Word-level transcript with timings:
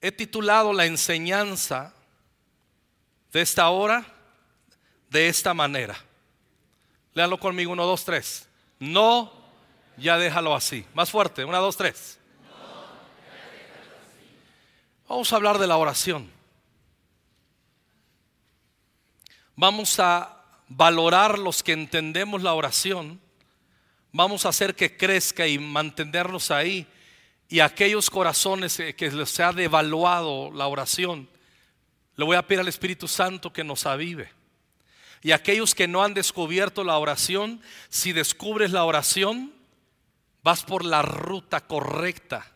he 0.00 0.12
titulado 0.12 0.72
la 0.72 0.86
enseñanza 0.86 1.92
de 3.32 3.42
esta 3.42 3.68
hora 3.70 4.04
de 5.10 5.28
esta 5.28 5.54
manera. 5.54 5.98
Léalo 7.14 7.38
conmigo, 7.38 7.72
uno, 7.72 7.84
dos, 7.84 8.04
tres. 8.04 8.48
No, 8.78 9.32
ya 9.96 10.16
déjalo 10.16 10.54
así. 10.54 10.86
Más 10.94 11.10
fuerte, 11.10 11.44
una, 11.44 11.58
dos, 11.58 11.76
tres. 11.76 12.18
Vamos 15.08 15.32
a 15.32 15.36
hablar 15.36 15.58
de 15.58 15.66
la 15.66 15.76
oración. 15.76 16.30
Vamos 19.56 19.98
a 19.98 20.36
valorar 20.68 21.38
los 21.38 21.62
que 21.62 21.72
entendemos 21.72 22.42
la 22.42 22.54
oración. 22.54 23.20
Vamos 24.12 24.46
a 24.46 24.50
hacer 24.50 24.74
que 24.76 24.96
crezca 24.96 25.46
y 25.46 25.58
mantenernos 25.58 26.50
ahí. 26.50 26.86
Y 27.50 27.58
aquellos 27.58 28.08
corazones 28.10 28.80
que 28.96 29.26
se 29.26 29.42
ha 29.42 29.52
devaluado 29.52 30.52
la 30.52 30.68
oración, 30.68 31.28
le 32.14 32.24
voy 32.24 32.36
a 32.36 32.46
pedir 32.46 32.60
al 32.60 32.68
Espíritu 32.68 33.08
Santo 33.08 33.52
que 33.52 33.64
nos 33.64 33.86
avive. 33.86 34.30
Y 35.20 35.32
aquellos 35.32 35.74
que 35.74 35.88
no 35.88 36.04
han 36.04 36.14
descubierto 36.14 36.84
la 36.84 36.96
oración, 36.96 37.60
si 37.88 38.12
descubres 38.12 38.70
la 38.70 38.84
oración, 38.84 39.52
vas 40.44 40.62
por 40.62 40.84
la 40.84 41.02
ruta 41.02 41.66
correcta. 41.66 42.52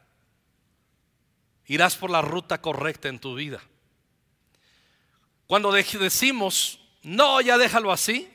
Irás 1.66 1.96
por 1.96 2.10
la 2.10 2.22
ruta 2.22 2.62
correcta 2.62 3.08
en 3.08 3.18
tu 3.18 3.34
vida. 3.34 3.60
Cuando 5.48 5.72
decimos, 5.72 6.78
no, 7.02 7.40
ya 7.40 7.58
déjalo 7.58 7.90
así, 7.90 8.30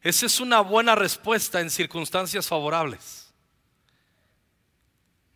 esa 0.00 0.24
es 0.24 0.40
una 0.40 0.60
buena 0.60 0.94
respuesta 0.94 1.60
en 1.60 1.68
circunstancias 1.68 2.48
favorables. 2.48 3.27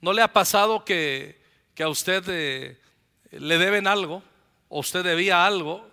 ¿No 0.03 0.13
le 0.13 0.21
ha 0.21 0.33
pasado 0.33 0.85
que, 0.85 1.41
a 1.79 1.89
usted 1.89 2.25
eh, 2.27 2.77
le 3.31 3.59
deben 3.59 3.87
algo 3.87 4.23
o 4.69 4.81
usted 4.81 5.05
debía 5.05 5.47
algo 5.47 5.89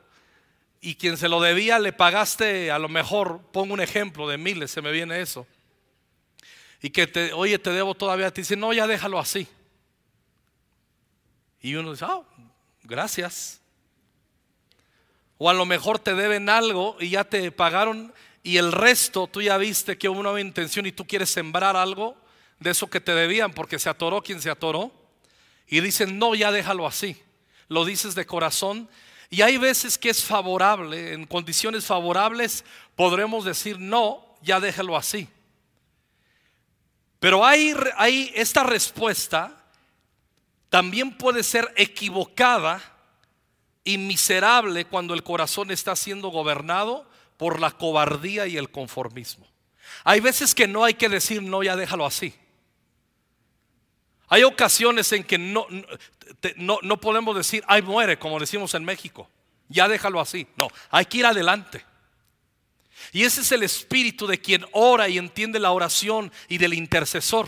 y 0.81 0.95
quien 0.95 1.15
se 1.15 1.29
lo 1.29 1.39
debía 1.39 1.77
le 1.77 1.93
pagaste, 1.93 2.71
a 2.71 2.79
lo 2.79 2.89
mejor, 2.89 3.39
pongo 3.51 3.73
un 3.73 3.81
ejemplo 3.81 4.27
de 4.27 4.39
miles, 4.39 4.71
se 4.71 4.81
me 4.81 4.91
viene 4.91 5.21
eso. 5.21 5.45
Y 6.81 6.89
que 6.89 7.05
te, 7.05 7.33
oye, 7.33 7.59
te 7.59 7.69
debo 7.69 7.93
todavía, 7.93 8.31
te 8.31 8.41
dice, 8.41 8.55
no, 8.55 8.73
ya 8.73 8.87
déjalo 8.87 9.19
así. 9.19 9.47
Y 11.61 11.75
uno 11.75 11.91
dice, 11.91 12.05
ah, 12.05 12.21
gracias. 12.81 13.61
O 15.37 15.51
a 15.51 15.53
lo 15.53 15.67
mejor 15.67 15.99
te 15.99 16.15
deben 16.15 16.49
algo 16.49 16.97
y 16.99 17.11
ya 17.11 17.25
te 17.25 17.51
pagaron 17.51 18.11
y 18.41 18.57
el 18.57 18.71
resto 18.71 19.27
tú 19.27 19.43
ya 19.43 19.57
viste 19.57 19.99
que 19.99 20.09
hubo 20.09 20.19
una 20.19 20.41
intención 20.41 20.87
y 20.87 20.91
tú 20.91 21.05
quieres 21.05 21.29
sembrar 21.29 21.75
algo 21.75 22.17
de 22.59 22.71
eso 22.71 22.89
que 22.89 23.01
te 23.01 23.13
debían 23.13 23.53
porque 23.53 23.79
se 23.79 23.89
atoró 23.89 24.21
quien 24.21 24.41
se 24.41 24.49
atoró. 24.49 24.91
Y 25.67 25.81
dicen, 25.81 26.17
no, 26.17 26.35
ya 26.35 26.51
déjalo 26.51 26.87
así 26.87 27.21
lo 27.69 27.85
dices 27.85 28.15
de 28.15 28.25
corazón. 28.25 28.89
Y 29.29 29.41
hay 29.43 29.57
veces 29.57 29.97
que 29.97 30.09
es 30.09 30.23
favorable, 30.23 31.13
en 31.13 31.25
condiciones 31.25 31.85
favorables 31.85 32.65
podremos 32.95 33.45
decir, 33.45 33.79
no, 33.79 34.25
ya 34.41 34.59
déjalo 34.59 34.97
así. 34.97 35.29
Pero 37.19 37.45
hay, 37.45 37.73
hay 37.95 38.31
esta 38.35 38.63
respuesta 38.63 39.55
también 40.69 41.17
puede 41.17 41.43
ser 41.43 41.71
equivocada 41.77 42.81
y 43.83 43.97
miserable 43.97 44.85
cuando 44.85 45.13
el 45.13 45.23
corazón 45.23 45.71
está 45.71 45.95
siendo 45.95 46.29
gobernado 46.29 47.09
por 47.37 47.59
la 47.59 47.71
cobardía 47.71 48.47
y 48.47 48.57
el 48.57 48.69
conformismo. 48.69 49.47
Hay 50.03 50.19
veces 50.19 50.53
que 50.53 50.67
no 50.67 50.83
hay 50.83 50.93
que 50.93 51.09
decir, 51.09 51.41
no, 51.41 51.63
ya 51.63 51.75
déjalo 51.75 52.05
así. 52.05 52.33
Hay 54.29 54.43
ocasiones 54.43 55.11
en 55.11 55.23
que 55.23 55.37
no, 55.37 55.67
no, 56.55 57.01
podemos 57.01 57.35
decir, 57.35 57.63
ay 57.67 57.81
muere, 57.81 58.19
como 58.19 58.39
decimos 58.39 58.73
en 58.75 58.85
México. 58.85 59.27
Ya 59.67 59.87
déjalo 59.87 60.19
así. 60.19 60.47
No, 60.57 60.67
hay 60.89 61.05
que 61.05 61.17
ir 61.17 61.25
adelante. 61.25 61.83
Y 63.11 63.23
ese 63.23 63.41
es 63.41 63.51
el 63.51 63.63
espíritu 63.63 64.27
de 64.27 64.39
quien 64.39 64.65
ora 64.71 65.09
y 65.09 65.17
entiende 65.17 65.59
la 65.59 65.71
oración 65.71 66.31
y 66.47 66.57
del 66.57 66.73
intercesor. 66.73 67.47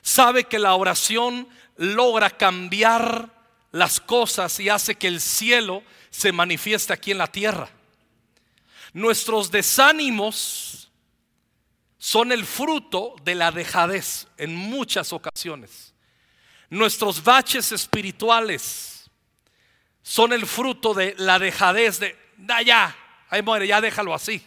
Sabe 0.00 0.44
que 0.44 0.58
la 0.58 0.74
oración 0.74 1.48
logra 1.76 2.30
cambiar 2.30 3.30
las 3.70 4.00
cosas 4.00 4.58
y 4.60 4.68
hace 4.68 4.94
que 4.94 5.08
el 5.08 5.20
cielo 5.20 5.82
se 6.10 6.32
manifieste 6.32 6.92
aquí 6.92 7.10
en 7.10 7.18
la 7.18 7.26
tierra. 7.26 7.68
Nuestros 8.94 9.50
desánimos 9.50 10.77
son 11.98 12.30
el 12.30 12.46
fruto 12.46 13.16
de 13.24 13.34
la 13.34 13.50
dejadez 13.50 14.28
en 14.36 14.54
muchas 14.54 15.12
ocasiones. 15.12 15.92
Nuestros 16.70 17.22
baches 17.22 17.72
espirituales 17.72 19.10
son 20.02 20.32
el 20.32 20.46
fruto 20.46 20.94
de 20.94 21.14
la 21.18 21.38
dejadez 21.38 21.98
de, 21.98 22.16
da 22.36 22.62
ya, 22.62 22.96
ahí 23.28 23.42
muere, 23.42 23.66
ya 23.66 23.80
déjalo 23.80 24.14
así. 24.14 24.42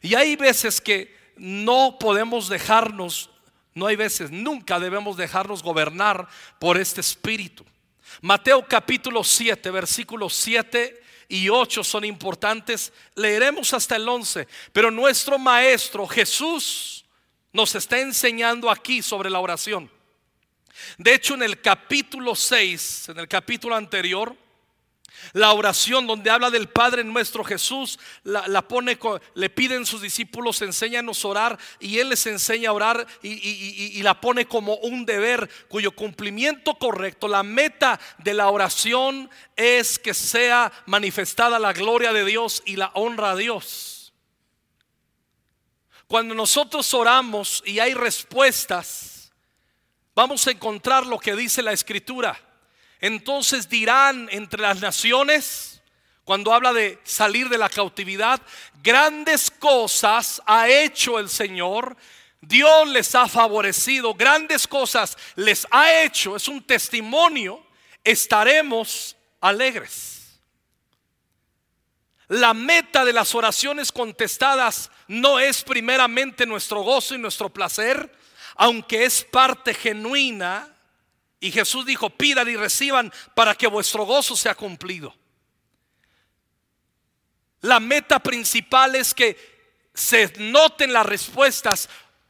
Y 0.00 0.14
hay 0.14 0.36
veces 0.36 0.80
que 0.80 1.14
no 1.36 1.98
podemos 1.98 2.48
dejarnos, 2.48 3.30
no 3.74 3.86
hay 3.86 3.96
veces, 3.96 4.30
nunca 4.30 4.78
debemos 4.78 5.16
dejarnos 5.16 5.62
gobernar 5.62 6.28
por 6.60 6.78
este 6.78 7.00
espíritu. 7.00 7.64
Mateo 8.20 8.66
capítulo 8.68 9.24
7, 9.24 9.70
versículos 9.70 10.34
7 10.34 11.01
y 11.32 11.48
8 11.48 11.82
son 11.82 12.04
importantes. 12.04 12.92
Leeremos 13.14 13.72
hasta 13.72 13.96
el 13.96 14.06
11. 14.06 14.46
Pero 14.70 14.90
nuestro 14.90 15.38
Maestro 15.38 16.06
Jesús 16.06 17.06
nos 17.54 17.74
está 17.74 17.98
enseñando 17.98 18.70
aquí 18.70 19.00
sobre 19.00 19.30
la 19.30 19.40
oración. 19.40 19.90
De 20.98 21.14
hecho, 21.14 21.32
en 21.32 21.42
el 21.42 21.62
capítulo 21.62 22.34
6, 22.34 23.08
en 23.08 23.18
el 23.18 23.28
capítulo 23.28 23.74
anterior, 23.74 24.36
la 25.32 25.52
oración 25.52 26.06
donde 26.06 26.30
habla 26.30 26.50
del 26.50 26.68
Padre 26.68 27.04
nuestro 27.04 27.44
Jesús, 27.44 27.98
la, 28.24 28.62
pone, 28.62 28.98
le 29.34 29.50
piden 29.50 29.86
sus 29.86 30.02
discípulos, 30.02 30.62
enséñanos 30.62 31.24
a 31.24 31.28
orar 31.28 31.58
y 31.80 31.98
Él 31.98 32.10
les 32.10 32.26
enseña 32.26 32.70
a 32.70 32.72
orar 32.72 33.06
y, 33.22 33.30
y 33.30 34.02
la 34.02 34.20
pone 34.20 34.46
como 34.46 34.76
un 34.76 35.06
deber 35.06 35.48
cuyo 35.68 35.92
cumplimiento 35.92 36.74
correcto, 36.74 37.28
la 37.28 37.42
meta 37.42 37.98
de 38.18 38.34
la 38.34 38.48
oración 38.48 39.30
es 39.56 39.98
que 39.98 40.14
sea 40.14 40.72
manifestada 40.86 41.58
la 41.58 41.72
gloria 41.72 42.12
de 42.12 42.24
Dios 42.24 42.62
y 42.66 42.76
la 42.76 42.90
honra 42.94 43.32
a 43.32 43.36
Dios. 43.36 44.12
Cuando 46.06 46.34
nosotros 46.34 46.92
oramos 46.92 47.62
y 47.64 47.78
hay 47.78 47.94
respuestas, 47.94 49.32
vamos 50.14 50.46
a 50.46 50.50
encontrar 50.50 51.06
lo 51.06 51.18
que 51.18 51.34
dice 51.34 51.62
la 51.62 51.72
Escritura 51.72 52.38
entonces 53.02 53.68
dirán 53.68 54.28
entre 54.30 54.62
las 54.62 54.80
naciones, 54.80 55.82
cuando 56.22 56.54
habla 56.54 56.72
de 56.72 57.00
salir 57.02 57.48
de 57.48 57.58
la 57.58 57.68
cautividad, 57.68 58.40
grandes 58.80 59.50
cosas 59.50 60.40
ha 60.46 60.68
hecho 60.68 61.18
el 61.18 61.28
Señor. 61.28 61.96
Dios 62.40 62.88
les 62.88 63.12
ha 63.16 63.26
favorecido, 63.26 64.14
grandes 64.14 64.68
cosas 64.68 65.18
les 65.34 65.66
ha 65.72 66.02
hecho. 66.04 66.36
Es 66.36 66.46
un 66.46 66.62
testimonio. 66.62 67.66
Estaremos 68.04 69.16
alegres. 69.40 70.38
La 72.28 72.54
meta 72.54 73.04
de 73.04 73.12
las 73.12 73.34
oraciones 73.34 73.90
contestadas 73.90 74.92
no 75.08 75.40
es 75.40 75.64
primeramente 75.64 76.46
nuestro 76.46 76.82
gozo 76.82 77.16
y 77.16 77.18
nuestro 77.18 77.48
placer, 77.48 78.16
aunque 78.54 79.04
es 79.04 79.24
parte 79.24 79.74
genuina 79.74 80.71
y 81.42 81.50
Jesús 81.50 81.84
dijo, 81.84 82.08
pidan 82.08 82.48
y 82.48 82.54
reciban 82.54 83.12
para 83.34 83.56
que 83.56 83.66
vuestro 83.66 84.04
gozo 84.04 84.36
sea 84.36 84.54
cumplido. 84.54 85.12
La 87.62 87.80
meta 87.80 88.20
principal 88.20 88.94
es 88.94 89.12
que 89.12 89.36
se 89.92 90.32
noten 90.38 90.92
las 90.92 91.04
respuestas, 91.04 91.88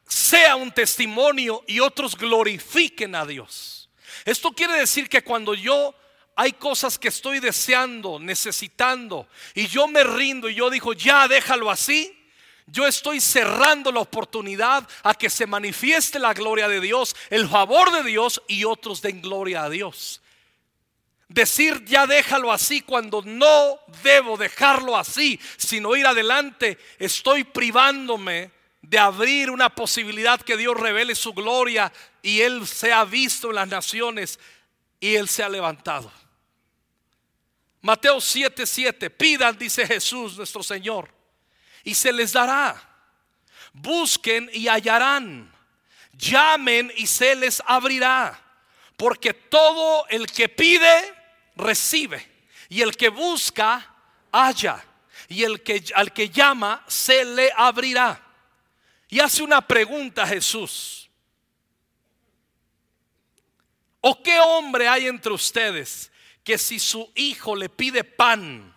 sea 0.08 0.56
un 0.56 0.72
testimonio 0.72 1.62
y 1.66 1.80
otros 1.80 2.16
glorifiquen 2.16 3.14
a 3.14 3.26
Dios. 3.26 3.90
Esto 4.24 4.50
quiere 4.52 4.78
decir 4.78 5.10
que 5.10 5.22
cuando 5.22 5.52
yo 5.52 5.94
hay 6.34 6.54
cosas 6.54 6.98
que 6.98 7.08
estoy 7.08 7.38
deseando, 7.38 8.18
necesitando, 8.18 9.28
y 9.54 9.66
yo 9.66 9.88
me 9.88 10.04
rindo 10.04 10.48
y 10.48 10.54
yo 10.54 10.70
digo, 10.70 10.94
ya 10.94 11.28
déjalo 11.28 11.70
así, 11.70 12.18
yo 12.66 12.86
estoy 12.86 13.20
cerrando 13.20 13.90
la 13.90 14.00
oportunidad 14.00 14.88
a 15.02 15.14
que 15.14 15.28
se 15.28 15.46
manifieste 15.46 16.18
la 16.18 16.32
gloria 16.32 16.68
de 16.68 16.80
Dios, 16.80 17.14
el 17.30 17.48
favor 17.48 17.92
de 17.92 18.02
Dios 18.04 18.42
y 18.46 18.64
otros 18.64 19.02
den 19.02 19.20
gloria 19.20 19.64
a 19.64 19.70
Dios. 19.70 20.20
Decir 21.28 21.84
ya 21.86 22.06
déjalo 22.06 22.52
así 22.52 22.82
cuando 22.82 23.22
no 23.22 23.78
debo 24.02 24.36
dejarlo 24.36 24.96
así, 24.96 25.40
sino 25.56 25.96
ir 25.96 26.06
adelante, 26.06 26.78
estoy 26.98 27.44
privándome 27.44 28.50
de 28.82 28.98
abrir 28.98 29.50
una 29.50 29.70
posibilidad 29.74 30.40
que 30.40 30.56
Dios 30.56 30.78
revele 30.78 31.14
su 31.14 31.32
gloria 31.32 31.92
y 32.20 32.40
Él 32.40 32.66
sea 32.66 33.04
visto 33.04 33.48
en 33.48 33.56
las 33.56 33.68
naciones 33.68 34.38
y 35.00 35.14
Él 35.14 35.28
sea 35.28 35.48
levantado. 35.48 36.12
Mateo 37.80 38.18
7:7, 38.18 39.10
pidan, 39.10 39.58
dice 39.58 39.86
Jesús 39.86 40.36
nuestro 40.36 40.62
Señor 40.62 41.21
y 41.84 41.94
se 41.94 42.12
les 42.12 42.32
dará. 42.32 42.80
Busquen 43.72 44.50
y 44.52 44.68
hallarán. 44.68 45.52
Llamen 46.12 46.92
y 46.96 47.06
se 47.06 47.34
les 47.34 47.62
abrirá. 47.66 48.38
Porque 48.96 49.34
todo 49.34 50.06
el 50.08 50.26
que 50.26 50.48
pide, 50.48 51.14
recibe. 51.56 52.26
Y 52.68 52.82
el 52.82 52.96
que 52.96 53.08
busca, 53.08 53.94
halla. 54.30 54.84
Y 55.28 55.44
el 55.44 55.62
que, 55.62 55.82
al 55.94 56.12
que 56.12 56.28
llama, 56.28 56.84
se 56.86 57.24
le 57.24 57.50
abrirá. 57.56 58.20
Y 59.08 59.20
hace 59.20 59.42
una 59.42 59.66
pregunta 59.66 60.26
Jesús. 60.26 61.10
¿O 64.00 64.22
qué 64.22 64.40
hombre 64.40 64.88
hay 64.88 65.06
entre 65.06 65.32
ustedes 65.32 66.10
que 66.42 66.58
si 66.58 66.78
su 66.78 67.10
hijo 67.14 67.54
le 67.54 67.68
pide 67.68 68.04
pan, 68.04 68.71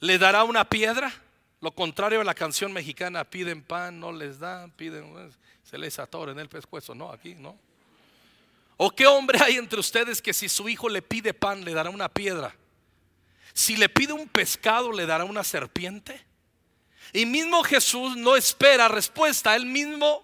le 0.00 0.18
dará 0.18 0.44
una 0.44 0.68
piedra? 0.68 1.12
Lo 1.60 1.72
contrario 1.72 2.20
a 2.20 2.24
la 2.24 2.34
canción 2.34 2.72
mexicana, 2.72 3.24
piden 3.24 3.62
pan, 3.62 3.98
no 3.98 4.12
les 4.12 4.38
dan, 4.38 4.70
piden, 4.72 5.32
se 5.62 5.78
les 5.78 5.98
atora 5.98 6.32
en 6.32 6.38
el 6.38 6.48
pescuezo. 6.48 6.94
No, 6.94 7.10
aquí 7.10 7.34
no. 7.34 7.58
¿O 8.76 8.90
qué 8.90 9.06
hombre 9.06 9.38
hay 9.42 9.56
entre 9.56 9.80
ustedes 9.80 10.20
que 10.20 10.34
si 10.34 10.48
su 10.48 10.68
hijo 10.68 10.88
le 10.88 11.00
pide 11.00 11.32
pan, 11.32 11.64
le 11.64 11.72
dará 11.72 11.90
una 11.90 12.08
piedra? 12.08 12.54
Si 13.54 13.76
le 13.76 13.88
pide 13.88 14.12
un 14.12 14.28
pescado, 14.28 14.92
le 14.92 15.06
dará 15.06 15.24
una 15.24 15.42
serpiente. 15.42 16.24
Y 17.12 17.24
mismo 17.24 17.62
Jesús 17.62 18.16
no 18.16 18.36
espera 18.36 18.88
respuesta, 18.88 19.56
él 19.56 19.64
mismo 19.64 20.22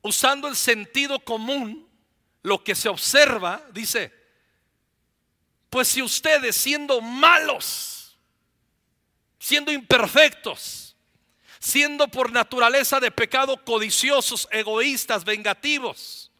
usando 0.00 0.48
el 0.48 0.56
sentido 0.56 1.20
común, 1.20 1.86
lo 2.42 2.64
que 2.64 2.74
se 2.74 2.88
observa, 2.88 3.62
dice, 3.72 4.12
pues 5.70 5.88
si 5.88 6.02
ustedes 6.02 6.56
siendo 6.56 7.00
malos, 7.00 7.91
siendo 9.42 9.72
imperfectos, 9.72 10.94
siendo 11.58 12.06
por 12.06 12.30
naturaleza 12.30 13.00
de 13.00 13.10
pecado 13.10 13.64
codiciosos, 13.64 14.46
egoístas, 14.52 15.24
vengativos, 15.24 16.30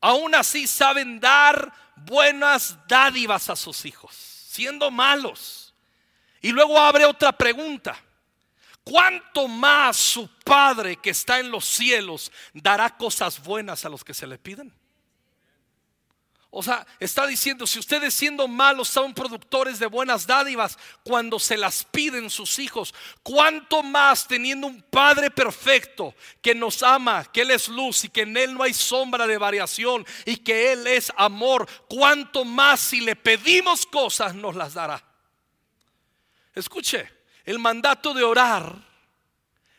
aún 0.00 0.34
así 0.34 0.66
saben 0.66 1.20
dar 1.20 1.70
buenas 1.94 2.78
dádivas 2.88 3.50
a 3.50 3.56
sus 3.56 3.84
hijos, 3.84 4.16
siendo 4.16 4.90
malos. 4.90 5.74
Y 6.40 6.50
luego 6.50 6.78
abre 6.78 7.04
otra 7.04 7.30
pregunta. 7.32 8.02
¿Cuánto 8.82 9.46
más 9.46 9.98
su 9.98 10.30
Padre 10.44 10.96
que 10.96 11.10
está 11.10 11.40
en 11.40 11.50
los 11.50 11.66
cielos 11.66 12.32
dará 12.54 12.96
cosas 12.96 13.42
buenas 13.42 13.84
a 13.84 13.90
los 13.90 14.02
que 14.02 14.14
se 14.14 14.26
le 14.26 14.38
piden? 14.38 14.72
O 16.58 16.62
sea, 16.62 16.86
está 16.98 17.26
diciendo, 17.26 17.66
si 17.66 17.78
ustedes 17.78 18.14
siendo 18.14 18.48
malos 18.48 18.88
son 18.88 19.12
productores 19.12 19.78
de 19.78 19.84
buenas 19.84 20.26
dádivas 20.26 20.78
cuando 21.04 21.38
se 21.38 21.58
las 21.58 21.84
piden 21.84 22.30
sus 22.30 22.58
hijos, 22.58 22.94
¿cuánto 23.22 23.82
más 23.82 24.26
teniendo 24.26 24.66
un 24.66 24.80
Padre 24.80 25.30
perfecto 25.30 26.14
que 26.40 26.54
nos 26.54 26.82
ama, 26.82 27.26
que 27.30 27.42
Él 27.42 27.50
es 27.50 27.68
luz 27.68 28.04
y 28.04 28.08
que 28.08 28.22
en 28.22 28.38
Él 28.38 28.54
no 28.54 28.62
hay 28.62 28.72
sombra 28.72 29.26
de 29.26 29.36
variación 29.36 30.06
y 30.24 30.38
que 30.38 30.72
Él 30.72 30.86
es 30.86 31.12
amor, 31.18 31.68
cuánto 31.90 32.42
más 32.42 32.80
si 32.80 33.02
le 33.02 33.16
pedimos 33.16 33.84
cosas 33.84 34.34
nos 34.34 34.56
las 34.56 34.72
dará? 34.72 35.04
Escuche, 36.54 37.06
el 37.44 37.58
mandato 37.58 38.14
de 38.14 38.24
orar 38.24 38.74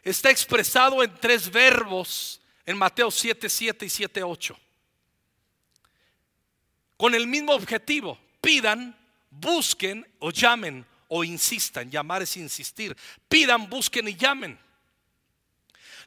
está 0.04 0.30
expresado 0.30 1.02
en 1.02 1.12
tres 1.16 1.50
verbos 1.50 2.40
en 2.68 2.78
Mateo 2.78 3.10
7, 3.10 3.50
7 3.50 3.84
y 3.84 3.90
7, 3.90 4.22
8 4.22 4.60
con 6.98 7.14
el 7.16 7.28
mismo 7.28 7.54
objetivo. 7.54 8.18
Pidan, 8.42 8.98
busquen 9.30 10.06
o 10.20 10.32
llamen 10.32 10.86
o 11.08 11.24
insistan. 11.24 11.90
Llamar 11.90 12.24
es 12.24 12.36
insistir. 12.36 12.98
Pidan, 13.30 13.70
busquen 13.70 14.08
y 14.08 14.16
llamen. 14.16 14.60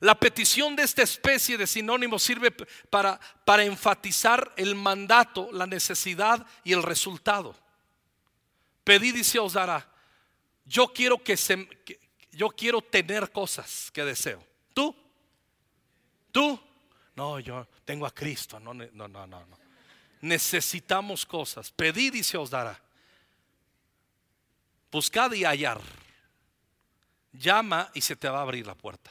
La 0.01 0.15
petición 0.15 0.75
de 0.77 0.83
esta 0.83 1.03
especie 1.03 1.59
de 1.59 1.67
sinónimos 1.67 2.23
sirve 2.23 2.51
para, 2.51 3.21
enfatizar 3.63 4.53
el 4.57 4.75
mandato, 4.75 5.51
la 5.53 5.67
necesidad 5.67 6.47
y 6.65 6.73
el 6.73 6.83
resultado. 6.83 7.55
Pedid 8.83 9.17
y 9.17 9.25
se 9.25 9.39
os 9.39 9.53
dará. 9.53 9.87
Yo 10.65 10.89
quiero 10.89 11.23
que 11.23 11.37
se, 11.37 11.69
yo 12.33 12.49
quiero 12.49 12.81
tener 12.81 13.31
cosas 13.31 13.91
que 13.93 14.05
deseo. 14.05 14.43
¿Tú? 14.73 14.97
¿Tú? 16.33 16.59
No, 17.15 17.39
yo 17.39 17.69
tengo 17.85 18.07
a 18.07 18.11
Cristo. 18.11 18.59
No, 18.59 18.73
no, 18.73 18.87
no, 19.09 19.27
no 19.27 19.61
necesitamos 20.21 21.25
cosas. 21.25 21.71
Pedid 21.71 22.15
y 22.15 22.23
se 22.23 22.37
os 22.37 22.51
dará. 22.51 22.81
Buscad 24.91 25.33
y 25.33 25.45
hallar. 25.45 25.81
Llama 27.33 27.91
y 27.95 28.01
se 28.01 28.17
te 28.17 28.29
va 28.29 28.39
a 28.39 28.43
abrir 28.43 28.67
la 28.67 28.75
puerta. 28.75 29.11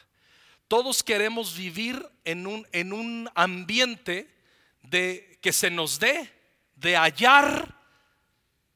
Todos 0.68 1.04
queremos 1.04 1.58
vivir 1.58 2.06
en 2.26 2.46
un, 2.46 2.68
en 2.72 2.94
un 2.94 3.30
ambiente 3.34 4.30
de 4.84 5.40
que 5.42 5.52
se 5.52 5.72
nos 5.72 6.00
dé, 6.00 6.32
de 6.76 6.96
hallar 6.96 7.76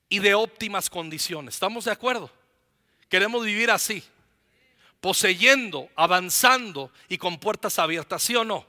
y 0.10 0.20
de 0.20 0.34
óptimas 0.34 0.90
condiciones. 0.90 1.56
¿Estamos 1.56 1.86
de 1.86 1.92
acuerdo? 1.92 2.32
Queremos 3.10 3.46
vivir 3.46 3.70
así, 3.70 4.04
poseyendo, 5.00 5.90
avanzando 5.96 6.92
y 7.10 7.18
con 7.18 7.38
puertas 7.38 7.78
abiertas, 7.78 8.24
¿sí 8.24 8.36
o 8.36 8.44
no? 8.44 8.66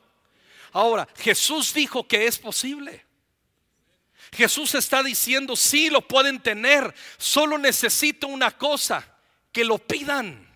Ahora, 0.73 1.09
Jesús 1.17 1.73
dijo 1.73 2.07
que 2.07 2.27
es 2.27 2.39
posible. 2.39 3.05
Jesús 4.35 4.75
está 4.75 5.03
diciendo, 5.03 5.57
sí 5.57 5.91
lo 5.91 6.03
pueden 6.03 6.41
tener, 6.41 6.95
solo 7.17 7.57
necesito 7.59 8.27
una 8.27 8.51
cosa, 8.51 9.07
que 9.53 9.65
lo 9.65 9.79
pidan, 9.79 10.49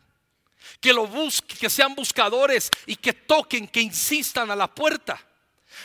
que 0.80 0.92
lo 0.92 1.06
busquen, 1.06 1.58
que 1.58 1.70
sean 1.70 1.94
buscadores 1.94 2.70
y 2.86 2.96
que 2.96 3.12
toquen, 3.12 3.68
que 3.68 3.80
insistan 3.80 4.50
a 4.50 4.56
la 4.56 4.74
puerta. 4.74 5.24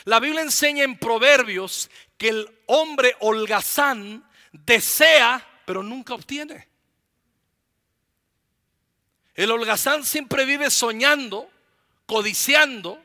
La 0.04 0.18
Biblia 0.18 0.42
enseña 0.42 0.84
en 0.84 0.98
Proverbios 0.98 1.90
que 2.18 2.30
el 2.30 2.58
hombre 2.66 3.16
holgazán 3.20 4.28
desea, 4.52 5.46
pero 5.64 5.82
nunca 5.82 6.14
obtiene. 6.14 6.68
El 9.34 9.50
holgazán 9.50 10.04
siempre 10.04 10.44
vive 10.44 10.70
soñando, 10.70 11.50
codiciando, 12.06 13.03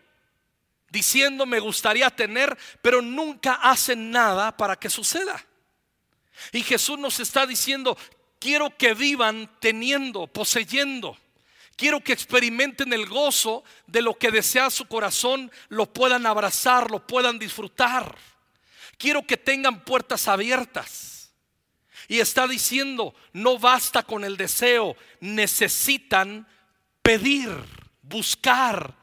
diciendo 0.92 1.46
me 1.46 1.60
gustaría 1.60 2.10
tener, 2.10 2.58
pero 2.82 3.02
nunca 3.02 3.54
hacen 3.56 4.12
nada 4.12 4.56
para 4.56 4.76
que 4.76 4.90
suceda. 4.90 5.46
Y 6.52 6.64
Jesús 6.64 6.98
nos 6.98 7.20
está 7.20 7.46
diciendo, 7.46 7.98
quiero 8.40 8.76
que 8.76 8.94
vivan 8.94 9.50
teniendo, 9.60 10.28
poseyendo. 10.28 11.18
Quiero 11.76 12.02
que 12.02 12.12
experimenten 12.12 12.92
el 12.92 13.06
gozo 13.06 13.64
de 13.88 14.02
lo 14.02 14.18
que 14.18 14.32
desea 14.32 14.70
su 14.70 14.86
corazón, 14.86 15.50
lo 15.70 15.92
puedan 15.94 16.26
abrazar, 16.26 16.92
lo 16.92 17.06
puedan 17.08 17.40
disfrutar. 17.40 18.18
Quiero 18.98 19.26
que 19.26 19.38
tengan 19.38 19.86
puertas 19.86 20.28
abiertas. 20.28 21.32
Y 22.10 22.20
está 22.20 22.48
diciendo, 22.48 23.14
no 23.32 23.60
basta 23.60 24.04
con 24.04 24.26
el 24.26 24.36
deseo, 24.36 24.98
necesitan 25.22 26.48
pedir, 27.02 27.50
buscar 28.02 28.94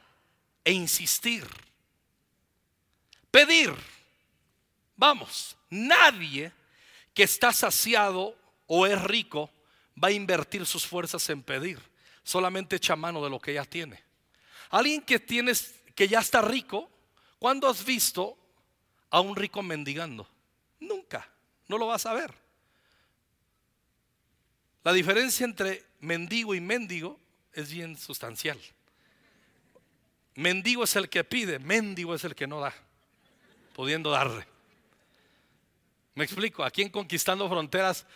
e 0.64 0.72
insistir. 0.72 1.46
Pedir. 3.36 3.74
Vamos, 4.96 5.58
nadie 5.68 6.50
que 7.12 7.22
está 7.22 7.52
saciado 7.52 8.34
o 8.66 8.86
es 8.86 8.98
rico 9.04 9.50
va 10.02 10.08
a 10.08 10.12
invertir 10.12 10.64
sus 10.64 10.86
fuerzas 10.86 11.28
en 11.28 11.42
pedir. 11.42 11.78
Solamente 12.22 12.76
echa 12.76 12.96
mano 12.96 13.22
de 13.22 13.28
lo 13.28 13.38
que 13.38 13.52
ya 13.52 13.66
tiene. 13.66 14.02
Alguien 14.70 15.02
que 15.02 15.20
tienes 15.20 15.74
que 15.94 16.08
ya 16.08 16.20
está 16.20 16.40
rico, 16.40 16.88
¿cuándo 17.38 17.68
has 17.68 17.84
visto 17.84 18.38
a 19.10 19.20
un 19.20 19.36
rico 19.36 19.62
mendigando? 19.62 20.26
Nunca, 20.80 21.28
no 21.68 21.76
lo 21.76 21.88
vas 21.88 22.06
a 22.06 22.14
ver. 22.14 22.32
La 24.82 24.94
diferencia 24.94 25.44
entre 25.44 25.84
mendigo 26.00 26.54
y 26.54 26.62
mendigo 26.62 27.20
es 27.52 27.70
bien 27.70 27.98
sustancial. 27.98 28.58
Mendigo 30.36 30.84
es 30.84 30.96
el 30.96 31.10
que 31.10 31.22
pide, 31.22 31.58
mendigo 31.58 32.14
es 32.14 32.24
el 32.24 32.34
que 32.34 32.46
no 32.46 32.60
da 32.60 32.85
pudiendo 33.76 34.10
darle. 34.10 34.46
Me 36.14 36.24
explico, 36.24 36.64
aquí 36.64 36.80
en 36.80 36.88
Conquistando 36.88 37.46
Fronteras 37.46 38.06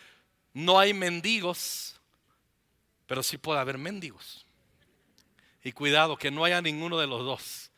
no 0.53 0.79
hay 0.79 0.91
mendigos, 0.91 2.01
pero 3.05 3.21
sí 3.21 3.37
puede 3.37 3.59
haber 3.59 3.77
mendigos. 3.77 4.43
Y 5.63 5.71
cuidado 5.71 6.17
que 6.17 6.31
no 6.31 6.43
haya 6.43 6.63
ninguno 6.63 6.97
de 6.97 7.05
los 7.05 7.23
dos. 7.23 7.69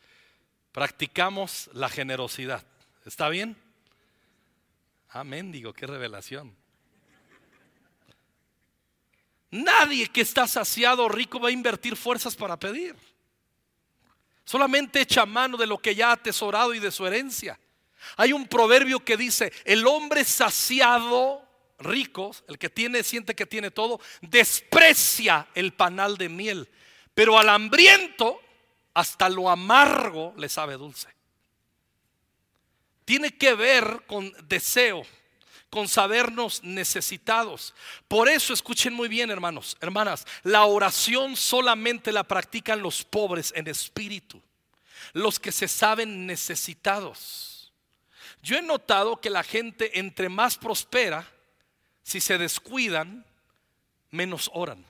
Practicamos 0.72 1.68
la 1.74 1.90
generosidad. 1.90 2.64
¿Está 3.04 3.28
bien? 3.28 3.54
Ah, 5.10 5.22
mendigo, 5.22 5.74
qué 5.74 5.86
revelación. 5.86 6.56
Nadie 9.50 10.08
que 10.08 10.22
está 10.22 10.48
saciado 10.48 11.04
o 11.04 11.08
rico 11.10 11.38
va 11.38 11.50
a 11.50 11.52
invertir 11.52 11.96
fuerzas 11.96 12.34
para 12.34 12.58
pedir. 12.58 12.96
Solamente 14.46 15.02
echa 15.02 15.26
mano 15.26 15.58
de 15.58 15.66
lo 15.66 15.76
que 15.76 15.94
ya 15.94 16.08
ha 16.08 16.12
atesorado 16.12 16.72
y 16.72 16.78
de 16.78 16.90
su 16.90 17.06
herencia. 17.06 17.60
Hay 18.16 18.32
un 18.32 18.46
proverbio 18.46 19.00
que 19.00 19.16
dice, 19.16 19.52
el 19.64 19.86
hombre 19.86 20.24
saciado, 20.24 21.46
rico, 21.78 22.34
el 22.48 22.58
que 22.58 22.70
tiene, 22.70 23.02
siente 23.02 23.34
que 23.34 23.46
tiene 23.46 23.70
todo, 23.70 24.00
desprecia 24.20 25.48
el 25.54 25.72
panal 25.72 26.16
de 26.16 26.28
miel, 26.28 26.68
pero 27.14 27.38
al 27.38 27.48
hambriento 27.48 28.40
hasta 28.94 29.28
lo 29.28 29.50
amargo 29.50 30.32
le 30.36 30.48
sabe 30.48 30.74
dulce. 30.74 31.08
tiene 33.04 33.36
que 33.36 33.54
ver 33.54 34.04
con 34.06 34.32
deseo, 34.48 35.04
con 35.68 35.88
sabernos 35.88 36.62
necesitados. 36.62 37.74
Por 38.08 38.28
eso 38.28 38.54
escuchen 38.54 38.94
muy 38.94 39.08
bien, 39.08 39.30
hermanos, 39.30 39.76
hermanas, 39.80 40.24
la 40.42 40.64
oración 40.64 41.36
solamente 41.36 42.12
la 42.12 42.24
practican 42.24 42.80
los 42.80 43.04
pobres 43.04 43.52
en 43.56 43.66
espíritu, 43.68 44.40
los 45.12 45.38
que 45.38 45.52
se 45.52 45.68
saben 45.68 46.26
necesitados. 46.26 47.53
Yo 48.44 48.58
he 48.58 48.62
notado 48.62 49.22
que 49.22 49.30
la 49.30 49.42
gente 49.42 49.98
entre 49.98 50.28
más 50.28 50.58
prospera, 50.58 51.26
si 52.02 52.20
se 52.20 52.36
descuidan, 52.36 53.24
menos 54.10 54.50
oran. 54.52 54.84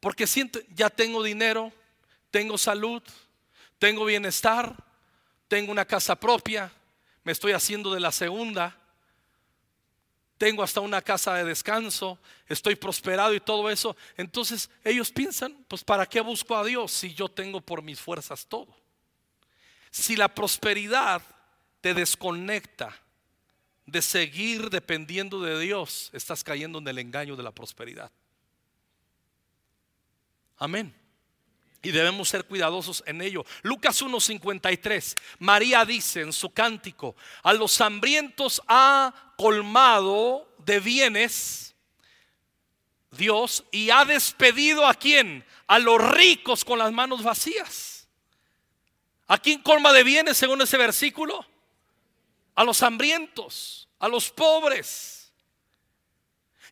Porque 0.00 0.26
siento, 0.26 0.60
ya 0.70 0.88
tengo 0.88 1.22
dinero, 1.22 1.70
tengo 2.30 2.56
salud, 2.56 3.02
tengo 3.78 4.06
bienestar, 4.06 4.74
tengo 5.48 5.70
una 5.70 5.84
casa 5.84 6.16
propia, 6.16 6.72
me 7.24 7.32
estoy 7.32 7.52
haciendo 7.52 7.92
de 7.92 8.00
la 8.00 8.10
segunda, 8.10 8.74
tengo 10.38 10.62
hasta 10.62 10.80
una 10.80 11.02
casa 11.02 11.34
de 11.34 11.44
descanso, 11.44 12.18
estoy 12.48 12.74
prosperado 12.74 13.34
y 13.34 13.40
todo 13.40 13.68
eso. 13.68 13.98
Entonces 14.16 14.70
ellos 14.82 15.12
piensan, 15.12 15.62
pues 15.68 15.84
¿para 15.84 16.06
qué 16.06 16.22
busco 16.22 16.56
a 16.56 16.64
Dios 16.64 16.90
si 16.90 17.12
yo 17.12 17.28
tengo 17.28 17.60
por 17.60 17.82
mis 17.82 18.00
fuerzas 18.00 18.46
todo? 18.46 18.83
Si 19.94 20.16
la 20.16 20.26
prosperidad 20.26 21.22
te 21.80 21.94
desconecta 21.94 23.00
de 23.86 24.02
seguir 24.02 24.68
dependiendo 24.68 25.40
de 25.40 25.56
Dios, 25.60 26.10
estás 26.12 26.42
cayendo 26.42 26.80
en 26.80 26.88
el 26.88 26.98
engaño 26.98 27.36
de 27.36 27.44
la 27.44 27.52
prosperidad. 27.52 28.10
Amén. 30.56 30.92
Y 31.80 31.92
debemos 31.92 32.28
ser 32.28 32.44
cuidadosos 32.44 33.04
en 33.06 33.22
ello. 33.22 33.46
Lucas 33.62 34.02
1:53. 34.02 35.14
María 35.38 35.84
dice 35.84 36.22
en 36.22 36.32
su 36.32 36.50
cántico, 36.50 37.14
a 37.44 37.52
los 37.52 37.80
hambrientos 37.80 38.60
ha 38.66 39.32
colmado 39.38 40.56
de 40.58 40.80
bienes 40.80 41.76
Dios 43.12 43.62
y 43.70 43.90
ha 43.90 44.04
despedido 44.04 44.88
a 44.88 44.94
quién? 44.94 45.44
A 45.68 45.78
los 45.78 46.02
ricos 46.16 46.64
con 46.64 46.80
las 46.80 46.90
manos 46.90 47.22
vacías. 47.22 47.93
¿A 49.26 49.38
quién 49.38 49.62
colma 49.62 49.92
de 49.92 50.04
bienes 50.04 50.36
según 50.36 50.60
ese 50.62 50.76
versículo? 50.76 51.46
A 52.54 52.64
los 52.64 52.82
hambrientos, 52.82 53.88
a 53.98 54.08
los 54.08 54.30
pobres 54.30 55.24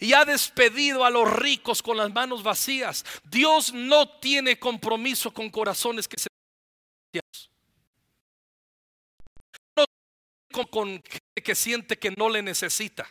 y 0.02 0.14
ha 0.14 0.25
despedido 0.25 1.04
a 1.04 1.11
los 1.11 1.32
ricos 1.32 1.80
con 1.80 1.97
las 1.97 2.12
manos 2.12 2.42
vacías. 2.42 3.04
Dios 3.23 3.73
no 3.73 4.09
tiene 4.18 4.59
compromiso 4.59 5.32
con 5.32 5.49
corazones 5.49 6.09
que 6.09 6.18
se 6.18 6.28
no 9.76 10.66
con 10.68 10.88
gente 10.88 11.42
que 11.42 11.54
siente 11.54 11.99
que 11.99 12.11
no 12.11 12.28
le 12.28 12.42
necesita. 12.42 13.09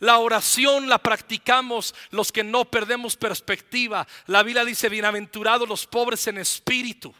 La 0.00 0.18
oración 0.18 0.88
la 0.88 0.98
practicamos 0.98 1.94
los 2.10 2.30
que 2.30 2.44
no 2.44 2.66
perdemos 2.66 3.16
perspectiva. 3.16 4.06
La 4.26 4.42
Biblia 4.42 4.64
dice, 4.64 4.90
bienaventurados 4.90 5.66
los 5.68 5.86
pobres 5.86 6.26
en 6.26 6.38
espíritu. 6.38 7.14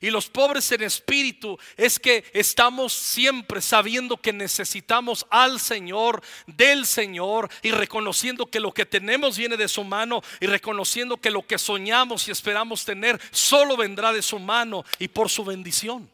Y 0.00 0.10
los 0.10 0.28
pobres 0.28 0.70
en 0.72 0.82
espíritu 0.82 1.58
es 1.76 1.98
que 1.98 2.24
estamos 2.32 2.92
siempre 2.92 3.60
sabiendo 3.60 4.16
que 4.16 4.32
necesitamos 4.32 5.26
al 5.30 5.60
Señor, 5.60 6.22
del 6.46 6.86
Señor, 6.86 7.50
y 7.62 7.70
reconociendo 7.70 8.46
que 8.46 8.60
lo 8.60 8.72
que 8.72 8.86
tenemos 8.86 9.36
viene 9.36 9.56
de 9.56 9.68
su 9.68 9.84
mano, 9.84 10.22
y 10.40 10.46
reconociendo 10.46 11.16
que 11.16 11.30
lo 11.30 11.46
que 11.46 11.58
soñamos 11.58 12.28
y 12.28 12.30
esperamos 12.30 12.84
tener 12.84 13.20
solo 13.30 13.76
vendrá 13.76 14.12
de 14.12 14.22
su 14.22 14.38
mano 14.38 14.84
y 14.98 15.08
por 15.08 15.28
su 15.30 15.44
bendición. 15.44 16.10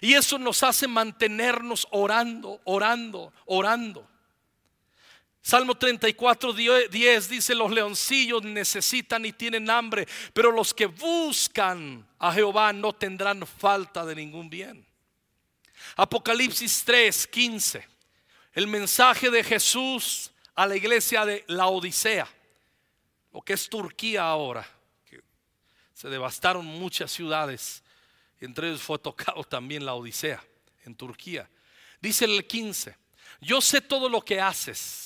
Y 0.00 0.14
eso 0.14 0.38
nos 0.38 0.62
hace 0.62 0.88
mantenernos 0.88 1.86
orando, 1.90 2.60
orando, 2.64 3.32
orando. 3.44 4.06
Salmo 5.46 5.76
34, 5.76 6.52
10 6.52 7.28
dice, 7.28 7.54
los 7.54 7.70
leoncillos 7.70 8.42
necesitan 8.42 9.24
y 9.24 9.32
tienen 9.32 9.70
hambre, 9.70 10.04
pero 10.32 10.50
los 10.50 10.74
que 10.74 10.86
buscan 10.86 12.04
a 12.18 12.32
Jehová 12.32 12.72
no 12.72 12.92
tendrán 12.92 13.46
falta 13.46 14.04
de 14.04 14.16
ningún 14.16 14.50
bien. 14.50 14.84
Apocalipsis 15.94 16.82
3, 16.84 17.28
15, 17.28 17.88
el 18.54 18.66
mensaje 18.66 19.30
de 19.30 19.44
Jesús 19.44 20.32
a 20.56 20.66
la 20.66 20.74
iglesia 20.74 21.24
de 21.24 21.44
la 21.46 21.68
Odisea, 21.68 22.26
lo 23.32 23.40
que 23.40 23.52
es 23.52 23.68
Turquía 23.68 24.24
ahora, 24.24 24.68
se 25.94 26.08
devastaron 26.08 26.66
muchas 26.66 27.12
ciudades, 27.12 27.84
entre 28.40 28.66
ellos 28.66 28.82
fue 28.82 28.98
tocado 28.98 29.44
también 29.44 29.86
la 29.86 29.94
Odisea 29.94 30.42
en 30.84 30.96
Turquía. 30.96 31.48
Dice 32.00 32.24
el 32.24 32.48
15, 32.48 32.96
yo 33.42 33.60
sé 33.60 33.80
todo 33.80 34.08
lo 34.08 34.20
que 34.22 34.40
haces 34.40 35.05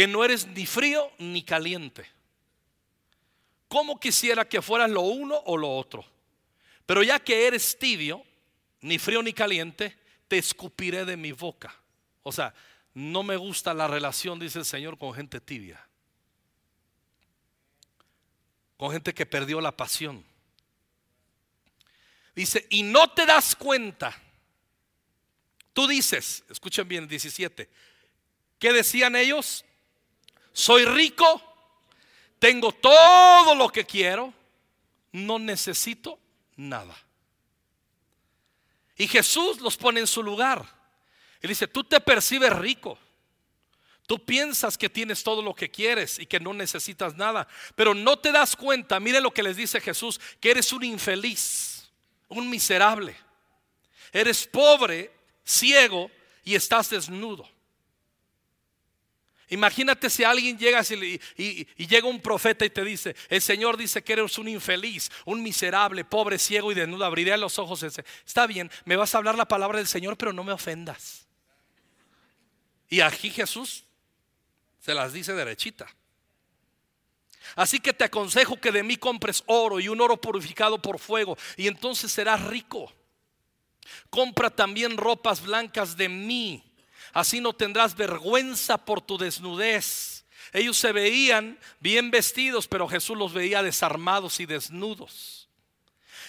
que 0.00 0.08
no 0.08 0.24
eres 0.24 0.46
ni 0.46 0.64
frío 0.64 1.12
ni 1.18 1.42
caliente. 1.42 2.06
Como 3.68 4.00
quisiera 4.00 4.48
que 4.48 4.62
fueras 4.62 4.88
lo 4.88 5.02
uno 5.02 5.36
o 5.44 5.58
lo 5.58 5.76
otro? 5.76 6.02
Pero 6.86 7.02
ya 7.02 7.18
que 7.18 7.46
eres 7.46 7.78
tibio, 7.78 8.24
ni 8.80 8.98
frío 8.98 9.22
ni 9.22 9.34
caliente, 9.34 9.94
te 10.26 10.38
escupiré 10.38 11.04
de 11.04 11.18
mi 11.18 11.32
boca. 11.32 11.78
O 12.22 12.32
sea, 12.32 12.54
no 12.94 13.22
me 13.22 13.36
gusta 13.36 13.74
la 13.74 13.88
relación, 13.88 14.38
dice 14.38 14.60
el 14.60 14.64
Señor, 14.64 14.96
con 14.96 15.12
gente 15.12 15.38
tibia. 15.38 15.86
Con 18.78 18.92
gente 18.92 19.12
que 19.12 19.26
perdió 19.26 19.60
la 19.60 19.76
pasión. 19.76 20.24
Dice, 22.34 22.66
y 22.70 22.84
no 22.84 23.12
te 23.12 23.26
das 23.26 23.54
cuenta. 23.54 24.18
Tú 25.74 25.86
dices, 25.86 26.42
escuchen 26.48 26.88
bien, 26.88 27.06
17. 27.06 27.68
¿Qué 28.58 28.72
decían 28.72 29.14
ellos? 29.14 29.66
Soy 30.52 30.84
rico, 30.84 31.42
tengo 32.38 32.72
todo 32.72 33.54
lo 33.54 33.68
que 33.68 33.84
quiero, 33.84 34.32
no 35.12 35.38
necesito 35.38 36.18
nada. 36.56 36.96
Y 38.96 39.08
Jesús 39.08 39.60
los 39.60 39.76
pone 39.76 40.00
en 40.00 40.06
su 40.06 40.22
lugar. 40.22 40.64
Él 41.40 41.48
dice, 41.48 41.66
tú 41.66 41.84
te 41.84 42.00
percibes 42.00 42.52
rico. 42.54 42.98
Tú 44.06 44.24
piensas 44.24 44.76
que 44.76 44.90
tienes 44.90 45.22
todo 45.22 45.40
lo 45.40 45.54
que 45.54 45.70
quieres 45.70 46.18
y 46.18 46.26
que 46.26 46.40
no 46.40 46.52
necesitas 46.52 47.16
nada, 47.16 47.46
pero 47.76 47.94
no 47.94 48.18
te 48.18 48.32
das 48.32 48.56
cuenta, 48.56 48.98
mire 48.98 49.20
lo 49.20 49.30
que 49.30 49.42
les 49.42 49.56
dice 49.56 49.80
Jesús, 49.80 50.20
que 50.40 50.50
eres 50.50 50.72
un 50.72 50.82
infeliz, 50.82 51.88
un 52.28 52.50
miserable. 52.50 53.16
Eres 54.12 54.48
pobre, 54.48 55.12
ciego 55.44 56.10
y 56.42 56.56
estás 56.56 56.90
desnudo. 56.90 57.48
Imagínate 59.50 60.08
si 60.08 60.22
alguien 60.22 60.56
llega 60.56 60.80
y, 61.36 61.66
llega 61.76 62.06
un 62.06 62.20
profeta 62.20 62.64
y 62.64 62.70
te 62.70 62.84
dice, 62.84 63.16
el 63.28 63.42
Señor 63.42 63.76
dice 63.76 64.02
que 64.02 64.12
eres 64.12 64.38
un 64.38 64.48
infeliz, 64.48 65.10
un 65.24 65.42
miserable, 65.42 66.04
pobre, 66.04 66.38
ciego 66.38 66.70
y 66.70 66.74
desnudo. 66.76 67.04
Abriré 67.04 67.36
los 67.36 67.58
ojos 67.58 67.82
y 67.82 67.86
dice, 67.86 68.04
está 68.24 68.46
bien, 68.46 68.70
me 68.84 68.94
vas 68.94 69.12
a 69.14 69.18
hablar 69.18 69.36
la 69.36 69.48
palabra 69.48 69.78
del 69.78 69.88
Señor, 69.88 70.16
pero 70.16 70.32
no 70.32 70.44
me 70.44 70.52
ofendas. 70.52 71.26
Y 72.88 73.00
aquí 73.00 73.30
Jesús 73.30 73.84
se 74.78 74.94
las 74.94 75.12
dice 75.12 75.32
derechita. 75.34 75.88
Así 77.56 77.80
que 77.80 77.92
te 77.92 78.04
aconsejo 78.04 78.60
que 78.60 78.70
de 78.70 78.84
mí 78.84 78.96
compres 78.96 79.42
oro 79.46 79.80
y 79.80 79.88
un 79.88 80.00
oro 80.00 80.20
purificado 80.20 80.80
por 80.80 81.00
fuego 81.00 81.36
y 81.56 81.66
entonces 81.66 82.12
serás 82.12 82.44
rico. 82.44 82.92
Compra 84.10 84.50
también 84.50 84.96
ropas 84.96 85.42
blancas 85.42 85.96
de 85.96 86.08
mí 86.08 86.69
Así 87.12 87.40
no 87.40 87.52
tendrás 87.52 87.96
vergüenza 87.96 88.78
por 88.78 89.00
tu 89.00 89.18
desnudez. 89.18 90.24
Ellos 90.52 90.76
se 90.76 90.92
veían 90.92 91.58
bien 91.78 92.10
vestidos, 92.10 92.66
pero 92.66 92.88
Jesús 92.88 93.16
los 93.16 93.32
veía 93.32 93.62
desarmados 93.62 94.40
y 94.40 94.46
desnudos. 94.46 95.48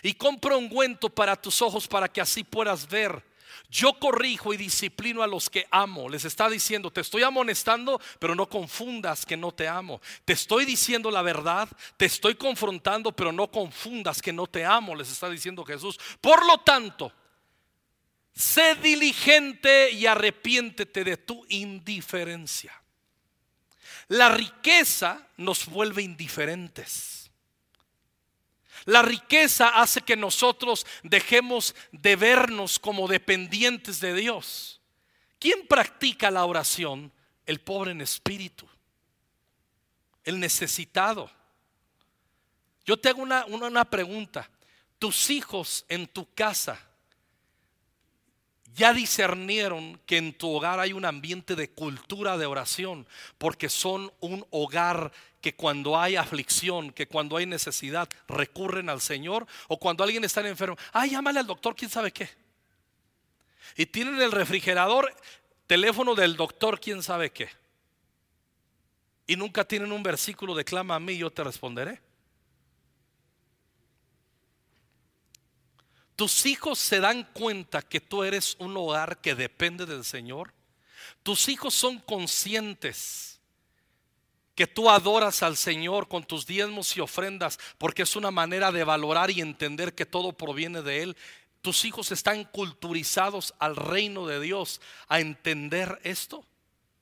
Y 0.04 0.14
compra 0.14 0.58
ungüento 0.58 1.10
para 1.10 1.36
tus 1.36 1.62
ojos 1.62 1.88
para 1.88 2.08
que 2.08 2.22
así 2.22 2.44
puedas 2.44 2.88
ver. 2.88 3.24
Yo 3.70 3.94
corrijo 3.94 4.54
y 4.54 4.58
disciplino 4.58 5.24
a 5.24 5.28
los 5.28 5.50
que 5.50 5.66
amo. 5.72 6.10
Les 6.10 6.26
está 6.26 6.50
diciendo, 6.50 6.92
te 6.92 7.00
estoy 7.00 7.24
amonestando, 7.24 8.02
pero 8.20 8.36
no 8.36 8.50
confundas 8.50 9.26
que 9.26 9.38
no 9.38 9.54
te 9.54 9.68
amo. 9.68 10.02
Te 10.26 10.34
estoy 10.34 10.66
diciendo 10.66 11.10
la 11.10 11.22
verdad, 11.22 11.70
te 11.96 12.06
estoy 12.06 12.36
confrontando, 12.36 13.14
pero 13.14 13.32
no 13.32 13.50
confundas 13.50 14.22
que 14.22 14.34
no 14.34 14.46
te 14.46 14.66
amo, 14.66 14.94
les 14.94 15.10
está 15.10 15.30
diciendo 15.30 15.64
Jesús. 15.64 15.98
Por 16.20 16.46
lo 16.46 16.58
tanto, 16.58 17.14
Sé 18.34 18.76
diligente 18.76 19.92
y 19.92 20.06
arrepiéntete 20.06 21.04
de 21.04 21.18
tu 21.18 21.46
indiferencia. 21.50 22.74
La 24.08 24.30
riqueza 24.30 25.28
nos 25.38 25.66
vuelve 25.66 26.02
indiferentes. 26.02 27.32
La 28.86 29.02
riqueza 29.02 29.70
hace 29.70 30.02
que 30.02 30.16
nosotros 30.16 30.86
dejemos 31.04 31.76
de 31.92 32.16
vernos 32.16 32.80
como 32.80 33.08
dependientes 33.08 34.00
de 34.00 34.14
Dios. 34.14 34.82
¿Quién 35.40 35.68
practica 35.68 36.32
la 36.32 36.46
oración? 36.46 37.12
El 37.46 37.60
pobre 37.60 37.92
en 37.92 38.02
espíritu, 38.02 38.68
el 40.24 40.40
necesitado. 40.40 41.30
Yo 42.86 42.98
te 42.98 43.10
hago 43.10 43.22
una, 43.22 43.46
una 43.46 43.86
pregunta. 43.86 44.50
tus 45.00 45.30
hijos 45.32 45.86
en 45.90 46.08
tu 46.08 46.32
casa 46.34 46.91
ya 48.76 48.94
discernieron 48.94 50.00
que 50.06 50.18
en 50.18 50.34
tu 50.34 50.50
hogar 50.50 50.80
hay 50.80 50.94
un 50.94 51.06
ambiente 51.06 51.56
de 51.56 51.70
cultura 51.70 52.38
de 52.38 52.46
oración, 52.46 53.08
porque 53.38 53.70
son 53.70 54.12
un 54.20 54.46
hogar 54.50 55.12
que 55.42 55.56
cuando 55.56 56.00
hay 56.00 56.16
aflicción, 56.16 56.92
que 56.92 57.08
cuando 57.08 57.38
hay 57.38 57.46
necesidad, 57.46 58.08
recurren 58.28 58.90
al 58.90 59.02
Señor, 59.02 59.48
o 59.68 59.78
cuando 59.78 60.04
alguien 60.04 60.24
está 60.24 60.48
enfermo, 60.48 60.78
ay, 60.94 61.12
llámale 61.12 61.40
al 61.40 61.48
doctor, 61.48 61.76
quién 61.76 61.90
sabe 61.90 62.12
qué. 62.12 62.30
Y 63.76 63.86
tienen 63.86 64.22
el 64.22 64.32
refrigerador, 64.32 65.14
teléfono 65.68 66.16
del 66.16 66.36
doctor, 66.36 66.80
quién 66.80 67.02
sabe 67.02 67.32
qué. 67.32 67.50
Y 69.28 69.36
nunca 69.36 69.64
tienen 69.66 69.92
un 69.92 70.04
versículo 70.04 70.56
de 70.56 70.66
clama 70.66 70.96
a 70.96 71.00
mí, 71.00 71.18
yo 71.18 71.32
te 71.32 71.44
responderé. 71.44 72.02
Tus 76.22 76.46
hijos 76.46 76.78
se 76.78 77.00
dan 77.00 77.24
cuenta 77.34 77.82
que 77.82 78.00
tú 78.00 78.24
eres 78.24 78.56
un 78.60 78.78
hogar 78.78 79.22
que 79.22 79.34
depende 79.34 79.88
del 79.88 80.06
Señor. 80.06 80.54
Tus 81.24 81.50
hijos 81.50 81.74
son 81.74 81.98
conscientes 81.98 83.42
que 84.54 84.68
tú 84.68 84.92
adoras 84.92 85.42
al 85.42 85.58
Señor 85.58 86.08
con 86.08 86.24
tus 86.24 86.46
diezmos 86.46 86.96
y 86.96 87.00
ofrendas 87.00 87.58
porque 87.80 88.04
es 88.04 88.16
una 88.16 88.30
manera 88.30 88.72
de 88.72 88.84
valorar 88.84 89.32
y 89.32 89.42
entender 89.42 89.96
que 89.96 90.06
todo 90.06 90.32
proviene 90.34 90.84
de 90.84 91.02
Él. 91.02 91.18
Tus 91.64 91.86
hijos 91.86 92.12
están 92.12 92.44
culturizados 92.44 93.56
al 93.58 93.76
reino 93.76 94.28
de 94.28 94.40
Dios 94.40 94.80
a 95.08 95.22
entender 95.22 96.00
esto. 96.04 96.46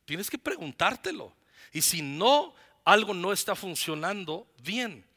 Tienes 0.06 0.30
que 0.30 0.38
preguntártelo. 0.38 1.34
Y 1.74 1.82
si 1.82 2.02
no, 2.02 2.54
algo 2.86 3.14
no 3.14 3.34
está 3.34 3.54
funcionando 3.54 4.48
bien. 4.64 5.09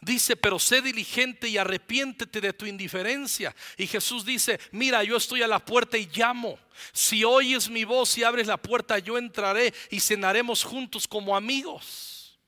Dice, 0.00 0.34
pero 0.34 0.58
sé 0.58 0.80
diligente 0.80 1.46
y 1.48 1.58
arrepiéntete 1.58 2.40
de 2.40 2.54
tu 2.54 2.64
indiferencia. 2.64 3.54
Y 3.76 3.86
Jesús 3.86 4.24
dice, 4.24 4.58
mira, 4.72 5.04
yo 5.04 5.16
estoy 5.16 5.42
a 5.42 5.48
la 5.48 5.62
puerta 5.62 5.98
y 5.98 6.06
llamo. 6.06 6.58
Si 6.92 7.22
oyes 7.22 7.68
mi 7.68 7.84
voz 7.84 8.16
y 8.16 8.24
abres 8.24 8.46
la 8.46 8.56
puerta, 8.56 8.98
yo 8.98 9.18
entraré 9.18 9.74
y 9.90 10.00
cenaremos 10.00 10.64
juntos 10.64 11.06
como 11.06 11.36
amigos. 11.36 12.38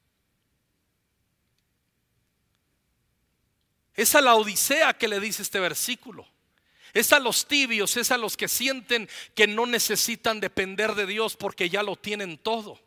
Es 3.95 4.15
a 4.15 4.23
la 4.23 4.35
odisea 4.35 4.95
que 4.95 5.09
le 5.09 5.21
dice 5.21 5.43
este 5.43 5.61
versículo. 5.61 6.27
Es 6.95 7.13
a 7.13 7.21
los 7.21 7.47
tibios, 7.47 7.99
es 7.99 8.11
a 8.11 8.17
los 8.17 8.39
que 8.39 8.49
sienten 8.49 9.11
que 9.35 9.47
no 9.47 9.67
necesitan 9.67 10.41
depender 10.41 10.95
de 10.95 11.05
Dios 11.05 11.37
porque 11.37 11.69
ya 11.69 11.83
lo 11.83 11.97
tienen 11.97 12.39
todo. 12.39 12.81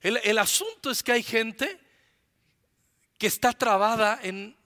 El, 0.00 0.18
el 0.24 0.38
asunto 0.38 0.90
es 0.90 1.02
que 1.02 1.12
hay 1.12 1.22
gente 1.22 1.78
que 3.22 3.28
está 3.28 3.52
trabada 3.52 4.18
en, 4.24 4.56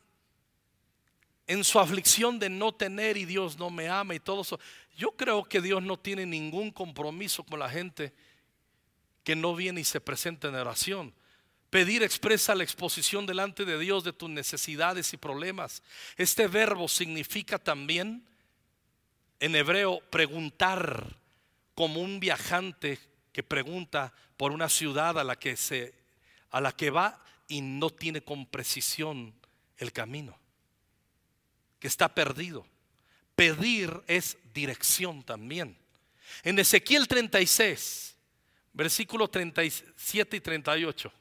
en 1.46 1.62
su 1.62 1.78
aflicción 1.78 2.38
de 2.38 2.48
no 2.48 2.72
tener 2.72 3.18
y 3.18 3.26
Dios 3.26 3.58
no 3.58 3.68
me 3.68 3.86
ama 3.86 4.14
y 4.14 4.18
todo 4.18 4.40
eso. 4.40 4.58
Yo 4.96 5.10
creo 5.10 5.44
que 5.44 5.60
Dios 5.60 5.82
no 5.82 5.98
tiene 5.98 6.24
ningún 6.24 6.70
compromiso 6.70 7.44
con 7.44 7.58
la 7.58 7.68
gente 7.68 8.14
que 9.24 9.36
no 9.36 9.54
viene 9.54 9.82
y 9.82 9.84
se 9.84 10.00
presenta 10.00 10.48
en 10.48 10.54
oración. 10.54 11.12
Pedir 11.68 12.02
expresa 12.02 12.54
la 12.54 12.64
exposición 12.64 13.26
delante 13.26 13.66
de 13.66 13.78
Dios 13.78 14.04
de 14.04 14.14
tus 14.14 14.30
necesidades 14.30 15.12
y 15.12 15.18
problemas. 15.18 15.82
Este 16.16 16.48
verbo 16.48 16.88
significa 16.88 17.58
también 17.58 18.26
en 19.38 19.54
hebreo 19.54 20.00
preguntar 20.08 21.14
como 21.74 22.00
un 22.00 22.20
viajante 22.20 22.98
que 23.34 23.42
pregunta 23.42 24.14
por 24.38 24.50
una 24.50 24.70
ciudad 24.70 25.18
a 25.18 25.24
la 25.24 25.36
que 25.36 25.58
se 25.58 25.92
a 26.50 26.62
la 26.62 26.72
que 26.72 26.88
va 26.88 27.22
y 27.48 27.60
no 27.60 27.90
tiene 27.90 28.22
con 28.22 28.46
precisión 28.46 29.34
el 29.78 29.92
camino, 29.92 30.38
que 31.78 31.88
está 31.88 32.14
perdido. 32.14 32.66
Pedir 33.34 34.02
es 34.06 34.38
dirección 34.54 35.22
también. 35.22 35.76
En 36.42 36.58
Ezequiel 36.58 37.06
36, 37.06 38.16
versículo 38.72 39.28
37 39.28 40.36
y 40.36 40.40
38. 40.40 41.12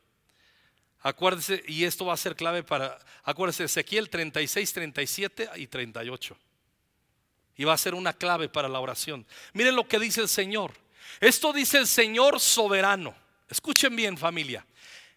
Acuérdese, 1.01 1.63
y 1.67 1.83
esto 1.83 2.05
va 2.05 2.13
a 2.13 2.17
ser 2.17 2.35
clave 2.35 2.63
para, 2.63 2.97
acuérdese, 3.23 3.65
Ezequiel 3.65 4.09
36, 4.09 4.73
37 4.73 5.49
y 5.57 5.67
38. 5.67 6.37
Y 7.57 7.63
va 7.63 7.73
a 7.73 7.77
ser 7.77 7.93
una 7.93 8.13
clave 8.13 8.49
para 8.49 8.67
la 8.67 8.79
oración. 8.79 9.25
Miren 9.53 9.75
lo 9.75 9.87
que 9.87 9.99
dice 9.99 10.21
el 10.21 10.27
Señor. 10.27 10.73
Esto 11.19 11.53
dice 11.53 11.77
el 11.77 11.87
Señor 11.87 12.39
soberano. 12.39 13.15
Escuchen 13.49 13.95
bien 13.95 14.17
familia. 14.17 14.65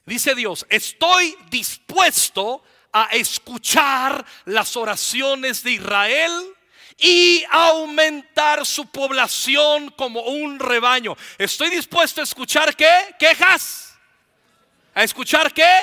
Dice 0.09 0.35
Dios, 0.35 0.65
estoy 0.71 1.37
dispuesto 1.51 2.63
a 2.91 3.11
escuchar 3.13 4.25
las 4.47 4.75
oraciones 4.75 5.63
de 5.63 5.73
Israel 5.73 6.33
y 6.97 7.45
aumentar 7.51 8.65
su 8.65 8.87
población 8.87 9.91
como 9.91 10.23
un 10.23 10.59
rebaño. 10.59 11.15
Estoy 11.37 11.69
dispuesto 11.69 12.23
a 12.23 12.25
escuchar 12.25 12.75
qué? 12.75 13.15
Quejas. 13.19 13.99
A 14.95 15.05
escuchar 15.05 15.53
qué? 15.53 15.77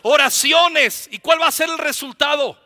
Oraciones. 0.00 1.06
¿Y 1.12 1.18
cuál 1.18 1.38
va 1.42 1.48
a 1.48 1.52
ser 1.52 1.68
el 1.68 1.76
resultado? 1.76 2.58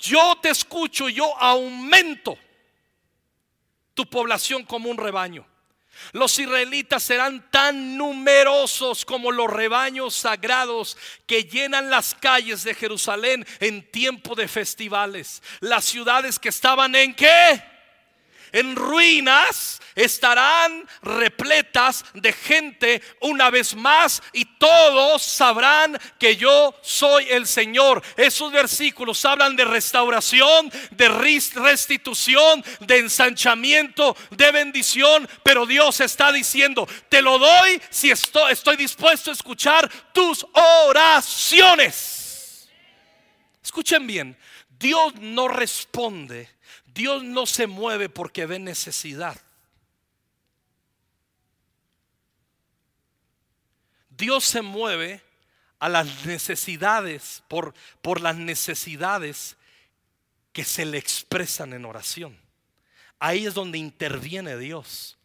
Yo 0.00 0.34
te 0.40 0.48
escucho, 0.48 1.10
yo 1.10 1.36
aumento 1.36 2.38
tu 3.92 4.08
población 4.08 4.64
como 4.64 4.88
un 4.88 4.96
rebaño. 4.96 5.46
Los 6.12 6.38
israelitas 6.38 7.02
serán 7.02 7.50
tan 7.50 7.96
numerosos 7.96 9.04
como 9.04 9.32
los 9.32 9.50
rebaños 9.50 10.14
sagrados 10.14 10.96
que 11.26 11.44
llenan 11.44 11.90
las 11.90 12.14
calles 12.14 12.64
de 12.64 12.74
Jerusalén 12.74 13.46
en 13.60 13.88
tiempo 13.90 14.34
de 14.34 14.48
festivales. 14.48 15.42
Las 15.60 15.84
ciudades 15.84 16.38
que 16.38 16.48
estaban 16.48 16.94
en 16.94 17.14
qué? 17.14 17.69
En 18.52 18.76
ruinas 18.76 19.80
estarán 19.94 20.88
repletas 21.02 22.04
de 22.14 22.32
gente 22.32 23.02
una 23.20 23.50
vez 23.50 23.74
más 23.74 24.22
y 24.32 24.44
todos 24.44 25.22
sabrán 25.22 25.98
que 26.18 26.36
yo 26.36 26.74
soy 26.82 27.26
el 27.30 27.46
Señor. 27.46 28.02
Esos 28.16 28.52
versículos 28.52 29.24
hablan 29.24 29.56
de 29.56 29.64
restauración, 29.64 30.70
de 30.90 31.08
restitución, 31.08 32.64
de 32.80 32.98
ensanchamiento, 32.98 34.16
de 34.30 34.52
bendición, 34.52 35.28
pero 35.42 35.66
Dios 35.66 36.00
está 36.00 36.32
diciendo, 36.32 36.88
te 37.08 37.22
lo 37.22 37.38
doy 37.38 37.80
si 37.90 38.10
estoy, 38.10 38.76
dispuesto 38.76 39.30
a 39.30 39.34
escuchar 39.34 39.90
tus 40.12 40.46
oraciones. 40.52 42.20
Escuchen 43.62 44.06
bien, 44.06 44.38
Dios 44.78 45.14
no 45.16 45.48
responde 45.48 46.48
Dios 46.94 47.22
no 47.22 47.46
se 47.46 47.66
mueve 47.66 48.08
porque 48.08 48.46
ve 48.46 48.58
necesidad. 48.58 49.40
Dios 54.08 54.44
se 54.44 54.60
mueve 54.60 55.22
a 55.78 55.88
las 55.88 56.26
necesidades, 56.26 57.42
por, 57.48 57.74
por 58.02 58.20
las 58.20 58.36
necesidades 58.36 59.56
que 60.52 60.64
se 60.64 60.84
le 60.84 60.98
expresan 60.98 61.72
en 61.72 61.86
oración. 61.86 62.38
Ahí 63.18 63.46
es 63.46 63.54
donde 63.54 63.78
interviene 63.78 64.58
Dios. 64.58 65.16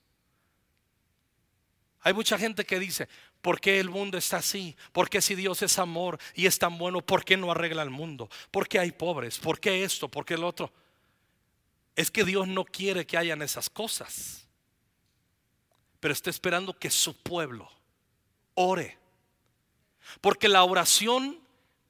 Hay 2.01 2.13
mucha 2.13 2.37
gente 2.37 2.65
que 2.65 2.79
dice, 2.79 3.09
¿por 3.41 3.59
qué 3.59 3.79
el 3.79 3.89
mundo 3.89 4.17
está 4.17 4.37
así? 4.37 4.77
¿Por 4.91 5.09
qué 5.09 5.21
si 5.21 5.35
Dios 5.35 5.61
es 5.61 5.77
amor 5.79 6.19
y 6.35 6.45
es 6.45 6.57
tan 6.57 6.77
bueno, 6.77 7.01
por 7.01 7.25
qué 7.25 7.35
no 7.35 7.51
arregla 7.51 7.81
el 7.83 7.89
mundo? 7.89 8.29
¿Por 8.51 8.67
qué 8.67 8.79
hay 8.79 8.91
pobres? 8.91 9.39
¿Por 9.39 9.59
qué 9.59 9.83
esto? 9.83 10.07
¿Por 10.07 10.25
qué 10.25 10.35
el 10.35 10.43
otro? 10.43 10.71
Es 11.95 12.11
que 12.11 12.23
Dios 12.23 12.47
no 12.47 12.65
quiere 12.65 13.05
que 13.05 13.17
hayan 13.17 13.41
esas 13.41 13.69
cosas. 13.69 14.47
Pero 15.99 16.13
está 16.13 16.29
esperando 16.29 16.77
que 16.77 16.89
su 16.89 17.15
pueblo 17.15 17.69
ore. 18.53 18.97
Porque 20.21 20.47
la 20.47 20.63
oración 20.63 21.39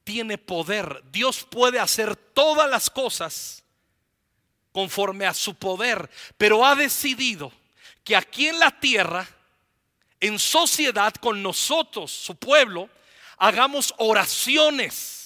tiene 0.04 0.38
poder. 0.38 1.04
Dios 1.12 1.44
puede 1.44 1.80
hacer 1.80 2.16
todas 2.16 2.70
las 2.70 2.90
cosas 2.90 3.64
conforme 4.72 5.26
a 5.26 5.34
su 5.34 5.56
poder. 5.56 6.10
Pero 6.38 6.66
ha 6.66 6.76
decidido 6.76 7.52
que 8.04 8.16
aquí 8.16 8.48
en 8.48 8.60
la 8.60 8.80
tierra, 8.80 9.28
en 10.20 10.38
sociedad 10.38 11.14
con 11.16 11.42
nosotros, 11.42 12.12
su 12.12 12.36
pueblo, 12.36 12.90
hagamos 13.38 13.94
oraciones 13.98 15.25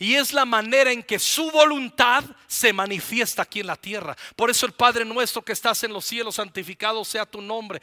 y 0.00 0.14
es 0.14 0.32
la 0.32 0.46
manera 0.46 0.90
en 0.90 1.02
que 1.02 1.18
su 1.18 1.50
voluntad 1.50 2.24
se 2.46 2.72
manifiesta 2.72 3.42
aquí 3.42 3.60
en 3.60 3.66
la 3.66 3.76
tierra. 3.76 4.16
Por 4.34 4.48
eso 4.48 4.64
el 4.64 4.72
Padre 4.72 5.04
nuestro 5.04 5.42
que 5.42 5.52
estás 5.52 5.84
en 5.84 5.92
los 5.92 6.06
cielos, 6.06 6.36
santificado 6.36 7.04
sea 7.04 7.26
tu 7.26 7.42
nombre. 7.42 7.82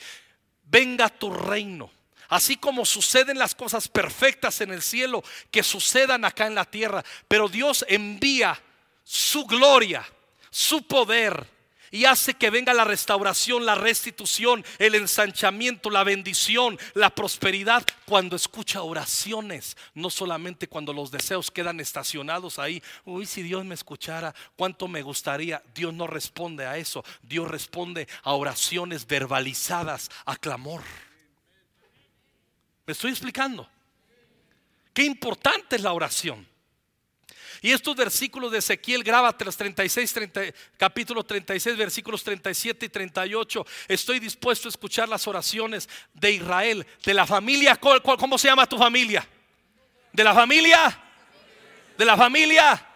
Venga 0.63 1.09
tu 1.09 1.31
reino. 1.31 1.91
Así 2.27 2.57
como 2.57 2.87
suceden 2.87 3.37
las 3.37 3.53
cosas 3.53 3.87
perfectas 3.87 4.61
en 4.61 4.71
el 4.71 4.81
cielo, 4.81 5.23
que 5.51 5.61
sucedan 5.61 6.25
acá 6.25 6.47
en 6.47 6.55
la 6.55 6.65
tierra. 6.65 7.05
Pero 7.27 7.47
Dios 7.47 7.85
envía 7.87 8.59
su 9.03 9.45
gloria, 9.45 10.03
su 10.49 10.87
poder 10.87 11.47
Y 11.91 12.05
hace 12.05 12.33
que 12.33 12.49
venga 12.49 12.73
la 12.73 12.83
restauración, 12.83 13.65
la 13.65 13.75
restitución, 13.75 14.65
el 14.79 14.95
ensanchamiento, 14.95 15.89
la 15.89 16.03
bendición, 16.03 16.77
la 16.93 17.09
prosperidad 17.09 17.85
cuando 18.05 18.35
escucha 18.35 18.81
oraciones, 18.81 19.77
no 19.93 20.09
solamente 20.09 20.67
cuando 20.67 20.93
los 20.93 21.11
deseos 21.11 21.51
quedan 21.51 21.79
estacionados 21.79 22.59
ahí. 22.59 22.81
Uy, 23.05 23.25
si 23.25 23.41
Dios 23.41 23.63
me 23.65 23.75
escuchara, 23.75 24.33
cuánto 24.55 24.87
me 24.87 25.01
gustaría. 25.01 25.61
Dios 25.73 25.93
no 25.93 26.07
responde 26.07 26.65
a 26.65 26.77
eso. 26.77 27.03
Dios 27.21 27.47
responde 27.47 28.07
a 28.23 28.33
oraciones 28.33 29.07
verbalizadas, 29.07 30.09
a 30.25 30.35
clamor. 30.35 30.81
¿Me 32.85 32.93
estoy 32.93 33.11
explicando? 33.11 33.69
Qué 34.93 35.03
importante 35.03 35.75
es 35.75 35.81
la 35.81 35.93
oración. 35.93 36.47
Y 37.61 37.71
estos 37.71 37.95
versículos 37.95 38.51
de 38.51 38.59
Ezequiel, 38.59 39.03
grábate 39.03 39.45
los 39.45 39.57
36, 39.57 40.13
capítulo 40.77 41.23
36, 41.23 41.77
versículos 41.77 42.23
37 42.23 42.85
y 42.85 42.89
38. 42.89 43.65
Estoy 43.87 44.19
dispuesto 44.19 44.67
a 44.67 44.69
escuchar 44.69 45.09
las 45.09 45.27
oraciones 45.27 45.89
de 46.13 46.31
Israel, 46.31 46.85
de 47.03 47.13
la 47.13 47.25
familia. 47.25 47.75
¿Cómo 47.77 48.37
se 48.37 48.47
llama 48.47 48.67
tu 48.67 48.77
familia? 48.77 49.27
¿De 50.13 50.23
la 50.23 50.33
familia? 50.33 51.03
¿De 51.97 52.05
la 52.05 52.15
familia? 52.15 52.87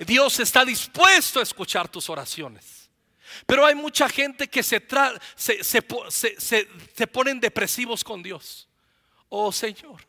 Dios 0.00 0.40
está 0.40 0.64
dispuesto 0.64 1.40
a 1.40 1.42
escuchar 1.42 1.88
tus 1.88 2.10
oraciones. 2.10 2.90
Pero 3.46 3.64
hay 3.64 3.74
mucha 3.74 4.08
gente 4.08 4.48
que 4.48 4.62
se, 4.62 4.82
se, 5.36 5.62
se, 5.62 6.68
se 6.94 7.06
ponen 7.06 7.40
depresivos 7.40 8.04
con 8.04 8.22
Dios. 8.22 8.68
Oh 9.28 9.50
Señor, 9.52 10.06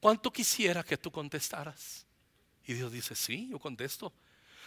¿cuánto 0.00 0.32
quisiera 0.32 0.82
que 0.82 0.96
tú 0.96 1.10
contestaras? 1.10 2.07
Y 2.68 2.74
Dios 2.74 2.92
dice, 2.92 3.16
sí, 3.16 3.48
yo 3.50 3.58
contesto. 3.58 4.12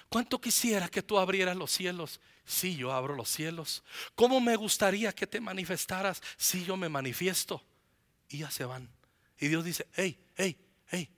¿Cuánto 0.10 0.42
quisiera 0.42 0.90
que 0.90 1.04
tú 1.04 1.20
abrieras 1.20 1.56
los 1.56 1.72
cielos? 1.72 2.20
Sí, 2.44 2.76
yo 2.76 2.92
abro 2.92 3.16
los 3.16 3.30
cielos. 3.30 3.84
¿Cómo 4.16 4.42
me 4.42 4.56
gustaría 4.56 5.14
que 5.14 5.28
te 5.28 5.40
manifestaras? 5.40 6.20
Sí, 6.36 6.66
yo 6.66 6.76
me 6.76 6.90
manifiesto. 6.90 7.64
Y 8.28 8.40
ya 8.40 8.50
se 8.50 8.66
van. 8.66 8.90
Y 9.40 9.50
Dios 9.50 9.64
dice, 9.64 9.88
hey, 9.94 10.20
hey, 10.36 10.58
hey, 10.90 11.10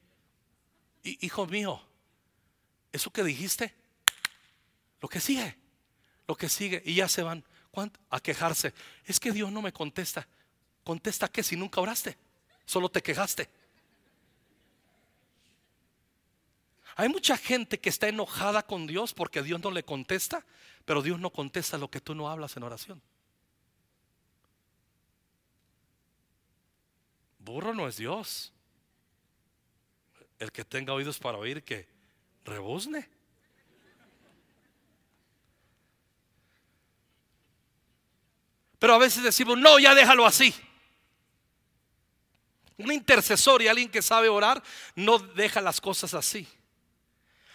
hijo 1.04 1.48
mío, 1.48 1.82
eso 2.91 3.12
que 3.12 3.24
dijiste, 3.24 3.74
lo 5.00 5.08
que 5.08 5.22
sigue, 5.22 5.58
lo 6.28 6.36
que 6.36 6.50
sigue, 6.50 6.84
y 6.86 6.96
ya 6.96 7.08
se 7.08 7.24
van. 7.24 7.46
¿Cuánto? 7.72 7.98
A 8.10 8.19
quejarse. 8.19 8.74
Es 9.06 9.22
que 9.22 9.32
Dios 9.32 9.54
no 9.54 9.62
me 9.62 9.72
contesta. 9.72 10.28
¿Contesta 10.84 11.30
qué 11.30 11.43
si 11.43 11.56
nunca 11.56 11.80
oraste? 11.80 12.17
Solo 12.65 12.89
te 12.89 13.02
quejaste. 13.02 13.50
Hay 16.95 17.10
mucha 17.10 17.38
gente 17.38 17.79
que 17.79 17.89
está 17.89 18.08
enojada 18.08 18.65
con 18.65 18.86
Dios 18.86 19.13
porque 19.13 19.41
Dios 19.41 19.60
no 19.62 19.71
le 19.71 19.84
contesta, 19.84 20.45
pero 20.86 21.01
Dios 21.01 21.19
no 21.19 21.32
contesta 21.32 21.77
lo 21.77 21.89
que 21.89 22.01
tú 22.01 22.13
no 22.13 22.29
hablas 22.29 22.56
en 22.56 22.63
oración. 22.63 23.01
Burro 27.39 27.73
no 27.73 27.88
es 27.88 27.97
Dios. 27.97 28.53
El 30.39 30.51
que 30.51 30.63
tenga 30.63 30.93
oídos 30.93 31.19
para 31.19 31.38
oír, 31.38 31.63
que 31.63 31.88
rebuzne. 32.45 33.10
Pero 38.77 38.93
a 38.93 38.97
veces 38.97 39.23
decimos, 39.23 39.58
no, 39.58 39.79
ya 39.79 39.95
déjalo 39.95 40.25
así. 40.25 40.53
Un 42.77 42.91
intercesor 42.91 43.62
y 43.62 43.67
alguien 43.67 43.89
que 43.89 44.01
sabe 44.01 44.29
orar 44.29 44.62
no 44.95 45.19
deja 45.19 45.62
las 45.62 45.79
cosas 45.79 46.13
así. 46.13 46.47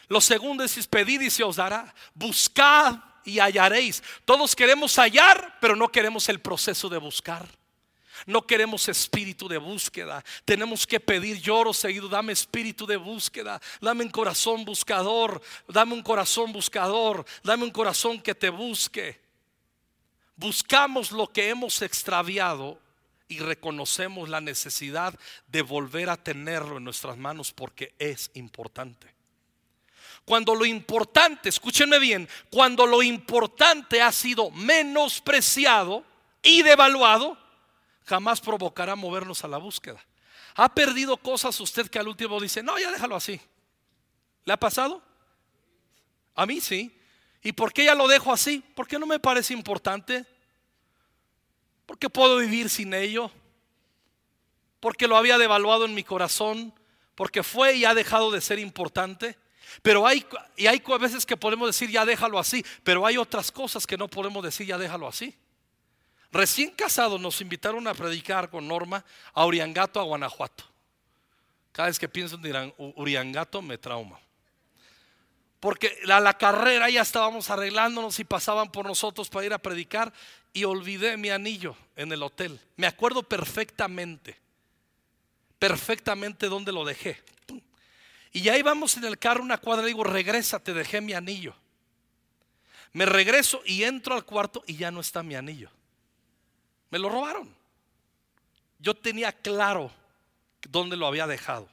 Lo 0.08 0.20
segundo 0.20 0.64
es 0.64 0.86
pedid 0.86 1.20
y 1.20 1.30
se 1.30 1.44
os 1.44 1.56
dará. 1.56 1.94
Buscad 2.14 2.96
y 3.24 3.38
hallaréis. 3.38 4.02
Todos 4.24 4.56
queremos 4.56 4.96
hallar, 4.96 5.58
pero 5.60 5.76
no 5.76 5.88
queremos 5.88 6.28
el 6.28 6.40
proceso 6.40 6.88
de 6.88 6.98
buscar. 6.98 7.46
No 8.26 8.46
queremos 8.46 8.88
espíritu 8.88 9.48
de 9.48 9.58
búsqueda. 9.58 10.24
Tenemos 10.44 10.86
que 10.86 10.98
pedir 10.98 11.40
lloro 11.40 11.72
seguido. 11.72 12.08
Dame 12.08 12.32
espíritu 12.32 12.86
de 12.86 12.96
búsqueda. 12.96 13.60
Dame 13.80 14.04
un 14.04 14.10
corazón 14.10 14.64
buscador. 14.64 15.40
Dame 15.68 15.94
un 15.94 16.02
corazón 16.02 16.52
buscador. 16.52 17.24
Dame 17.42 17.64
un 17.64 17.70
corazón 17.70 18.20
que 18.20 18.34
te 18.34 18.50
busque. 18.50 19.20
Buscamos 20.36 21.12
lo 21.12 21.28
que 21.28 21.48
hemos 21.48 21.82
extraviado 21.82 22.80
y 23.28 23.40
reconocemos 23.40 24.28
la 24.28 24.40
necesidad 24.40 25.18
de 25.46 25.62
volver 25.62 26.08
a 26.08 26.16
tenerlo 26.16 26.78
en 26.78 26.84
nuestras 26.84 27.16
manos 27.18 27.52
porque 27.52 27.94
es 27.98 28.30
importante. 28.34 29.17
Cuando 30.28 30.54
lo 30.54 30.66
importante, 30.66 31.48
escúchenme 31.48 31.98
bien, 31.98 32.28
cuando 32.50 32.84
lo 32.84 33.02
importante 33.02 34.02
ha 34.02 34.12
sido 34.12 34.50
menospreciado 34.50 36.04
y 36.42 36.60
devaluado, 36.60 37.38
jamás 38.04 38.38
provocará 38.38 38.94
movernos 38.94 39.42
a 39.42 39.48
la 39.48 39.56
búsqueda. 39.56 40.04
¿Ha 40.54 40.74
perdido 40.74 41.16
cosas 41.16 41.58
usted 41.60 41.88
que 41.88 41.98
al 41.98 42.08
último 42.08 42.38
dice, 42.38 42.62
no, 42.62 42.78
ya 42.78 42.92
déjalo 42.92 43.16
así? 43.16 43.40
¿Le 44.44 44.52
ha 44.52 44.58
pasado? 44.58 45.02
A 46.34 46.44
mí 46.44 46.60
sí. 46.60 46.94
¿Y 47.42 47.52
por 47.52 47.72
qué 47.72 47.86
ya 47.86 47.94
lo 47.94 48.06
dejo 48.06 48.30
así? 48.30 48.62
Porque 48.74 48.98
no 48.98 49.06
me 49.06 49.18
parece 49.18 49.54
importante. 49.54 50.26
Porque 51.86 52.10
puedo 52.10 52.36
vivir 52.36 52.68
sin 52.68 52.92
ello. 52.92 53.30
Porque 54.78 55.08
lo 55.08 55.16
había 55.16 55.38
devaluado 55.38 55.86
en 55.86 55.94
mi 55.94 56.04
corazón. 56.04 56.74
Porque 57.14 57.42
fue 57.42 57.76
y 57.76 57.86
ha 57.86 57.94
dejado 57.94 58.30
de 58.30 58.42
ser 58.42 58.58
importante. 58.58 59.38
Pero 59.82 60.06
hay, 60.06 60.24
y 60.56 60.66
hay 60.66 60.82
veces 61.00 61.24
que 61.26 61.36
podemos 61.36 61.68
decir 61.68 61.90
ya 61.90 62.04
déjalo 62.04 62.38
así, 62.38 62.64
pero 62.82 63.06
hay 63.06 63.16
otras 63.16 63.52
cosas 63.52 63.86
que 63.86 63.96
no 63.96 64.08
podemos 64.08 64.42
decir 64.42 64.66
ya 64.66 64.78
déjalo 64.78 65.08
así. 65.08 65.36
Recién 66.30 66.70
casados 66.70 67.20
nos 67.20 67.40
invitaron 67.40 67.86
a 67.86 67.94
predicar 67.94 68.50
con 68.50 68.68
Norma 68.68 69.04
a 69.32 69.46
Uriangato, 69.46 69.98
a 69.98 70.04
Guanajuato. 70.04 70.64
Cada 71.72 71.88
vez 71.88 71.98
que 71.98 72.08
pienso 72.08 72.38
en 72.42 72.74
Uriangato 72.76 73.62
me 73.62 73.78
trauma. 73.78 74.18
Porque 75.60 75.98
a 76.08 76.20
la 76.20 76.34
carrera 76.34 76.88
ya 76.88 77.02
estábamos 77.02 77.50
arreglándonos 77.50 78.18
y 78.20 78.24
pasaban 78.24 78.70
por 78.70 78.86
nosotros 78.86 79.28
para 79.28 79.46
ir 79.46 79.52
a 79.52 79.58
predicar 79.58 80.12
y 80.52 80.64
olvidé 80.64 81.16
mi 81.16 81.30
anillo 81.30 81.76
en 81.96 82.12
el 82.12 82.22
hotel. 82.22 82.60
Me 82.76 82.86
acuerdo 82.86 83.22
perfectamente, 83.22 84.38
perfectamente 85.58 86.46
dónde 86.46 86.72
lo 86.72 86.84
dejé. 86.84 87.22
Y 88.32 88.42
ya 88.42 88.56
íbamos 88.58 88.96
en 88.96 89.04
el 89.04 89.18
carro 89.18 89.42
una 89.42 89.58
cuadra, 89.58 89.86
digo, 89.86 90.04
regresa, 90.04 90.58
te 90.58 90.74
dejé 90.74 91.00
mi 91.00 91.14
anillo. 91.14 91.54
Me 92.92 93.06
regreso 93.06 93.62
y 93.64 93.84
entro 93.84 94.14
al 94.14 94.24
cuarto 94.24 94.62
y 94.66 94.76
ya 94.76 94.90
no 94.90 95.00
está 95.00 95.22
mi 95.22 95.34
anillo. 95.34 95.70
Me 96.90 96.98
lo 96.98 97.08
robaron. 97.08 97.54
Yo 98.78 98.94
tenía 98.94 99.32
claro 99.32 99.90
dónde 100.68 100.96
lo 100.96 101.06
había 101.06 101.26
dejado. 101.26 101.68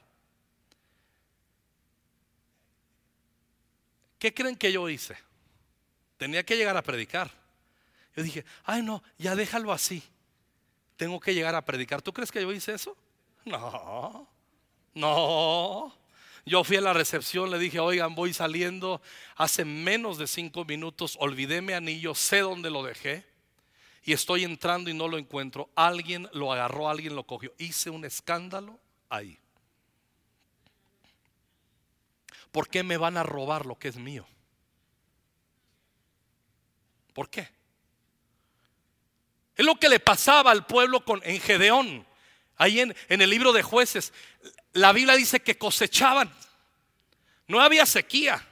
¿Qué 4.18 4.32
creen 4.34 4.56
que 4.56 4.72
yo 4.72 4.88
hice? 4.88 5.16
Tenía 6.16 6.44
que 6.44 6.56
llegar 6.56 6.76
a 6.76 6.82
predicar. 6.82 7.30
Yo 8.16 8.22
dije, 8.22 8.44
ay 8.64 8.82
no, 8.82 9.02
ya 9.18 9.36
déjalo 9.36 9.72
así. 9.72 10.02
Tengo 10.96 11.20
que 11.20 11.34
llegar 11.34 11.54
a 11.54 11.64
predicar. 11.64 12.00
¿Tú 12.00 12.12
crees 12.12 12.32
que 12.32 12.40
yo 12.40 12.52
hice 12.52 12.74
eso? 12.74 12.96
No, 13.44 14.26
no. 14.94 15.94
Yo 16.48 16.62
fui 16.62 16.76
a 16.76 16.80
la 16.80 16.92
recepción, 16.92 17.50
le 17.50 17.58
dije, 17.58 17.80
oigan, 17.80 18.14
voy 18.14 18.32
saliendo. 18.32 19.02
Hace 19.34 19.64
menos 19.64 20.16
de 20.16 20.28
cinco 20.28 20.64
minutos 20.64 21.16
olvidé 21.18 21.60
mi 21.60 21.72
anillo, 21.72 22.14
sé 22.14 22.38
dónde 22.38 22.70
lo 22.70 22.84
dejé. 22.84 23.26
Y 24.04 24.12
estoy 24.12 24.44
entrando 24.44 24.88
y 24.88 24.94
no 24.94 25.08
lo 25.08 25.18
encuentro. 25.18 25.68
Alguien 25.74 26.28
lo 26.32 26.52
agarró, 26.52 26.88
alguien 26.88 27.16
lo 27.16 27.24
cogió. 27.24 27.52
Hice 27.58 27.90
un 27.90 28.04
escándalo 28.04 28.78
ahí. 29.08 29.40
¿Por 32.52 32.68
qué 32.68 32.84
me 32.84 32.96
van 32.96 33.16
a 33.16 33.24
robar 33.24 33.66
lo 33.66 33.76
que 33.76 33.88
es 33.88 33.96
mío? 33.96 34.24
¿Por 37.12 37.28
qué? 37.28 37.48
Es 39.56 39.66
lo 39.66 39.74
que 39.74 39.88
le 39.88 39.98
pasaba 39.98 40.52
al 40.52 40.64
pueblo 40.64 41.04
con, 41.04 41.20
en 41.24 41.40
Gedeón. 41.40 42.06
Ahí 42.56 42.80
en, 42.80 42.94
el 43.08 43.30
libro 43.30 43.52
de 43.52 43.62
jueces 43.62 44.12
la 44.72 44.92
Biblia 44.92 45.14
dice 45.14 45.40
que 45.40 45.56
cosechaban. 45.56 46.32
No 47.46 47.60
había 47.60 47.86
sequía. 47.86 48.44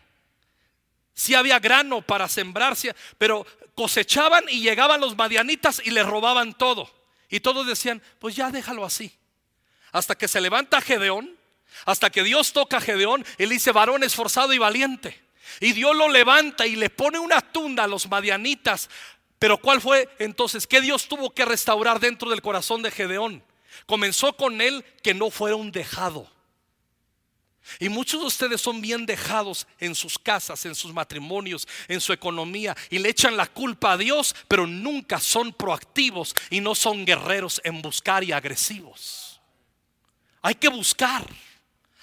Sí 1.12 1.34
había 1.34 1.58
grano 1.58 2.02
para 2.02 2.28
sembrarse, 2.28 2.94
pero 3.18 3.46
cosechaban 3.74 4.44
y 4.48 4.60
llegaban 4.60 5.00
los 5.00 5.16
madianitas 5.16 5.82
y 5.84 5.90
le 5.90 6.02
robaban 6.02 6.54
todo. 6.54 6.90
Y 7.28 7.40
todos 7.40 7.66
decían, 7.66 8.02
pues 8.18 8.34
ya 8.36 8.50
déjalo 8.50 8.84
así. 8.84 9.16
Hasta 9.92 10.16
que 10.16 10.28
se 10.28 10.40
levanta 10.40 10.80
Gedeón, 10.80 11.36
hasta 11.84 12.10
que 12.10 12.22
Dios 12.22 12.52
toca 12.52 12.78
a 12.78 12.80
Gedeón, 12.80 13.24
él 13.38 13.50
dice, 13.50 13.70
varón 13.70 14.02
esforzado 14.02 14.52
y 14.52 14.58
valiente. 14.58 15.22
Y 15.60 15.72
Dios 15.72 15.94
lo 15.94 16.08
levanta 16.08 16.66
y 16.66 16.74
le 16.74 16.90
pone 16.90 17.18
una 17.18 17.40
tunda 17.40 17.84
a 17.84 17.88
los 17.88 18.08
madianitas. 18.08 18.88
Pero 19.38 19.58
¿cuál 19.58 19.80
fue 19.80 20.08
entonces? 20.18 20.66
¿Qué 20.66 20.80
Dios 20.80 21.06
tuvo 21.06 21.34
que 21.34 21.44
restaurar 21.44 22.00
dentro 22.00 22.30
del 22.30 22.42
corazón 22.42 22.82
de 22.82 22.90
Gedeón? 22.90 23.42
Comenzó 23.86 24.36
con 24.36 24.60
él 24.60 24.84
que 25.02 25.14
no 25.14 25.30
fuera 25.30 25.56
un 25.56 25.72
dejado. 25.72 26.28
Y 27.78 27.88
muchos 27.88 28.20
de 28.20 28.26
ustedes 28.26 28.60
son 28.60 28.80
bien 28.80 29.06
dejados 29.06 29.66
en 29.78 29.94
sus 29.94 30.18
casas, 30.18 30.64
en 30.66 30.74
sus 30.74 30.92
matrimonios, 30.92 31.66
en 31.88 32.00
su 32.00 32.12
economía 32.12 32.76
y 32.90 32.98
le 32.98 33.08
echan 33.08 33.36
la 33.36 33.46
culpa 33.46 33.92
a 33.92 33.96
Dios, 33.96 34.34
pero 34.48 34.66
nunca 34.66 35.18
son 35.18 35.52
proactivos 35.52 36.34
y 36.50 36.60
no 36.60 36.74
son 36.74 37.06
guerreros 37.06 37.60
en 37.64 37.80
buscar 37.80 38.22
y 38.22 38.32
agresivos. 38.32 39.40
Hay 40.42 40.54
que 40.56 40.68
buscar, 40.68 41.26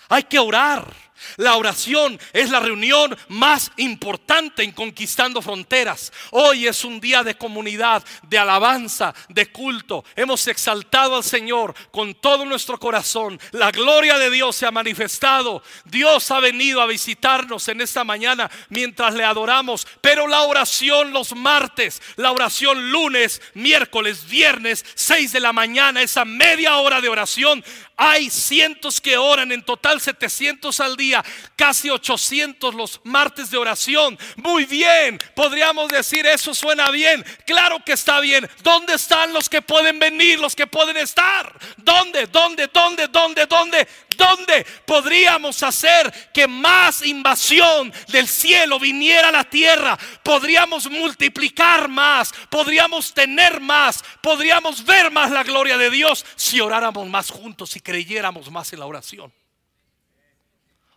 hay 0.09 0.23
que 0.23 0.39
orar, 0.39 0.91
la 1.37 1.55
oración 1.55 2.19
es 2.33 2.49
la 2.49 2.59
reunión 2.59 3.17
más 3.29 3.71
importante 3.77 4.63
en 4.63 4.71
conquistando 4.71 5.41
fronteras. 5.41 6.11
Hoy 6.31 6.67
es 6.67 6.83
un 6.83 6.99
día 6.99 7.23
de 7.23 7.35
comunidad, 7.35 8.03
de 8.23 8.37
alabanza, 8.37 9.13
de 9.29 9.51
culto. 9.51 10.03
Hemos 10.15 10.47
exaltado 10.47 11.15
al 11.15 11.23
Señor 11.23 11.73
con 11.91 12.15
todo 12.15 12.45
nuestro 12.45 12.79
corazón. 12.79 13.39
La 13.51 13.71
gloria 13.71 14.17
de 14.17 14.29
Dios 14.29 14.55
se 14.55 14.65
ha 14.65 14.71
manifestado. 14.71 15.63
Dios 15.85 16.29
ha 16.31 16.39
venido 16.39 16.81
a 16.81 16.85
visitarnos 16.85 17.67
en 17.67 17.81
esta 17.81 18.03
mañana 18.03 18.49
mientras 18.69 19.13
le 19.13 19.23
adoramos. 19.23 19.87
Pero 20.01 20.27
la 20.27 20.43
oración 20.43 21.11
los 21.11 21.35
martes, 21.35 22.01
la 22.15 22.31
oración 22.31 22.91
lunes, 22.91 23.41
miércoles, 23.53 24.27
viernes, 24.27 24.85
6 24.95 25.33
de 25.33 25.39
la 25.39 25.53
mañana, 25.53 26.01
esa 26.01 26.25
media 26.25 26.77
hora 26.77 27.01
de 27.01 27.09
oración. 27.09 27.63
Hay 27.97 28.29
cientos 28.29 28.99
que 28.99 29.17
oran, 29.17 29.51
en 29.51 29.63
total 29.63 30.01
700 30.01 30.79
al 30.79 30.97
día 30.97 31.10
casi 31.55 31.89
800 31.89 32.73
los 32.75 33.01
martes 33.03 33.51
de 33.51 33.57
oración. 33.57 34.17
Muy 34.35 34.65
bien, 34.65 35.19
podríamos 35.35 35.89
decir 35.89 36.25
eso 36.25 36.53
suena 36.53 36.89
bien. 36.91 37.23
Claro 37.45 37.83
que 37.85 37.93
está 37.93 38.19
bien. 38.19 38.49
¿Dónde 38.63 38.95
están 38.95 39.33
los 39.33 39.49
que 39.49 39.61
pueden 39.61 39.99
venir, 39.99 40.39
los 40.39 40.55
que 40.55 40.67
pueden 40.67 40.97
estar? 40.97 41.53
¿Dónde, 41.77 42.27
dónde, 42.27 42.67
dónde, 42.67 43.07
dónde, 43.07 43.45
dónde? 43.45 43.87
¿Dónde 44.17 44.65
podríamos 44.85 45.63
hacer 45.63 46.11
que 46.33 46.47
más 46.47 47.05
invasión 47.05 47.91
del 48.09 48.27
cielo 48.27 48.79
viniera 48.79 49.29
a 49.29 49.31
la 49.31 49.43
tierra? 49.43 49.97
Podríamos 50.23 50.89
multiplicar 50.89 51.87
más, 51.87 52.31
podríamos 52.49 53.13
tener 53.13 53.59
más, 53.59 54.03
podríamos 54.21 54.85
ver 54.85 55.11
más 55.11 55.31
la 55.31 55.43
gloria 55.43 55.77
de 55.77 55.89
Dios 55.89 56.25
si 56.35 56.59
oráramos 56.59 57.07
más 57.07 57.31
juntos 57.31 57.75
y 57.75 57.79
creyéramos 57.79 58.51
más 58.51 58.71
en 58.73 58.79
la 58.79 58.85
oración. 58.85 59.33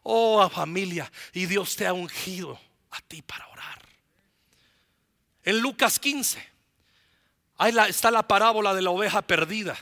Oh 0.05 0.49
familia, 0.51 1.11
y 1.33 1.47
Dios 1.47 1.77
te 1.77 1.87
ha 1.87 1.95
ungido 1.95 2.61
a 2.91 3.01
ti 3.01 3.23
para 3.23 3.49
orar. 3.49 3.83
En 5.43 5.61
Lucas 5.61 5.99
15, 5.99 6.47
ahí 7.57 7.75
está 7.89 8.11
la 8.11 8.29
parábola 8.29 8.75
de 8.75 8.83
la 8.83 8.91
oveja 8.91 9.23
perdida. 9.23 9.77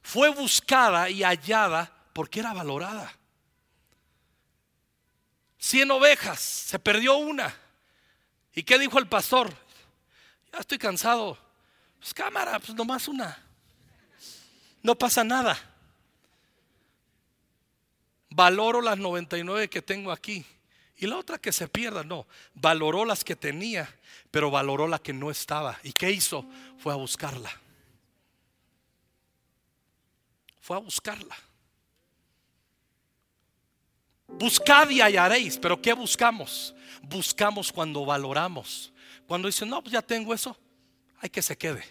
Fue 0.00 0.30
buscada 0.30 1.10
y 1.10 1.22
hallada 1.22 1.92
porque 2.14 2.40
era 2.40 2.54
valorada. 2.54 3.12
Cien 5.58 5.90
ovejas, 5.90 6.40
se 6.40 6.78
perdió 6.78 7.16
una. 7.16 7.54
¿Y 8.54 8.62
qué 8.62 8.78
dijo 8.78 8.98
el 8.98 9.06
pastor? 9.06 9.54
Ya 10.50 10.60
estoy 10.60 10.78
cansado. 10.78 11.36
Pues 11.98 12.14
cámara, 12.14 12.58
pues 12.58 12.74
nomás 12.74 13.06
una. 13.06 13.38
No 14.82 14.96
pasa 14.96 15.22
nada 15.24 15.75
valoro 18.36 18.82
las 18.82 18.98
99 18.98 19.68
que 19.68 19.80
tengo 19.80 20.12
aquí. 20.12 20.44
Y 20.98 21.06
la 21.06 21.16
otra 21.16 21.38
que 21.38 21.52
se 21.52 21.68
pierda, 21.68 22.04
no. 22.04 22.26
Valoró 22.54 23.04
las 23.04 23.24
que 23.24 23.34
tenía, 23.34 23.88
pero 24.30 24.50
valoró 24.50 24.86
la 24.86 24.98
que 24.98 25.12
no 25.12 25.30
estaba. 25.30 25.78
¿Y 25.82 25.92
qué 25.92 26.10
hizo? 26.10 26.46
Fue 26.78 26.92
a 26.92 26.96
buscarla. 26.96 27.50
Fue 30.60 30.76
a 30.76 30.80
buscarla. 30.80 31.36
Buscad 34.28 34.90
y 34.90 35.00
hallaréis, 35.00 35.56
pero 35.56 35.80
¿qué 35.80 35.92
buscamos? 35.94 36.74
Buscamos 37.02 37.72
cuando 37.72 38.04
valoramos. 38.04 38.92
Cuando 39.26 39.48
dicen, 39.48 39.70
no, 39.70 39.82
pues 39.82 39.92
ya 39.92 40.02
tengo 40.02 40.34
eso, 40.34 40.56
hay 41.20 41.30
que 41.30 41.42
se 41.42 41.56
quede. 41.56 41.84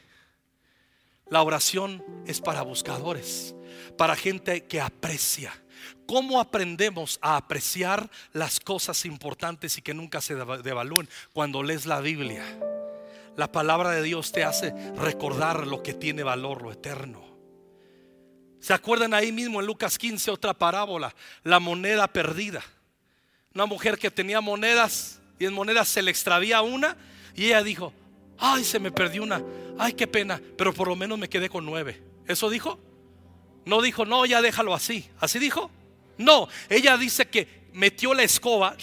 La 1.30 1.42
oración 1.42 2.04
es 2.28 2.40
para 2.40 2.62
buscadores, 2.62 3.56
para 3.98 4.16
gente 4.16 4.66
que 4.66 4.80
aprecia 4.82 5.54
¿Cómo 6.08 6.40
aprendemos 6.40 7.20
a 7.22 7.38
apreciar 7.38 8.10
las 8.34 8.60
cosas 8.60 9.06
importantes 9.06 9.78
y 9.78 9.82
que 9.82 9.94
nunca 9.94 10.22
se 10.22 10.36
devalúen 10.36 11.10
cuando 11.34 11.64
lees 11.64 11.86
la 11.86 12.02
Biblia? 12.02 12.44
La 13.36 13.52
palabra 13.52 13.92
de 13.92 14.04
Dios 14.04 14.32
te 14.32 14.44
hace 14.44 14.74
recordar 14.96 15.68
lo 15.68 15.84
que 15.84 15.94
tiene 15.94 16.24
valor, 16.24 16.62
lo 16.62 16.72
eterno. 16.72 17.24
¿Se 18.60 18.74
acuerdan 18.74 19.14
ahí 19.14 19.32
mismo 19.32 19.60
en 19.60 19.68
Lucas 19.68 19.98
15 19.98 20.32
otra 20.32 20.54
parábola? 20.54 21.14
La 21.44 21.60
moneda 21.60 22.08
perdida. 22.08 22.64
Una 23.54 23.66
mujer 23.66 23.98
que 23.98 24.10
tenía 24.10 24.42
monedas 24.42 25.20
y 25.38 25.46
en 25.46 25.54
monedas 25.54 25.88
se 25.88 26.02
le 26.02 26.12
extravía 26.12 26.62
una 26.62 26.98
y 27.36 27.48
ella 27.48 27.62
dijo, 27.62 27.94
ay, 28.38 28.64
se 28.64 28.80
me 28.80 28.92
perdió 28.92 29.24
una, 29.24 29.44
ay, 29.78 29.94
qué 29.94 30.08
pena, 30.08 30.42
pero 30.58 30.74
por 30.74 30.88
lo 30.88 30.96
menos 30.96 31.18
me 31.20 31.30
quedé 31.30 31.50
con 31.50 31.66
nueve. 31.66 32.02
¿Eso 32.28 32.50
dijo? 32.50 32.80
No 33.66 33.82
dijo, 33.82 34.06
no, 34.06 34.26
ya 34.26 34.42
déjalo 34.42 34.74
así. 34.74 35.10
¿Así 35.20 35.40
dijo? 35.40 35.72
No, 36.18 36.48
ella 36.70 36.98
dice 36.98 37.28
que 37.28 37.66
metió 37.74 38.14
la 38.14 38.24
escoba 38.24 38.76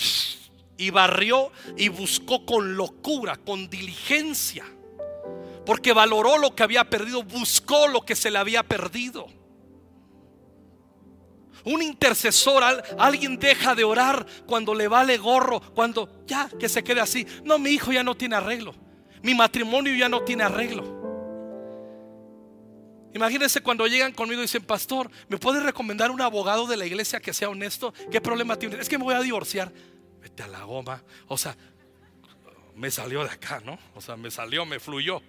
y 0.76 0.90
barrió 0.90 1.52
y 1.76 1.88
buscó 1.88 2.44
con 2.44 2.76
locura, 2.76 3.36
con 3.36 3.70
diligencia. 3.70 4.64
Porque 5.64 5.92
valoró 5.92 6.38
lo 6.38 6.54
que 6.54 6.64
había 6.64 6.90
perdido, 6.90 7.22
buscó 7.22 7.86
lo 7.86 8.02
que 8.02 8.16
se 8.16 8.30
le 8.30 8.38
había 8.38 8.64
perdido. 8.64 9.26
Un 11.64 11.80
intercesor, 11.80 12.64
alguien 12.98 13.38
deja 13.38 13.76
de 13.76 13.84
orar 13.84 14.26
cuando 14.46 14.74
le 14.74 14.88
vale 14.88 15.16
gorro, 15.16 15.60
cuando 15.60 16.24
ya 16.26 16.50
que 16.58 16.68
se 16.68 16.82
quede 16.82 17.00
así. 17.00 17.24
No, 17.44 17.58
mi 17.58 17.70
hijo 17.70 17.92
ya 17.92 18.02
no 18.02 18.16
tiene 18.16 18.34
arreglo. 18.34 18.74
Mi 19.22 19.34
matrimonio 19.34 19.94
ya 19.94 20.08
no 20.08 20.22
tiene 20.22 20.42
arreglo. 20.42 21.01
Imagínense 23.14 23.60
cuando 23.60 23.86
llegan 23.86 24.12
conmigo 24.12 24.40
y 24.40 24.44
dicen, 24.44 24.64
pastor, 24.64 25.10
¿me 25.28 25.36
puede 25.36 25.60
recomendar 25.60 26.10
un 26.10 26.20
abogado 26.20 26.66
de 26.66 26.76
la 26.76 26.86
iglesia 26.86 27.20
que 27.20 27.34
sea 27.34 27.50
honesto? 27.50 27.92
¿Qué 28.10 28.20
problema 28.20 28.58
tiene? 28.58 28.78
Es 28.80 28.88
que 28.88 28.98
me 28.98 29.04
voy 29.04 29.14
a 29.14 29.20
divorciar. 29.20 29.72
Vete 30.20 30.42
a 30.42 30.48
la 30.48 30.62
goma. 30.64 31.02
O 31.28 31.36
sea, 31.36 31.56
me 32.74 32.90
salió 32.90 33.22
de 33.24 33.30
acá, 33.30 33.60
¿no? 33.64 33.78
O 33.94 34.00
sea, 34.00 34.16
me 34.16 34.30
salió, 34.30 34.64
me 34.64 34.80
fluyó. 34.80 35.20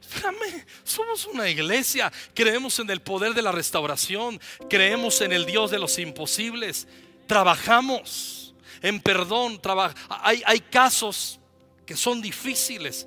Espérame, 0.00 0.64
somos 0.82 1.26
una 1.26 1.48
iglesia. 1.48 2.12
Creemos 2.34 2.78
en 2.78 2.88
el 2.90 3.00
poder 3.00 3.34
de 3.34 3.42
la 3.42 3.52
restauración. 3.52 4.40
Creemos 4.68 5.20
en 5.20 5.32
el 5.32 5.46
Dios 5.46 5.70
de 5.70 5.78
los 5.78 5.98
imposibles. 5.98 6.86
Trabajamos 7.26 8.54
en 8.82 9.00
perdón. 9.00 9.60
hay, 10.08 10.42
hay 10.46 10.60
casos 10.60 11.40
que 11.86 11.96
son 11.96 12.22
difíciles 12.22 13.06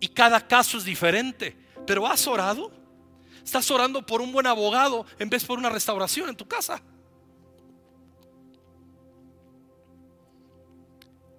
y 0.00 0.08
cada 0.08 0.46
caso 0.46 0.78
es 0.78 0.84
diferente. 0.84 1.56
Pero 1.86 2.06
has 2.06 2.26
orado. 2.26 2.79
Estás 3.50 3.68
orando 3.72 4.06
por 4.06 4.20
un 4.20 4.30
buen 4.30 4.46
abogado 4.46 5.04
en 5.18 5.28
vez 5.28 5.44
por 5.44 5.58
una 5.58 5.70
restauración 5.70 6.28
en 6.28 6.36
tu 6.36 6.46
casa. 6.46 6.80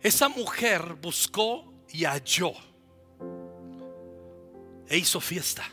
Esa 0.02 0.28
mujer 0.28 0.96
buscó 0.96 1.74
y 1.90 2.04
halló. 2.04 2.52
E 4.90 4.98
hizo 4.98 5.22
fiesta. 5.22 5.64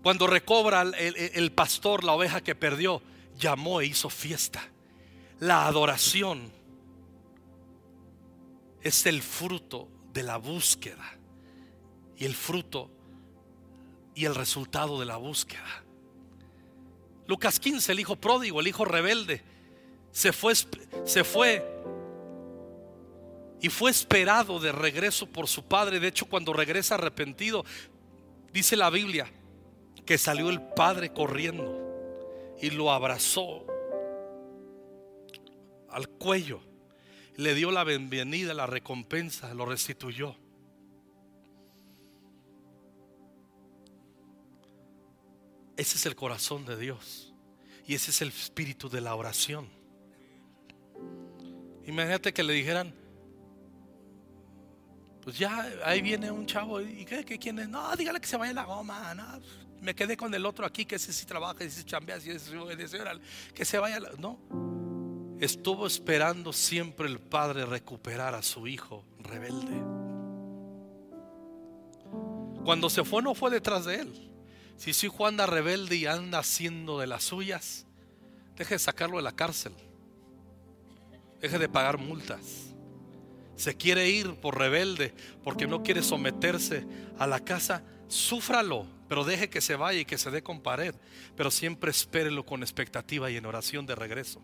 Cuando 0.00 0.28
recobra 0.28 0.82
el, 0.82 1.50
pastor 1.50 2.04
la 2.04 2.12
oveja 2.12 2.42
que 2.42 2.54
perdió, 2.54 3.02
llamó 3.36 3.80
e 3.80 3.86
hizo 3.86 4.08
fiesta. 4.08 4.62
La 5.40 5.66
adoración 5.66 6.52
es 8.80 9.06
el 9.06 9.22
fruto 9.22 9.88
de 10.12 10.22
la 10.22 10.36
búsqueda 10.36 11.18
y 12.16 12.26
el 12.26 12.36
fruto 12.36 12.92
y 14.16 14.24
el 14.24 14.34
resultado 14.34 14.98
de 14.98 15.06
la 15.06 15.18
búsqueda. 15.18 15.84
Lucas 17.28 17.60
15, 17.60 17.92
el 17.92 18.00
hijo 18.00 18.16
pródigo, 18.16 18.60
el 18.60 18.66
hijo 18.66 18.84
rebelde, 18.84 19.42
se 20.10 20.32
fue, 20.32 20.54
se 21.04 21.22
fue 21.22 21.62
y 23.60 23.68
fue 23.68 23.90
esperado 23.90 24.58
de 24.58 24.72
regreso 24.72 25.26
por 25.26 25.48
su 25.48 25.64
padre. 25.64 26.00
De 26.00 26.08
hecho, 26.08 26.24
cuando 26.26 26.54
regresa 26.54 26.94
arrepentido, 26.94 27.64
dice 28.52 28.74
la 28.74 28.88
Biblia 28.88 29.30
que 30.06 30.16
salió 30.16 30.48
el 30.48 30.62
padre 30.62 31.12
corriendo 31.12 32.56
y 32.60 32.70
lo 32.70 32.90
abrazó 32.90 33.66
al 35.90 36.08
cuello, 36.08 36.62
le 37.36 37.54
dio 37.54 37.70
la 37.70 37.84
bienvenida, 37.84 38.54
la 38.54 38.66
recompensa, 38.66 39.52
lo 39.52 39.66
restituyó. 39.66 40.36
Ese 45.76 45.96
es 45.96 46.06
el 46.06 46.16
corazón 46.16 46.64
de 46.64 46.76
Dios. 46.76 47.34
Y 47.86 47.94
ese 47.94 48.10
es 48.10 48.22
el 48.22 48.28
espíritu 48.28 48.88
de 48.88 49.00
la 49.00 49.14
oración. 49.14 49.68
Imagínate 51.86 52.32
que 52.32 52.42
le 52.42 52.52
dijeran, 52.52 52.92
pues 55.22 55.38
ya 55.38 55.68
ahí 55.84 56.02
viene 56.02 56.30
un 56.30 56.46
chavo 56.46 56.80
y 56.80 57.04
¿qué, 57.04 57.24
quién 57.24 57.58
es? 57.58 57.68
No, 57.68 57.94
dígale 57.94 58.20
que 58.20 58.26
se 58.26 58.36
vaya 58.36 58.52
la 58.52 58.64
goma. 58.64 59.14
me 59.80 59.94
quedé 59.94 60.16
con 60.16 60.34
el 60.34 60.44
otro 60.46 60.66
aquí, 60.66 60.84
que 60.84 60.96
ese 60.96 61.12
sí 61.12 61.26
trabaja, 61.26 61.62
ese 61.64 61.80
sí 61.80 61.84
chambea, 61.84 62.16
ese 62.16 62.40
que 63.54 63.64
se 63.64 63.78
vaya. 63.78 64.00
No, 64.18 64.38
estuvo 65.40 65.86
esperando 65.86 66.52
siempre 66.52 67.06
el 67.06 67.20
padre 67.20 67.66
recuperar 67.66 68.34
a 68.34 68.42
su 68.42 68.66
hijo 68.66 69.04
rebelde. 69.20 69.82
Cuando 72.64 72.90
se 72.90 73.04
fue, 73.04 73.22
no 73.22 73.34
fue 73.34 73.50
detrás 73.50 73.84
de 73.84 74.00
él. 74.00 74.35
Si 74.76 74.92
su 74.92 75.06
hijo 75.06 75.26
anda 75.26 75.46
rebelde 75.46 75.96
y 75.96 76.06
anda 76.06 76.38
haciendo 76.38 76.98
de 76.98 77.06
las 77.06 77.24
suyas, 77.24 77.86
deje 78.56 78.74
de 78.74 78.78
sacarlo 78.78 79.16
de 79.16 79.22
la 79.22 79.32
cárcel. 79.32 79.72
Deje 81.40 81.58
de 81.58 81.68
pagar 81.68 81.98
multas. 81.98 82.74
Se 83.56 83.74
quiere 83.74 84.08
ir 84.10 84.34
por 84.34 84.58
rebelde 84.58 85.14
porque 85.42 85.66
no 85.66 85.82
quiere 85.82 86.02
someterse 86.02 86.86
a 87.18 87.26
la 87.26 87.40
casa. 87.40 87.82
Súfralo, 88.08 88.86
pero 89.08 89.24
deje 89.24 89.48
que 89.48 89.60
se 89.60 89.76
vaya 89.76 90.00
y 90.00 90.04
que 90.04 90.18
se 90.18 90.30
dé 90.30 90.42
con 90.42 90.60
pared. 90.60 90.94
Pero 91.36 91.50
siempre 91.50 91.90
espérelo 91.90 92.44
con 92.44 92.62
expectativa 92.62 93.30
y 93.30 93.36
en 93.36 93.46
oración 93.46 93.86
de 93.86 93.94
regreso. 93.94 94.42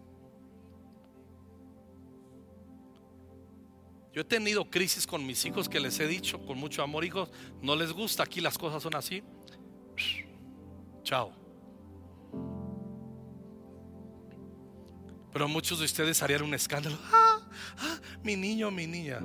Yo 4.14 4.22
he 4.22 4.24
tenido 4.24 4.70
crisis 4.70 5.06
con 5.06 5.26
mis 5.26 5.44
hijos 5.46 5.68
que 5.68 5.80
les 5.80 5.98
he 5.98 6.06
dicho 6.06 6.44
con 6.44 6.58
mucho 6.58 6.82
amor, 6.82 7.02
hijos, 7.02 7.30
no 7.62 7.74
les 7.76 7.92
gusta, 7.92 8.22
aquí 8.22 8.42
las 8.42 8.58
cosas 8.58 8.82
son 8.82 8.94
así. 8.94 9.22
Chao. 11.02 11.32
Pero 15.32 15.48
muchos 15.48 15.78
de 15.78 15.86
ustedes 15.86 16.22
harían 16.22 16.42
un 16.42 16.54
escándalo. 16.54 16.98
Ah, 17.12 17.40
ah, 17.78 17.98
mi 18.22 18.36
niño, 18.36 18.70
mi 18.70 18.86
niña. 18.86 19.20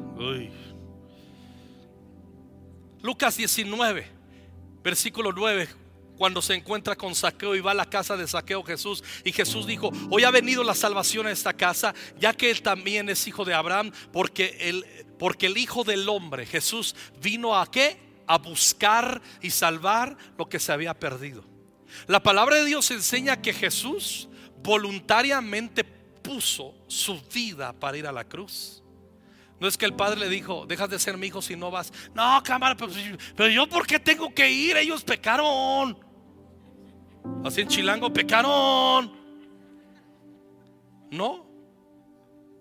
Lucas 3.01 3.37
19, 3.37 4.07
versículo 4.83 5.31
9 5.31 5.67
cuando 6.17 6.41
se 6.41 6.55
encuentra 6.55 6.95
con 6.95 7.15
Saqueo 7.15 7.55
y 7.55 7.61
va 7.61 7.71
a 7.71 7.75
la 7.75 7.85
casa 7.85 8.17
de 8.17 8.27
Saqueo 8.27 8.63
Jesús. 8.63 9.03
Y 9.23 9.31
Jesús 9.31 9.67
dijo, 9.67 9.91
hoy 10.09 10.23
ha 10.23 10.31
venido 10.31 10.63
la 10.63 10.73
salvación 10.73 11.27
a 11.27 11.31
esta 11.31 11.53
casa, 11.53 11.93
ya 12.19 12.33
que 12.33 12.49
él 12.49 12.61
también 12.61 13.07
es 13.09 13.27
hijo 13.27 13.45
de 13.45 13.53
Abraham, 13.53 13.91
porque 14.11 14.57
el, 14.61 14.83
porque 15.19 15.45
el 15.45 15.57
Hijo 15.57 15.83
del 15.83 16.09
Hombre, 16.09 16.45
Jesús, 16.45 16.95
vino 17.21 17.55
a 17.55 17.69
qué? 17.69 18.06
A 18.27 18.37
buscar 18.37 19.21
y 19.41 19.49
salvar 19.49 20.17
lo 20.37 20.47
que 20.47 20.59
se 20.59 20.71
había 20.71 20.93
perdido. 20.93 21.43
La 22.07 22.21
palabra 22.21 22.57
de 22.57 22.65
Dios 22.65 22.91
enseña 22.91 23.41
que 23.41 23.53
Jesús 23.53 24.27
voluntariamente 24.61 25.83
puso 25.83 26.75
su 26.87 27.21
vida 27.33 27.73
para 27.73 27.97
ir 27.97 28.07
a 28.07 28.11
la 28.11 28.25
cruz. 28.25 28.83
No 29.59 29.67
es 29.67 29.77
que 29.77 29.85
el 29.85 29.93
padre 29.93 30.19
le 30.19 30.29
dijo, 30.29 30.65
dejas 30.67 30.89
de 30.89 30.99
ser 30.99 31.17
mi 31.17 31.27
hijo 31.27 31.41
si 31.41 31.55
no 31.55 31.71
vas. 31.71 31.91
No, 32.13 32.41
cámara, 32.43 32.75
pero, 32.75 32.91
pero 33.35 33.49
yo 33.49 33.67
por 33.67 33.87
qué 33.87 33.99
tengo 33.99 34.33
que 34.33 34.49
ir, 34.49 34.77
ellos 34.77 35.03
pecaron. 35.03 35.97
Así 37.43 37.61
en 37.61 37.67
Chilango 37.67 38.13
pecaron. 38.13 39.11
No. 41.09 41.47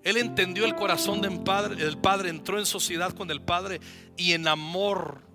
Él 0.03 0.17
entendió 0.17 0.65
el 0.65 0.75
corazón 0.75 1.21
del 1.21 1.41
padre, 1.41 1.85
el 1.85 1.99
padre 1.99 2.31
entró 2.31 2.59
en 2.59 2.67
sociedad 2.67 3.13
con 3.13 3.31
el 3.31 3.43
padre 3.43 3.81
y 4.17 4.33
en 4.33 4.47
amor 4.47 5.26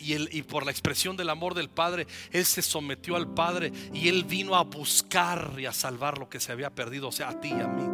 y, 0.00 0.42
por 0.42 0.64
la 0.64 0.70
expresión 0.70 1.16
del 1.16 1.30
amor 1.30 1.54
del 1.54 1.68
Padre, 1.68 2.06
Él 2.30 2.44
se 2.44 2.62
sometió 2.62 3.16
al 3.16 3.32
Padre 3.32 3.72
y 3.92 4.08
Él 4.08 4.24
vino 4.24 4.56
a 4.56 4.62
buscar 4.64 5.54
y 5.58 5.66
a 5.66 5.72
salvar 5.72 6.18
lo 6.18 6.28
que 6.28 6.40
se 6.40 6.52
había 6.52 6.74
perdido, 6.74 7.08
o 7.08 7.12
sea, 7.12 7.30
a 7.30 7.40
ti 7.40 7.48
y 7.48 7.60
a 7.60 7.68
mí. 7.68 7.84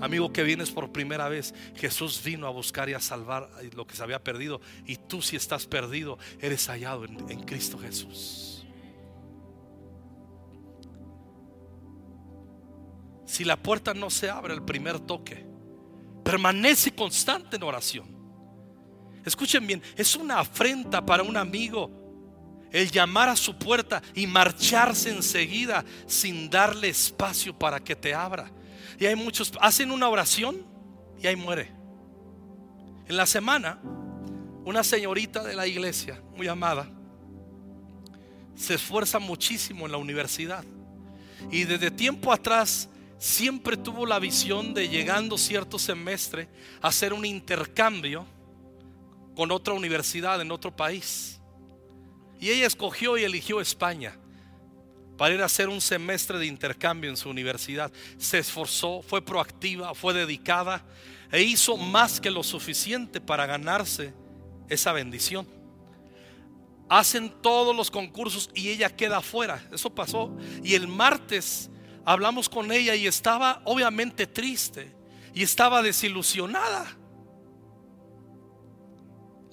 Amigo 0.00 0.32
que 0.32 0.42
vienes 0.42 0.70
por 0.70 0.92
primera 0.92 1.28
vez, 1.28 1.54
Jesús 1.74 2.22
vino 2.22 2.46
a 2.46 2.50
buscar 2.50 2.88
y 2.88 2.94
a 2.94 3.00
salvar 3.00 3.48
lo 3.74 3.86
que 3.86 3.96
se 3.96 4.02
había 4.02 4.22
perdido. 4.22 4.60
Y 4.84 4.96
tú 4.96 5.22
si 5.22 5.36
estás 5.36 5.66
perdido, 5.66 6.18
eres 6.40 6.68
hallado 6.68 7.04
en 7.04 7.42
Cristo 7.44 7.78
Jesús. 7.78 8.56
si 13.36 13.44
la 13.44 13.56
puerta 13.56 13.92
no 13.92 14.08
se 14.08 14.30
abre 14.30 14.54
el 14.54 14.62
primer 14.62 14.98
toque, 15.00 15.44
permanece 16.24 16.94
constante 16.94 17.56
en 17.56 17.64
oración. 17.64 18.15
Escuchen 19.26 19.66
bien, 19.66 19.82
es 19.96 20.14
una 20.14 20.38
afrenta 20.38 21.04
para 21.04 21.24
un 21.24 21.36
amigo 21.36 21.90
el 22.70 22.90
llamar 22.92 23.28
a 23.28 23.34
su 23.34 23.58
puerta 23.58 24.00
y 24.14 24.24
marcharse 24.24 25.10
enseguida 25.10 25.84
sin 26.06 26.48
darle 26.48 26.90
espacio 26.90 27.58
para 27.58 27.80
que 27.80 27.96
te 27.96 28.14
abra. 28.14 28.48
Y 29.00 29.04
hay 29.04 29.16
muchos, 29.16 29.52
hacen 29.60 29.90
una 29.90 30.08
oración 30.08 30.64
y 31.20 31.26
ahí 31.26 31.34
muere. 31.34 31.72
En 33.08 33.16
la 33.16 33.26
semana, 33.26 33.80
una 34.64 34.84
señorita 34.84 35.42
de 35.42 35.54
la 35.54 35.66
iglesia, 35.66 36.22
muy 36.36 36.46
amada, 36.46 36.88
se 38.54 38.74
esfuerza 38.74 39.18
muchísimo 39.18 39.86
en 39.86 39.92
la 39.92 39.98
universidad. 39.98 40.64
Y 41.50 41.64
desde 41.64 41.90
tiempo 41.90 42.32
atrás 42.32 42.88
siempre 43.18 43.76
tuvo 43.76 44.06
la 44.06 44.20
visión 44.20 44.72
de 44.72 44.88
llegando 44.88 45.36
cierto 45.36 45.80
semestre 45.80 46.48
hacer 46.80 47.12
un 47.12 47.24
intercambio 47.24 48.35
con 49.36 49.52
otra 49.52 49.74
universidad 49.74 50.40
en 50.40 50.50
otro 50.50 50.74
país. 50.74 51.40
Y 52.40 52.50
ella 52.50 52.66
escogió 52.66 53.16
y 53.16 53.24
eligió 53.24 53.60
España 53.60 54.18
para 55.16 55.34
ir 55.34 55.42
a 55.42 55.46
hacer 55.46 55.68
un 55.68 55.80
semestre 55.80 56.38
de 56.38 56.46
intercambio 56.46 57.10
en 57.10 57.16
su 57.16 57.28
universidad. 57.28 57.92
Se 58.18 58.38
esforzó, 58.38 59.02
fue 59.02 59.22
proactiva, 59.22 59.94
fue 59.94 60.12
dedicada 60.14 60.84
e 61.30 61.42
hizo 61.42 61.76
más 61.76 62.20
que 62.20 62.30
lo 62.30 62.42
suficiente 62.42 63.20
para 63.20 63.46
ganarse 63.46 64.12
esa 64.68 64.92
bendición. 64.92 65.46
Hacen 66.88 67.30
todos 67.42 67.74
los 67.74 67.90
concursos 67.90 68.50
y 68.54 68.68
ella 68.70 68.94
queda 68.94 69.18
afuera. 69.18 69.62
Eso 69.72 69.94
pasó. 69.94 70.36
Y 70.62 70.74
el 70.74 70.88
martes 70.88 71.68
hablamos 72.04 72.48
con 72.48 72.70
ella 72.70 72.94
y 72.94 73.06
estaba 73.06 73.60
obviamente 73.64 74.26
triste 74.26 74.94
y 75.34 75.42
estaba 75.42 75.82
desilusionada. 75.82 76.96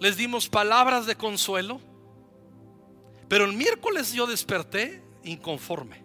Les 0.04 0.18
dimos 0.18 0.50
palabras 0.50 1.06
de 1.06 1.16
consuelo, 1.16 1.80
pero 3.30 3.46
el 3.46 3.54
miércoles 3.54 4.12
yo 4.12 4.28
desperté 4.28 5.02
inconforme. 5.24 6.04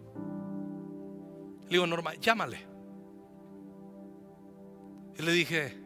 Le 1.64 1.68
digo, 1.68 1.84
Norma, 1.84 2.14
llámale. 2.14 2.64
Y 5.18 5.22
le 5.22 5.32
dije, 5.32 5.82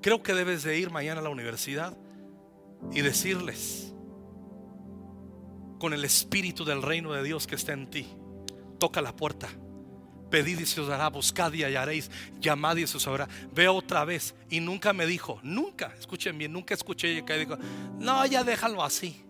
creo 0.00 0.22
que 0.22 0.32
debes 0.32 0.62
de 0.62 0.78
ir 0.78 0.90
mañana 0.90 1.20
a 1.20 1.24
la 1.24 1.28
universidad 1.28 1.94
y 2.90 3.02
decirles 3.02 3.92
con 5.78 5.92
el 5.92 6.06
espíritu 6.06 6.64
del 6.64 6.80
reino 6.80 7.12
de 7.12 7.22
Dios 7.22 7.46
que 7.46 7.56
está 7.56 7.74
en 7.74 7.90
ti 7.90 8.06
toca 8.78 9.02
la 9.02 9.14
puerta. 9.14 9.50
Pedid 10.34 10.58
y 10.58 10.66
se 10.66 10.80
os 10.80 10.88
dará, 10.88 11.10
buscad 11.10 11.52
y 11.52 11.62
hallaréis, 11.62 12.10
llamad 12.40 12.74
y 12.74 12.88
se 12.88 12.96
os 12.96 13.04
sabrá. 13.04 13.28
Ve 13.52 13.68
otra 13.68 14.04
vez. 14.04 14.34
Y 14.50 14.58
nunca 14.58 14.92
me 14.92 15.06
dijo, 15.06 15.38
nunca, 15.44 15.94
escuchen 15.96 16.36
bien, 16.36 16.52
nunca 16.52 16.74
escuché 16.74 17.24
que 17.24 17.38
dijo, 17.38 17.56
no, 18.00 18.26
ya 18.26 18.42
déjalo 18.42 18.82
así. 18.82 19.24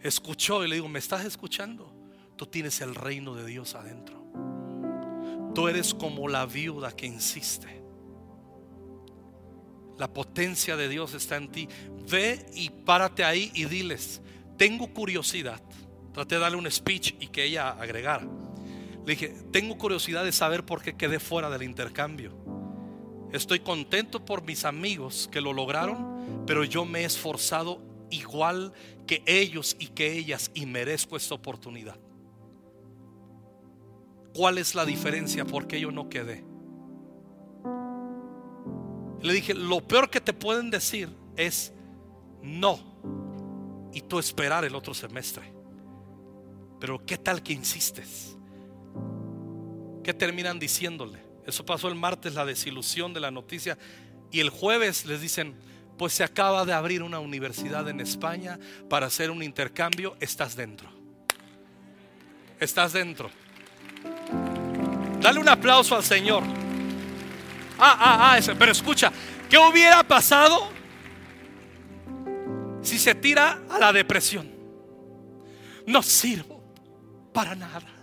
Escuchó 0.00 0.64
y 0.64 0.68
le 0.68 0.74
digo, 0.74 0.88
¿me 0.88 0.98
estás 0.98 1.24
escuchando? 1.24 1.94
Tú 2.34 2.46
tienes 2.46 2.80
el 2.80 2.96
reino 2.96 3.36
de 3.36 3.46
Dios 3.46 3.76
adentro. 3.76 4.20
Tú 5.54 5.68
eres 5.68 5.94
como 5.94 6.26
la 6.26 6.44
viuda 6.44 6.90
que 6.90 7.06
insiste. 7.06 7.84
La 9.96 10.12
potencia 10.12 10.76
de 10.76 10.88
Dios 10.88 11.14
está 11.14 11.36
en 11.36 11.52
ti. 11.52 11.68
Ve 12.10 12.44
y 12.52 12.68
párate 12.68 13.22
ahí 13.22 13.52
y 13.54 13.66
diles, 13.66 14.20
tengo 14.58 14.92
curiosidad. 14.92 15.62
Traté 16.12 16.34
de 16.34 16.40
darle 16.40 16.58
un 16.58 16.68
speech 16.68 17.14
y 17.20 17.28
que 17.28 17.44
ella 17.44 17.68
agregara. 17.68 18.26
Le 19.06 19.12
dije, 19.12 19.34
tengo 19.52 19.76
curiosidad 19.76 20.24
de 20.24 20.32
saber 20.32 20.64
por 20.64 20.82
qué 20.82 20.96
quedé 20.96 21.18
fuera 21.18 21.50
del 21.50 21.62
intercambio. 21.62 22.32
Estoy 23.32 23.60
contento 23.60 24.24
por 24.24 24.42
mis 24.42 24.64
amigos 24.64 25.28
que 25.30 25.40
lo 25.40 25.52
lograron, 25.52 26.44
pero 26.46 26.64
yo 26.64 26.84
me 26.84 27.00
he 27.00 27.04
esforzado 27.04 27.82
igual 28.10 28.72
que 29.06 29.22
ellos 29.26 29.76
y 29.78 29.88
que 29.88 30.12
ellas 30.12 30.50
y 30.54 30.66
merezco 30.66 31.16
esta 31.16 31.34
oportunidad. 31.34 31.98
¿Cuál 34.34 34.58
es 34.58 34.74
la 34.74 34.84
diferencia? 34.84 35.44
¿Por 35.44 35.66
qué 35.66 35.80
yo 35.80 35.90
no 35.90 36.08
quedé? 36.08 36.44
Le 39.20 39.32
dije, 39.32 39.54
lo 39.54 39.80
peor 39.80 40.10
que 40.10 40.20
te 40.20 40.32
pueden 40.32 40.70
decir 40.70 41.08
es 41.36 41.72
no 42.42 42.78
y 43.92 44.00
tú 44.00 44.18
esperar 44.18 44.64
el 44.64 44.74
otro 44.74 44.92
semestre. 44.92 45.52
Pero 46.80 47.04
¿qué 47.06 47.16
tal 47.16 47.42
que 47.42 47.52
insistes? 47.52 48.36
¿Qué 50.04 50.14
terminan 50.14 50.58
diciéndole? 50.58 51.18
Eso 51.46 51.66
pasó 51.66 51.88
el 51.88 51.96
martes, 51.96 52.34
la 52.34 52.44
desilusión 52.44 53.12
de 53.12 53.20
la 53.20 53.30
noticia. 53.30 53.76
Y 54.30 54.40
el 54.40 54.50
jueves 54.50 55.04
les 55.06 55.20
dicen, 55.20 55.54
pues 55.98 56.12
se 56.12 56.22
acaba 56.22 56.64
de 56.64 56.72
abrir 56.72 57.02
una 57.02 57.18
universidad 57.18 57.88
en 57.88 58.00
España 58.00 58.58
para 58.88 59.06
hacer 59.06 59.30
un 59.30 59.42
intercambio. 59.42 60.16
Estás 60.20 60.54
dentro. 60.54 60.88
Estás 62.60 62.92
dentro. 62.92 63.30
Dale 65.20 65.40
un 65.40 65.48
aplauso 65.48 65.96
al 65.96 66.04
Señor. 66.04 66.44
Ah, 67.78 67.96
ah, 67.98 68.38
ah, 68.38 68.54
pero 68.56 68.70
escucha, 68.70 69.12
¿qué 69.50 69.58
hubiera 69.58 70.02
pasado 70.04 70.70
si 72.84 72.98
se 72.98 73.14
tira 73.14 73.62
a 73.70 73.78
la 73.78 73.92
depresión, 73.92 74.50
no 75.86 76.02
sirvo 76.02 76.62
para 77.32 77.54
nada. 77.54 77.93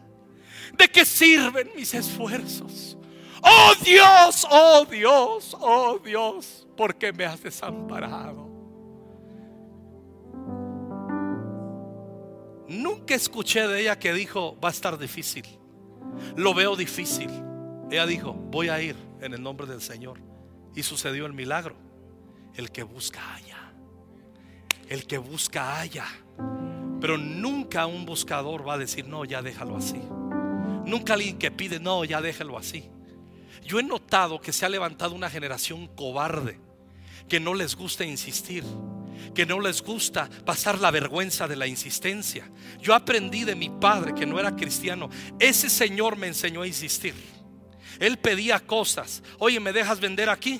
¿De 0.82 0.89
qué 0.89 1.05
sirven 1.05 1.69
mis 1.75 1.93
esfuerzos? 1.93 2.97
Oh 3.43 3.73
Dios, 3.86 4.47
oh 4.49 4.84
Dios, 4.89 5.55
oh 5.59 5.99
Dios, 6.03 6.65
¿por 6.75 6.95
qué 6.95 7.13
me 7.13 7.23
has 7.23 7.43
desamparado? 7.43 8.49
Nunca 12.67 13.13
escuché 13.13 13.67
de 13.67 13.82
ella 13.82 13.99
que 13.99 14.11
dijo, 14.11 14.59
va 14.59 14.69
a 14.69 14.71
estar 14.71 14.97
difícil. 14.97 15.45
Lo 16.36 16.55
veo 16.55 16.75
difícil. 16.75 17.29
Ella 17.91 18.07
dijo, 18.07 18.34
voy 18.34 18.69
a 18.69 18.82
ir 18.82 18.95
en 19.21 19.36
el 19.36 19.43
nombre 19.43 19.67
del 19.67 19.82
Señor. 19.82 20.19
Y 20.73 20.82
sucedió 20.82 21.27
el 21.27 21.34
milagro. 21.34 21.75
El 22.55 22.71
que 22.71 22.82
busca 22.82 23.36
haya. 23.36 23.71
El 24.89 25.05
que 25.05 25.19
busca 25.19 25.79
haya. 25.79 26.07
Pero 26.99 27.19
nunca 27.19 27.86
un 27.86 28.03
buscador 28.03 28.67
va 28.67 28.73
a 28.73 28.77
decir, 28.79 29.05
no, 29.05 29.25
ya 29.25 29.43
déjalo 29.43 29.77
así. 29.77 30.01
Nunca 30.86 31.13
alguien 31.13 31.38
que 31.38 31.51
pide, 31.51 31.79
no, 31.79 32.03
ya 32.03 32.21
déjalo 32.21 32.57
así. 32.57 32.89
Yo 33.63 33.79
he 33.79 33.84
notado 33.84 34.41
que 34.41 34.51
se 34.51 34.65
ha 34.65 34.69
levantado 34.69 35.13
una 35.13 35.29
generación 35.29 35.88
cobarde, 35.88 36.59
que 37.27 37.39
no 37.39 37.53
les 37.53 37.75
gusta 37.75 38.03
insistir, 38.03 38.63
que 39.36 39.45
no 39.45 39.59
les 39.59 39.82
gusta 39.82 40.29
pasar 40.45 40.79
la 40.79 40.91
vergüenza 40.91 41.47
de 41.47 41.55
la 41.55 41.67
insistencia. 41.67 42.49
Yo 42.82 42.93
aprendí 42.93 43.43
de 43.43 43.55
mi 43.55 43.69
padre 43.69 44.13
que 44.15 44.25
no 44.25 44.39
era 44.39 44.55
cristiano. 44.55 45.09
Ese 45.39 45.69
señor 45.69 46.17
me 46.17 46.27
enseñó 46.27 46.63
a 46.63 46.67
insistir. 46.67 47.13
Él 47.99 48.17
pedía 48.17 48.59
cosas. 48.59 49.21
Oye, 49.38 49.59
¿me 49.59 49.73
dejas 49.73 49.99
vender 49.99 50.29
aquí? 50.29 50.59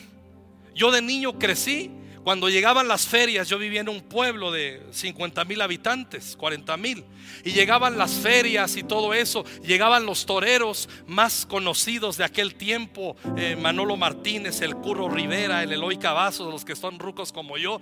Yo 0.76 0.92
de 0.92 1.02
niño 1.02 1.38
crecí 1.40 1.92
cuando 2.24 2.50
llegaban 2.50 2.88
las 2.88 3.08
ferias, 3.08 3.50
yo 3.50 3.58
vivía 3.58 3.82
en 3.82 3.90
un 3.90 4.02
pueblo 4.02 4.52
de 4.52 4.82
50 4.92 5.44
mil 5.46 5.60
habitantes, 5.60 6.36
40 6.38 6.78
mil, 6.78 7.04
y 7.44 7.52
llegaban 7.52 7.98
las 7.98 8.12
ferias 8.12 8.76
y 8.78 8.84
todo 8.84 9.16
eso, 9.16 9.44
llegaban 9.64 10.06
los 10.06 10.28
toreros 10.28 10.88
más 11.08 11.48
conocidos 11.48 12.18
de 12.18 12.24
aquel 12.24 12.54
tiempo, 12.54 13.16
eh, 13.38 13.56
Manolo 13.56 13.98
Martínez, 13.98 14.62
el 14.62 14.76
Curro 14.76 15.10
Rivera, 15.10 15.64
el 15.64 15.72
Eloy 15.72 15.98
Cavazos, 15.98 16.52
los 16.52 16.64
que 16.64 16.76
son 16.76 17.00
rucos 17.00 17.32
como 17.32 17.58
yo, 17.58 17.82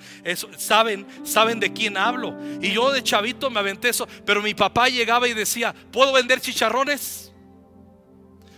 saben, 0.58 1.06
saben 1.26 1.60
de 1.60 1.74
quién 1.74 1.98
hablo. 1.98 2.38
Y 2.62 2.72
yo 2.72 2.92
de 2.92 3.04
chavito 3.04 3.50
me 3.50 3.60
aventé 3.60 3.90
eso, 3.90 4.08
pero 4.26 4.42
mi 4.42 4.54
papá 4.54 4.88
llegaba 4.88 5.28
y 5.28 5.34
decía, 5.34 5.76
¿puedo 5.92 6.14
vender 6.14 6.40
chicharrones? 6.40 7.34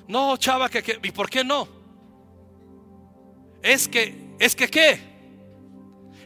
No, 0.08 0.38
chava, 0.38 0.70
que, 0.70 1.00
¿y 1.02 1.12
por 1.12 1.30
qué 1.30 1.44
no? 1.44 1.68
Es 3.64 3.88
que, 3.88 4.36
es 4.40 4.56
que 4.56 4.68
qué? 4.70 5.11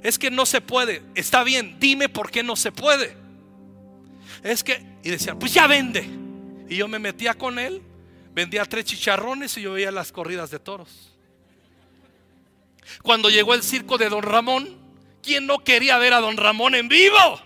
Es 0.04 0.20
que 0.20 0.32
no 0.32 0.46
se 0.46 0.62
puede. 0.62 1.02
Está 1.16 1.43
bien, 1.43 1.78
dime 1.80 2.10
por 2.10 2.32
qué 2.32 2.43
no 2.43 2.56
se 2.56 2.72
puede. 2.72 3.16
Es 4.43 4.64
que, 4.64 4.82
y 5.04 5.10
decían, 5.10 5.39
pues 5.39 5.54
ya 5.54 5.68
vende. 5.68 6.08
Y 6.70 6.78
yo 6.78 6.88
me 6.88 7.00
metía 7.00 7.34
con 7.34 7.60
él, 7.60 7.82
vendía 8.34 8.66
tres 8.66 8.86
chicharrones 8.86 9.58
y 9.58 9.62
yo 9.62 9.74
veía 9.74 9.91
las 9.91 10.12
corridas 10.12 10.52
de 10.52 10.60
toros. 10.60 11.12
Cuando 13.02 13.30
llegó 13.30 13.54
el 13.54 13.64
circo 13.64 13.98
de 13.98 14.10
Don 14.10 14.24
Ramón, 14.24 14.78
¿quién 15.22 15.48
no 15.48 15.64
quería 15.64 15.98
ver 15.98 16.14
a 16.14 16.22
Don 16.22 16.38
Ramón 16.38 16.76
en 16.76 16.88
vivo? 16.88 17.41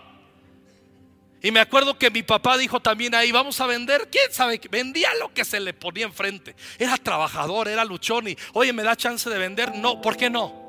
Y 1.41 1.51
me 1.51 1.61
acuerdo 1.61 1.97
que 1.97 2.11
mi 2.11 2.21
papá 2.21 2.57
dijo 2.57 2.81
también 2.81 3.15
ahí, 3.15 3.31
vamos 3.31 3.61
a 3.61 3.65
vender, 3.65 4.09
quién 4.11 4.31
sabe, 4.31 4.59
vendía 4.69 5.09
lo 5.15 5.33
que 5.33 5.45
se 5.45 5.59
le 5.59 5.73
ponía 5.73 6.05
enfrente. 6.05 6.55
Era 6.77 6.97
trabajador, 6.97 7.69
era 7.69 7.85
luchón 7.85 8.27
y, 8.27 8.37
oye, 8.53 8.73
¿me 8.73 8.83
da 8.83 8.97
chance 8.97 9.29
de 9.29 9.37
vender? 9.37 9.73
No, 9.75 10.01
¿por 10.01 10.17
qué 10.17 10.29
no? 10.29 10.68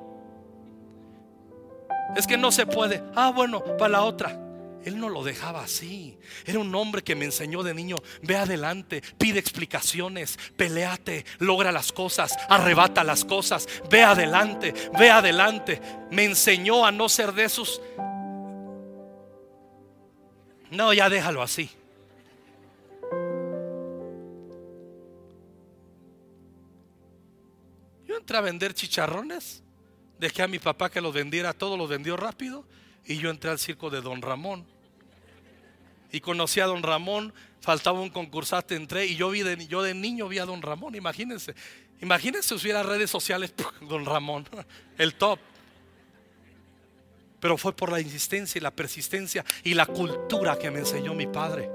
Es 2.17 2.27
que 2.27 2.37
no 2.37 2.51
se 2.53 2.67
puede. 2.67 3.03
Ah, 3.15 3.31
bueno, 3.35 3.63
para 3.77 3.93
la 3.93 4.03
otra. 4.03 4.39
Él 4.85 4.99
no 4.99 5.09
lo 5.09 5.23
dejaba 5.23 5.63
así. 5.63 6.19
Era 6.47 6.59
un 6.59 6.75
hombre 6.75 7.03
que 7.03 7.15
me 7.15 7.27
enseñó 7.27 7.63
de 7.63 7.75
niño, 7.75 7.97
ve 8.23 8.37
adelante, 8.37 9.03
pide 9.19 9.39
explicaciones, 9.39 10.39
peleate, 10.57 11.27
logra 11.39 11.71
las 11.71 11.93
cosas, 11.93 12.35
arrebata 12.49 13.05
las 13.05 13.25
cosas, 13.25 13.69
ve 13.91 14.03
adelante, 14.03 14.73
ve 14.99 15.11
adelante. 15.11 15.81
Me 16.11 16.25
enseñó 16.25 16.87
a 16.87 16.93
no 16.93 17.09
ser 17.09 17.33
de 17.33 17.45
esos. 17.45 17.83
No, 20.71 20.93
ya 20.95 21.11
déjalo 21.11 21.43
así. 21.43 21.71
Yo 28.07 28.17
entré 28.17 28.39
a 28.39 28.41
vender 28.41 28.73
chicharrones 28.73 29.63
Dejé 30.21 30.43
a 30.43 30.49
mi 30.49 30.59
papá 30.59 30.91
que 30.91 31.01
los 31.01 31.15
vendiera, 31.15 31.55
todo 31.55 31.79
lo 31.79 31.89
vendió 31.89 32.15
rápido 32.15 32.67
y 33.07 33.17
yo 33.17 33.31
entré 33.31 33.51
al 33.51 33.59
circo 33.59 33.89
de 33.89 34.03
Don 34.03 34.21
Ramón. 34.21 34.67
Y 36.13 36.21
conocí 36.21 36.61
a 36.61 36.67
Don 36.67 36.83
Ramón, 36.83 37.33
faltaba 37.63 37.99
un 37.99 38.11
concursante, 38.11 38.77
entré 38.77 39.07
y 39.07 39.17
yo 39.17 39.31
vi 39.31 39.43
de, 39.43 39.67
yo 39.67 39.83
de 39.83 39.95
niño 39.95 40.29
vi 40.29 40.39
a 40.39 40.45
Don 40.45 40.61
Ramón, 40.61 40.95
imagínense. 40.95 41.55
Imagínense 42.03 42.59
si 42.59 42.67
hubiera 42.67 42.83
redes 42.83 43.09
sociales, 43.09 43.55
Don 43.81 44.05
Ramón, 44.05 44.47
el 44.99 45.15
top. 45.15 45.39
Pero 47.41 47.57
fue 47.57 47.75
por 47.75 47.91
la 47.91 48.03
insistencia 48.03 48.59
y 48.59 48.63
la 48.63 48.73
persistencia 48.73 49.43
y 49.65 49.73
la 49.73 49.87
cultura 49.87 50.59
que 50.59 50.71
me 50.71 50.81
enseñó 50.81 51.15
mi 51.15 51.29
padre. 51.29 51.71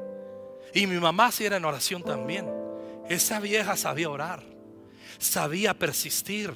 Y 0.76 0.86
mi 0.86 1.00
mamá 1.00 1.32
si 1.32 1.46
era 1.46 1.58
en 1.58 1.66
oración 1.66 2.04
también. 2.04 2.48
Esa 3.10 3.40
vieja 3.40 3.76
sabía 3.76 4.08
orar, 4.08 4.44
sabía 5.18 5.74
persistir, 5.74 6.54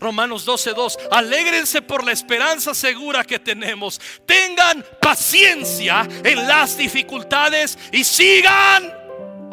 Romanos 0.00 0.46
12:2. 0.46 0.96
Alégrense 1.10 1.82
por 1.82 2.02
la 2.04 2.12
esperanza 2.12 2.74
segura 2.74 3.22
que 3.22 3.38
tenemos. 3.38 4.00
Tengan 4.26 4.84
paciencia 5.00 6.08
en 6.24 6.48
las 6.48 6.76
dificultades 6.76 7.78
y 7.92 8.02
sigan 8.02 8.92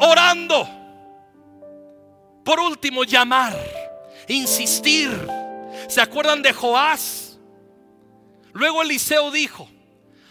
orando. 0.00 0.68
Por 2.44 2.60
último, 2.60 3.04
llamar, 3.04 3.56
insistir. 4.26 5.10
¿Se 5.86 6.00
acuerdan 6.00 6.42
de 6.42 6.52
Joás? 6.52 7.38
Luego 8.52 8.82
Eliseo 8.82 9.30
dijo, 9.30 9.68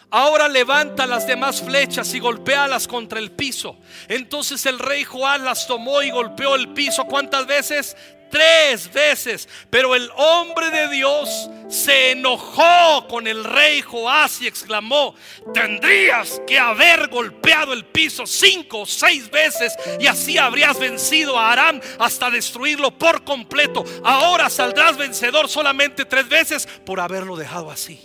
Ahora 0.10 0.48
levanta 0.48 1.06
las 1.06 1.28
demás 1.28 1.62
flechas 1.62 2.14
y 2.14 2.20
golpéalas 2.20 2.88
contra 2.88 3.20
el 3.20 3.32
piso. 3.32 3.78
Entonces 4.08 4.66
el 4.66 4.80
rey 4.80 5.04
Joás 5.04 5.42
las 5.42 5.68
tomó 5.68 6.02
y 6.02 6.12
golpeó 6.12 6.56
el 6.56 6.70
piso. 6.70 7.04
¿Cuántas 7.06 7.46
veces? 7.46 7.96
Tres 8.30 8.92
veces. 8.92 9.48
Pero 9.70 9.96
el 9.96 10.10
hombre 10.16 10.70
de 10.70 10.90
Dios 10.90 11.50
se 11.70 12.12
enojó 12.12 13.08
con 13.08 13.28
el 13.28 13.44
rey 13.44 13.82
Joás 13.82 14.42
y 14.42 14.48
exclamó, 14.48 15.16
tendrías 15.54 16.42
que 16.48 16.58
haber 16.58 17.08
golpeado 17.10 17.74
el 17.74 17.86
piso 17.86 18.26
cinco 18.26 18.82
o 18.82 18.86
seis 18.86 19.30
veces 19.30 19.76
y 20.00 20.08
así 20.08 20.38
habrías 20.38 20.80
vencido 20.80 21.38
a 21.38 21.52
Aram 21.52 21.82
hasta 22.00 22.30
destruirlo 22.30 22.98
por 22.98 23.24
completo. 23.24 23.84
Ahora 24.04 24.50
saldrás 24.50 24.98
vencedor 24.98 25.50
solamente 25.50 26.06
tres 26.06 26.28
veces 26.30 26.68
por 26.86 27.00
haberlo 27.00 27.36
dejado 27.36 27.70
así. 27.70 28.00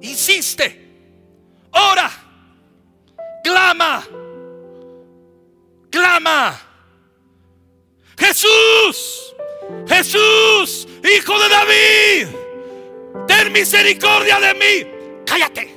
Insiste, 0.00 0.90
ora, 1.70 2.10
clama, 3.44 4.04
clama 5.90 6.71
Jesús, 8.22 9.34
Jesús, 9.88 10.86
hijo 11.02 11.38
de 11.40 11.48
David, 11.48 12.28
ten 13.26 13.52
misericordia 13.52 14.38
de 14.38 14.54
mí. 14.54 15.24
Cállate. 15.26 15.74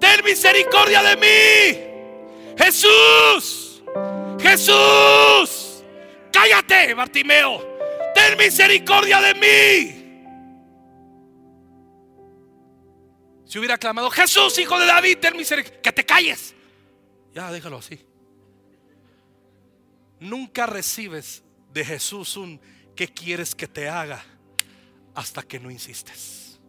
Ten 0.00 0.24
misericordia 0.24 1.02
de 1.04 1.16
mí. 1.16 2.56
Jesús, 2.58 3.80
Jesús, 4.40 5.84
cállate, 6.32 6.94
Bartimeo. 6.94 7.64
Ten 8.12 8.36
misericordia 8.36 9.20
de 9.20 9.34
mí. 9.34 9.96
Si 13.44 13.58
hubiera 13.58 13.78
clamado, 13.78 14.10
Jesús, 14.10 14.58
hijo 14.58 14.76
de 14.80 14.86
David, 14.86 15.18
ten 15.20 15.36
misericordia, 15.36 15.80
que 15.80 15.92
te 15.92 16.04
calles. 16.04 16.56
Ya, 17.32 17.52
déjalo 17.52 17.78
así. 17.78 18.09
Nunca 20.20 20.66
recibes 20.66 21.42
de 21.72 21.84
Jesús 21.84 22.36
un 22.36 22.60
¿qué 22.94 23.08
quieres 23.08 23.54
que 23.54 23.66
te 23.66 23.88
haga? 23.88 24.22
Hasta 25.14 25.42
que 25.42 25.58
no 25.58 25.70
insistes. 25.70 26.60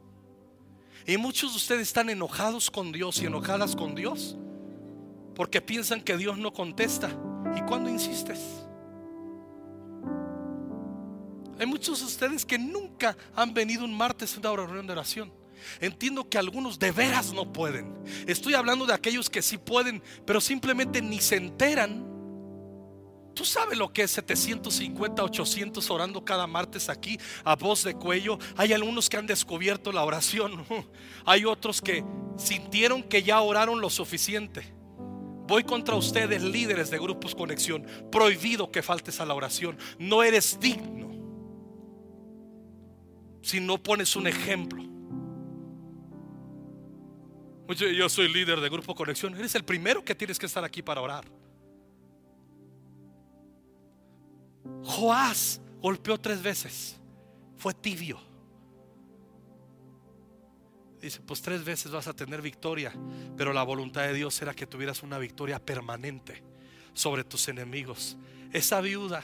Y 1.06 1.18
muchos 1.18 1.52
de 1.52 1.58
ustedes 1.58 1.88
están 1.88 2.10
enojados 2.10 2.72
con 2.72 2.92
Dios 2.92 3.22
y 3.22 3.26
enojadas 3.26 3.76
con 3.76 3.96
Dios 3.96 4.38
porque 5.36 5.62
piensan 5.62 6.02
que 6.02 6.16
Dios 6.18 6.38
no 6.38 6.54
contesta. 6.54 7.10
¿Y 7.58 7.62
cuando 7.62 7.90
insistes? 7.90 8.40
Hay 11.60 11.66
muchos 11.66 12.00
de 12.00 12.06
ustedes 12.06 12.46
que 12.46 12.58
nunca 12.58 13.18
han 13.36 13.54
venido 13.54 13.84
un 13.84 13.96
martes 13.96 14.36
a 14.36 14.40
una 14.40 14.56
reunión 14.56 14.88
de 14.88 14.94
oración. 14.94 15.34
Entiendo 15.80 16.28
que 16.28 16.38
algunos 16.38 16.80
de 16.80 16.92
veras 16.92 17.34
no 17.34 17.52
pueden. 17.52 17.94
Estoy 18.26 18.56
hablando 18.56 18.86
de 18.86 18.94
aquellos 18.94 19.30
que 19.30 19.42
sí 19.42 19.58
pueden, 19.58 20.02
pero 20.26 20.42
simplemente 20.42 21.02
ni 21.02 21.20
se 21.20 21.36
enteran 21.36 22.12
Tú 23.34 23.46
sabes 23.46 23.78
lo 23.78 23.92
que 23.94 24.04
es 24.04 24.12
750, 24.12 25.24
800 25.24 25.90
orando 25.90 26.24
cada 26.26 26.48
martes 26.48 26.90
aquí 26.90 27.18
a 27.44 27.56
voz 27.56 27.84
de 27.84 27.94
cuello. 27.94 28.38
Hay 28.58 28.74
algunos 28.74 29.10
que 29.10 29.18
han 29.18 29.28
descubierto 29.28 29.92
la 29.92 30.04
oración. 30.04 30.66
Hay 31.26 31.46
otros 31.46 31.82
que 31.82 32.04
sintieron 32.38 33.04
que 33.04 33.24
ya 33.24 33.42
oraron 33.42 33.82
lo 33.82 33.90
suficiente. 33.90 34.74
Voy 35.48 35.64
contra 35.64 35.96
ustedes, 35.96 36.42
líderes 36.42 36.90
de 36.90 37.00
grupos 37.00 37.36
conexión. 37.36 37.86
Prohibido 38.12 38.72
que 38.72 38.82
faltes 38.82 39.20
a 39.20 39.26
la 39.26 39.34
oración. 39.34 39.78
No 40.00 40.24
eres 40.24 40.60
digno 40.60 41.12
si 43.42 43.60
no 43.60 43.82
pones 43.82 44.16
un 44.16 44.28
ejemplo. 44.28 44.84
Yo 47.76 48.10
soy 48.10 48.32
líder 48.32 48.60
de 48.60 48.70
grupo 48.70 48.94
conexión. 48.94 49.36
Eres 49.36 49.56
el 49.56 49.64
primero 49.64 50.04
que 50.04 50.14
tienes 50.14 50.38
que 50.38 50.46
estar 50.46 50.64
aquí 50.64 50.82
para 50.82 51.02
orar. 51.02 51.26
Joás 54.84 55.62
golpeó 55.82 56.20
tres 56.20 56.42
veces. 56.42 56.98
Fue 57.58 57.74
tibio. 57.74 58.20
Dice, 61.02 61.20
pues 61.22 61.42
tres 61.42 61.64
veces 61.66 61.92
vas 61.92 62.08
a 62.08 62.14
tener 62.14 62.42
victoria, 62.42 62.94
pero 63.36 63.54
la 63.54 63.64
voluntad 63.64 64.04
de 64.04 64.14
Dios 64.14 64.40
era 64.42 64.54
que 64.54 64.68
tuvieras 64.68 65.02
una 65.02 65.18
victoria 65.18 65.60
permanente 65.60 66.44
sobre 66.94 67.24
tus 67.24 67.48
enemigos. 67.48 68.18
Esa 68.54 68.82
viuda 68.82 69.24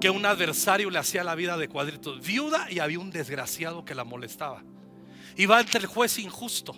que 0.00 0.10
un 0.10 0.26
adversario 0.26 0.90
le 0.90 0.98
hacía 0.98 1.24
la 1.24 1.34
vida 1.34 1.56
de 1.56 1.68
cuadritos, 1.68 2.20
viuda 2.20 2.70
y 2.70 2.80
había 2.80 2.98
un 2.98 3.10
desgraciado 3.10 3.84
que 3.84 3.94
la 3.94 4.04
molestaba. 4.04 4.62
Iba 5.36 5.58
ante 5.58 5.78
el 5.78 5.86
juez 5.86 6.18
injusto, 6.18 6.74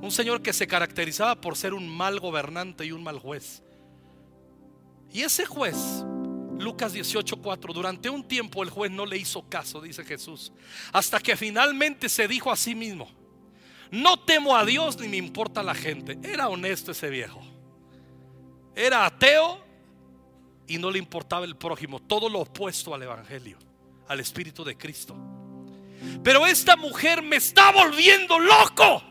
un 0.00 0.10
señor 0.10 0.42
que 0.42 0.52
se 0.52 0.66
caracterizaba 0.66 1.40
por 1.40 1.56
ser 1.56 1.74
un 1.74 1.88
mal 1.88 2.18
gobernante 2.18 2.84
y 2.84 2.92
un 2.92 3.02
mal 3.04 3.18
juez. 3.18 3.62
Y 5.12 5.22
ese 5.22 5.44
juez, 5.44 5.76
Lucas 6.58 6.94
18:4, 6.94 7.72
durante 7.72 8.08
un 8.08 8.26
tiempo 8.26 8.62
el 8.62 8.70
juez 8.70 8.90
no 8.90 9.04
le 9.04 9.18
hizo 9.18 9.48
caso, 9.48 9.80
dice 9.80 10.04
Jesús, 10.04 10.52
hasta 10.92 11.20
que 11.20 11.36
finalmente 11.36 12.08
se 12.08 12.26
dijo 12.28 12.50
a 12.50 12.56
sí 12.56 12.74
mismo, 12.74 13.10
no 13.90 14.18
temo 14.18 14.56
a 14.56 14.64
Dios 14.64 14.98
ni 14.98 15.08
me 15.08 15.18
importa 15.18 15.62
la 15.62 15.74
gente. 15.74 16.18
Era 16.22 16.48
honesto 16.48 16.92
ese 16.92 17.10
viejo. 17.10 17.42
Era 18.74 19.04
ateo 19.04 19.62
y 20.66 20.78
no 20.78 20.90
le 20.90 20.98
importaba 20.98 21.44
el 21.44 21.56
prójimo, 21.56 22.00
todo 22.00 22.30
lo 22.30 22.40
opuesto 22.40 22.94
al 22.94 23.02
Evangelio, 23.02 23.58
al 24.08 24.20
Espíritu 24.20 24.64
de 24.64 24.78
Cristo. 24.78 25.14
Pero 26.24 26.46
esta 26.46 26.74
mujer 26.76 27.22
me 27.22 27.36
está 27.36 27.70
volviendo 27.70 28.38
loco. 28.38 29.02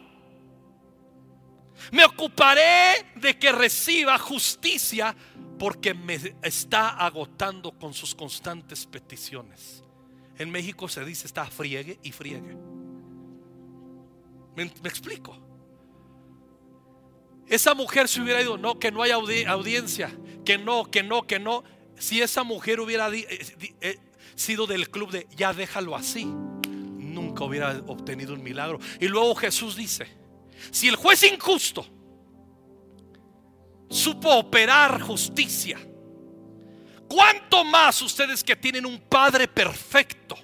Me 1.92 2.06
ocuparé 2.06 3.06
de 3.16 3.38
que 3.38 3.52
reciba 3.52 4.18
justicia 4.18 5.16
porque 5.58 5.94
me 5.94 6.20
está 6.42 6.90
agotando 6.90 7.72
con 7.72 7.94
sus 7.94 8.16
constantes 8.16 8.86
peticiones. 8.86 9.84
En 10.38 10.50
México 10.50 10.88
se 10.88 11.06
dice 11.06 11.28
está 11.28 11.46
friegue 11.46 12.00
y 12.02 12.12
friegue. 12.12 12.58
¿Me, 14.56 14.64
explico? 14.64 15.38
Esa 17.48 17.74
mujer 17.74 18.08
se 18.08 18.22
hubiera 18.22 18.42
ido, 18.42 18.58
no, 18.58 18.80
que 18.80 18.92
no 18.92 19.04
hay 19.04 19.12
audiencia, 19.12 20.12
que 20.46 20.58
no, 20.58 20.90
que 20.90 21.04
no, 21.04 21.24
que 21.24 21.40
no. 21.40 21.64
Si 21.98 22.22
esa 22.22 22.44
mujer 22.44 22.80
hubiera 22.80 23.10
eh, 23.10 23.28
eh, 23.82 24.00
sido 24.36 24.68
del 24.68 24.90
club 24.90 25.12
de 25.12 25.28
ya 25.36 25.54
déjalo 25.54 25.96
así, 25.96 26.26
nunca 26.26 27.44
hubiera 27.44 27.82
obtenido 27.88 28.34
un 28.34 28.42
milagro. 28.42 28.80
Y 29.00 29.08
luego 29.08 29.36
Jesús 29.36 29.76
dice, 29.76 30.08
si 30.70 30.88
el 30.88 30.96
juez 30.96 31.24
injusto 31.24 31.86
supo 33.90 34.36
operar 34.36 35.02
justicia. 35.02 35.80
¿Cuánto 37.08 37.66
más 37.66 38.02
ustedes 38.02 38.44
que 38.44 38.56
tienen 38.56 38.86
un 38.86 39.00
Padre 39.00 39.48
perfecto? 39.48 40.38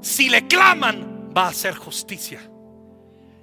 Si 0.00 0.28
le 0.28 0.46
claman, 0.48 1.32
va 1.36 1.44
a 1.46 1.50
hacer 1.50 1.76
justicia. 1.76 2.50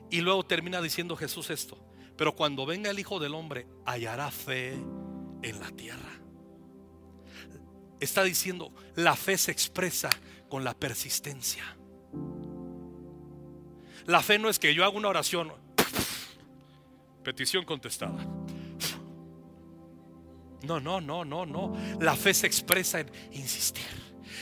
Y 0.10 0.22
luego 0.22 0.44
termina 0.44 0.82
diciendo 0.82 1.16
Jesús 1.16 1.50
esto. 1.50 1.78
Pero 2.18 2.36
cuando 2.36 2.66
venga 2.66 2.90
el 2.90 3.00
Hijo 3.00 3.20
del 3.20 3.34
Hombre, 3.34 3.68
hallará 3.86 4.30
fe 4.32 4.74
en 4.74 5.60
la 5.60 5.72
tierra. 5.72 6.22
Está 8.00 8.24
diciendo, 8.24 8.74
la 8.96 9.16
fe 9.16 9.38
se 9.38 9.52
expresa 9.52 10.10
con 10.50 10.64
la 10.64 10.74
persistencia. 10.74 11.78
La 14.06 14.22
fe 14.22 14.38
no 14.38 14.50
es 14.50 14.60
que 14.60 14.74
yo 14.74 14.86
haga 14.86 14.96
una 14.96 15.10
oración, 15.10 15.52
petición 17.24 17.66
contestada. 17.66 18.26
No, 20.64 20.80
no, 20.80 21.02
no, 21.02 21.26
no, 21.26 21.46
no. 21.46 21.76
La 22.00 22.16
fe 22.16 22.34
se 22.34 22.48
expresa 22.48 23.00
en 23.00 23.12
insistir, 23.32 23.84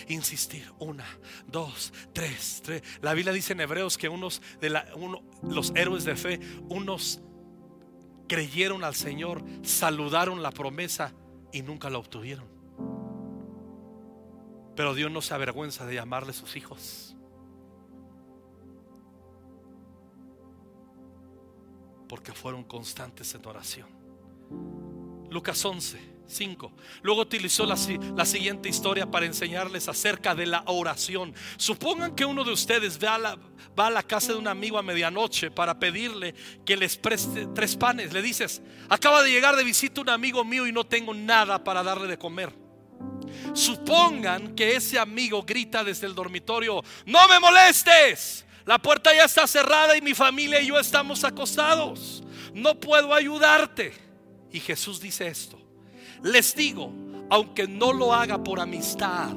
insistir. 0.08 0.70
Una, 0.80 1.06
dos, 1.48 1.94
tres, 2.14 2.62
tres. 2.64 2.84
La 3.02 3.14
Biblia 3.14 3.34
dice 3.34 3.54
en 3.54 3.62
Hebreos 3.62 3.98
que 3.98 4.10
unos 4.10 4.42
de 4.60 4.70
la, 4.70 4.86
los 5.44 5.72
héroes 5.76 6.04
de 6.06 6.16
fe, 6.16 6.40
unos 6.70 7.22
creyeron 8.28 8.84
al 8.84 8.96
Señor, 8.96 9.44
saludaron 9.64 10.42
la 10.42 10.52
promesa 10.52 11.14
y 11.52 11.62
nunca 11.62 11.90
la 11.90 12.00
obtuvieron. 12.00 12.48
Pero 14.76 14.94
Dios 14.94 15.12
no 15.12 15.22
se 15.22 15.34
avergüenza 15.34 15.86
de 15.86 15.96
llamarle 15.96 16.34
sus 16.34 16.56
hijos. 16.56 17.16
Porque 22.14 22.32
fueron 22.32 22.64
constantes 22.64 23.34
en 23.34 23.44
oración. 23.44 23.88
Lucas 25.32 25.66
11. 25.66 26.14
5. 26.28 26.72
Luego 27.02 27.22
utilizó 27.22 27.66
la, 27.66 27.76
siguiente 27.76 28.70
historia 28.70 29.10
para 29.10 29.26
enseñarles 29.26 29.88
acerca 29.90 30.36
de 30.36 30.46
la 30.46 30.62
oración. 30.68 31.34
Supongan 31.58 32.16
que 32.16 32.24
uno 32.24 32.44
de 32.44 32.52
ustedes 32.52 33.04
va 33.04 33.16
a, 33.16 33.18
la, 33.18 33.40
va 33.78 33.88
a 33.88 33.90
la 33.90 34.04
casa 34.04 34.32
de 34.32 34.38
un 34.38 34.48
amigo 34.48 34.78
a 34.78 34.84
medianoche 34.84 35.50
para 35.50 35.80
pedirle 35.80 36.36
que 36.64 36.78
les 36.78 36.98
preste 36.98 37.48
tres 37.48 37.76
panes. 37.76 38.14
Le 38.14 38.22
dices, 38.22 38.62
acaba 38.90 39.24
de 39.24 39.32
llegar 39.32 39.56
de 39.56 39.64
visita 39.64 40.00
un 40.02 40.10
amigo 40.10 40.46
mío 40.46 40.68
y 40.68 40.72
no 40.72 40.84
tengo 40.84 41.16
nada 41.16 41.64
para 41.64 41.82
darle 41.82 42.06
de 42.06 42.20
comer. 42.20 42.54
Supongan 43.54 44.54
que 44.54 44.76
ese 44.76 45.00
amigo 45.00 45.42
grita 45.42 45.84
desde 45.84 46.06
el 46.06 46.14
dormitorio, 46.14 46.84
no 47.08 47.28
me 47.28 47.40
molestes. 47.40 48.46
La 48.66 48.80
puerta 48.80 49.14
ya 49.14 49.26
está 49.26 49.46
cerrada 49.46 49.98
y 49.98 50.02
mi 50.02 50.14
familia 50.14 50.62
y 50.62 50.68
yo 50.68 50.80
estamos 50.80 51.24
acostados. 51.24 52.24
No 52.54 52.80
puedo 52.80 53.14
ayudarte. 53.14 53.94
Y 54.52 54.60
Jesús 54.60 55.02
dice 55.02 55.28
esto. 55.28 55.60
Les 56.22 56.56
digo, 56.56 56.94
aunque 57.30 57.68
no 57.68 57.92
lo 57.92 58.14
haga 58.14 58.42
por 58.42 58.60
amistad, 58.60 59.34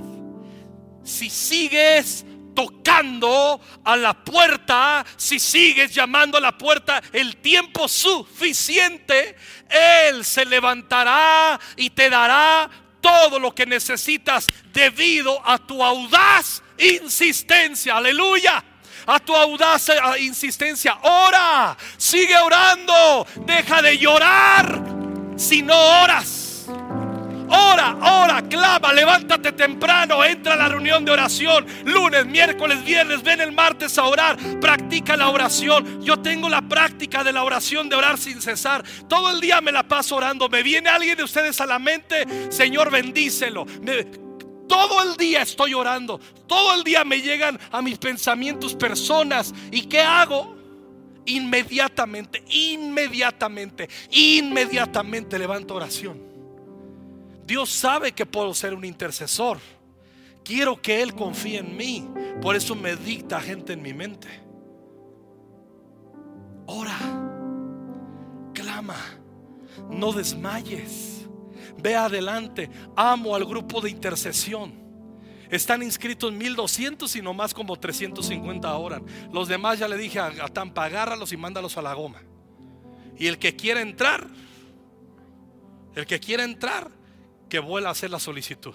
si 1.02 1.28
sigues 1.28 2.24
tocando 2.54 3.60
a 3.84 3.96
la 3.96 4.24
puerta, 4.24 5.04
si 5.16 5.40
sigues 5.40 5.92
llamando 5.92 6.38
a 6.38 6.40
la 6.40 6.56
puerta 6.56 7.02
el 7.12 7.36
tiempo 7.38 7.88
suficiente, 7.88 9.36
Él 9.68 10.24
se 10.24 10.44
levantará 10.44 11.58
y 11.76 11.90
te 11.90 12.08
dará 12.08 12.70
todo 13.00 13.38
lo 13.38 13.54
que 13.54 13.66
necesitas 13.66 14.46
debido 14.72 15.44
a 15.46 15.58
tu 15.58 15.82
audaz 15.82 16.62
insistencia. 16.78 17.96
Aleluya 17.96 18.64
a 19.06 19.18
tu 19.20 19.34
audaz 19.34 19.90
insistencia. 20.18 20.98
Ora, 21.02 21.76
sigue 21.96 22.36
orando, 22.36 23.26
deja 23.46 23.82
de 23.82 23.98
llorar 23.98 24.82
si 25.36 25.62
no 25.62 25.76
oras. 26.02 26.46
Ora, 27.48 27.96
ora, 28.02 28.42
clama, 28.42 28.92
levántate 28.92 29.52
temprano, 29.52 30.24
entra 30.24 30.54
a 30.54 30.56
la 30.56 30.68
reunión 30.68 31.04
de 31.04 31.12
oración. 31.12 31.64
Lunes, 31.84 32.26
miércoles, 32.26 32.84
viernes, 32.84 33.22
ven 33.22 33.40
el 33.40 33.52
martes 33.52 33.96
a 33.98 34.04
orar. 34.04 34.36
Practica 34.60 35.16
la 35.16 35.28
oración. 35.28 36.02
Yo 36.02 36.18
tengo 36.18 36.48
la 36.48 36.62
práctica 36.62 37.22
de 37.22 37.32
la 37.32 37.44
oración 37.44 37.88
de 37.88 37.96
orar 37.96 38.18
sin 38.18 38.42
cesar. 38.42 38.84
Todo 39.08 39.30
el 39.30 39.40
día 39.40 39.60
me 39.60 39.70
la 39.70 39.84
paso 39.84 40.16
orando. 40.16 40.48
Me 40.48 40.62
viene 40.62 40.88
alguien 40.88 41.16
de 41.16 41.22
ustedes 41.22 41.60
a 41.60 41.66
la 41.66 41.78
mente, 41.78 42.26
Señor, 42.50 42.90
bendícelo. 42.90 43.64
Todo 44.68 45.02
el 45.02 45.16
día 45.16 45.42
estoy 45.42 45.74
orando. 45.74 46.20
Todo 46.46 46.74
el 46.74 46.84
día 46.84 47.04
me 47.04 47.20
llegan 47.20 47.58
a 47.70 47.82
mis 47.82 47.98
pensamientos 47.98 48.74
personas. 48.74 49.54
¿Y 49.70 49.82
qué 49.82 50.00
hago? 50.00 50.56
Inmediatamente, 51.26 52.44
inmediatamente, 52.48 53.88
inmediatamente 54.10 55.38
levanto 55.38 55.74
oración. 55.74 56.22
Dios 57.44 57.70
sabe 57.70 58.12
que 58.12 58.26
puedo 58.26 58.54
ser 58.54 58.74
un 58.74 58.84
intercesor. 58.84 59.58
Quiero 60.44 60.80
que 60.80 61.02
Él 61.02 61.14
confíe 61.14 61.58
en 61.58 61.76
mí. 61.76 62.08
Por 62.40 62.54
eso 62.54 62.74
me 62.74 62.96
dicta 62.96 63.40
gente 63.40 63.72
en 63.72 63.82
mi 63.82 63.92
mente. 63.92 64.28
Ora, 66.66 66.98
clama, 68.52 68.96
no 69.90 70.12
desmayes. 70.12 71.15
Ve 71.78 71.94
adelante. 71.94 72.70
Amo 72.96 73.34
al 73.34 73.44
grupo 73.44 73.80
de 73.80 73.90
intercesión. 73.90 74.86
Están 75.50 75.82
inscritos 75.82 76.32
1200 76.32 77.14
y 77.16 77.22
no 77.22 77.32
más 77.32 77.54
como 77.54 77.76
350 77.76 78.76
oran. 78.76 79.04
Los 79.32 79.48
demás 79.48 79.78
ya 79.78 79.86
le 79.88 79.96
dije 79.96 80.18
a, 80.18 80.26
a 80.26 80.48
Tampa, 80.48 80.84
agárralos 80.84 81.32
y 81.32 81.36
mándalos 81.36 81.76
a 81.76 81.82
la 81.82 81.94
goma. 81.94 82.22
Y 83.18 83.26
el 83.28 83.38
que 83.38 83.56
quiera 83.56 83.80
entrar, 83.80 84.28
El 85.94 86.04
que 86.04 86.20
quiera 86.20 86.44
entrar, 86.44 86.90
que 87.48 87.58
vuelva 87.58 87.88
a 87.88 87.92
hacer 87.92 88.10
la 88.10 88.20
solicitud. 88.20 88.74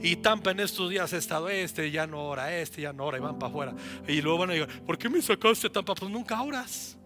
Y 0.00 0.16
Tampa 0.16 0.50
en 0.50 0.60
estos 0.60 0.90
días 0.90 1.12
ha 1.12 1.16
estado 1.16 1.48
este, 1.48 1.90
ya 1.90 2.06
no 2.06 2.24
ora, 2.24 2.56
este, 2.56 2.82
ya 2.82 2.92
no 2.92 3.04
ora, 3.04 3.18
y 3.18 3.20
van 3.20 3.38
para 3.38 3.50
afuera. 3.50 3.74
Y 4.06 4.20
luego 4.20 4.38
van 4.38 4.50
a 4.50 4.52
decir, 4.54 4.82
¿por 4.84 4.98
qué 4.98 5.08
me 5.08 5.22
sacaste 5.22 5.70
Tampa? 5.70 5.94
Pues 5.94 6.10
nunca 6.10 6.42
oras. 6.42 6.97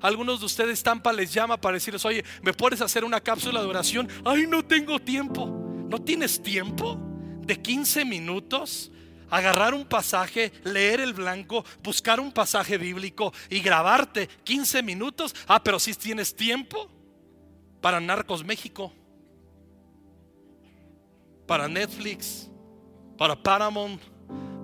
Algunos 0.00 0.40
de 0.40 0.46
ustedes 0.46 0.82
Tampa 0.82 1.12
les 1.12 1.32
llama 1.32 1.60
para 1.60 1.74
decirles, 1.74 2.04
oye, 2.04 2.24
¿me 2.42 2.52
puedes 2.52 2.80
hacer 2.80 3.04
una 3.04 3.20
cápsula 3.20 3.60
de 3.60 3.66
oración? 3.66 4.08
Ay, 4.24 4.46
no 4.48 4.64
tengo 4.64 4.98
tiempo. 4.98 5.46
¿No 5.88 6.00
tienes 6.00 6.42
tiempo? 6.42 6.98
De 7.40 7.60
15 7.60 8.04
minutos 8.04 8.90
agarrar 9.32 9.72
un 9.72 9.86
pasaje, 9.86 10.52
leer 10.62 11.00
el 11.00 11.14
blanco, 11.14 11.64
buscar 11.82 12.20
un 12.20 12.32
pasaje 12.32 12.76
bíblico 12.76 13.32
y 13.48 13.60
grabarte 13.60 14.28
15 14.44 14.82
minutos. 14.82 15.34
Ah, 15.48 15.64
pero 15.64 15.80
si 15.80 15.94
tienes 15.94 16.36
tiempo 16.36 16.88
para 17.80 17.98
Narcos 17.98 18.44
México, 18.44 18.92
para 21.46 21.66
Netflix, 21.66 22.50
para 23.16 23.34
Paramount, 23.34 24.02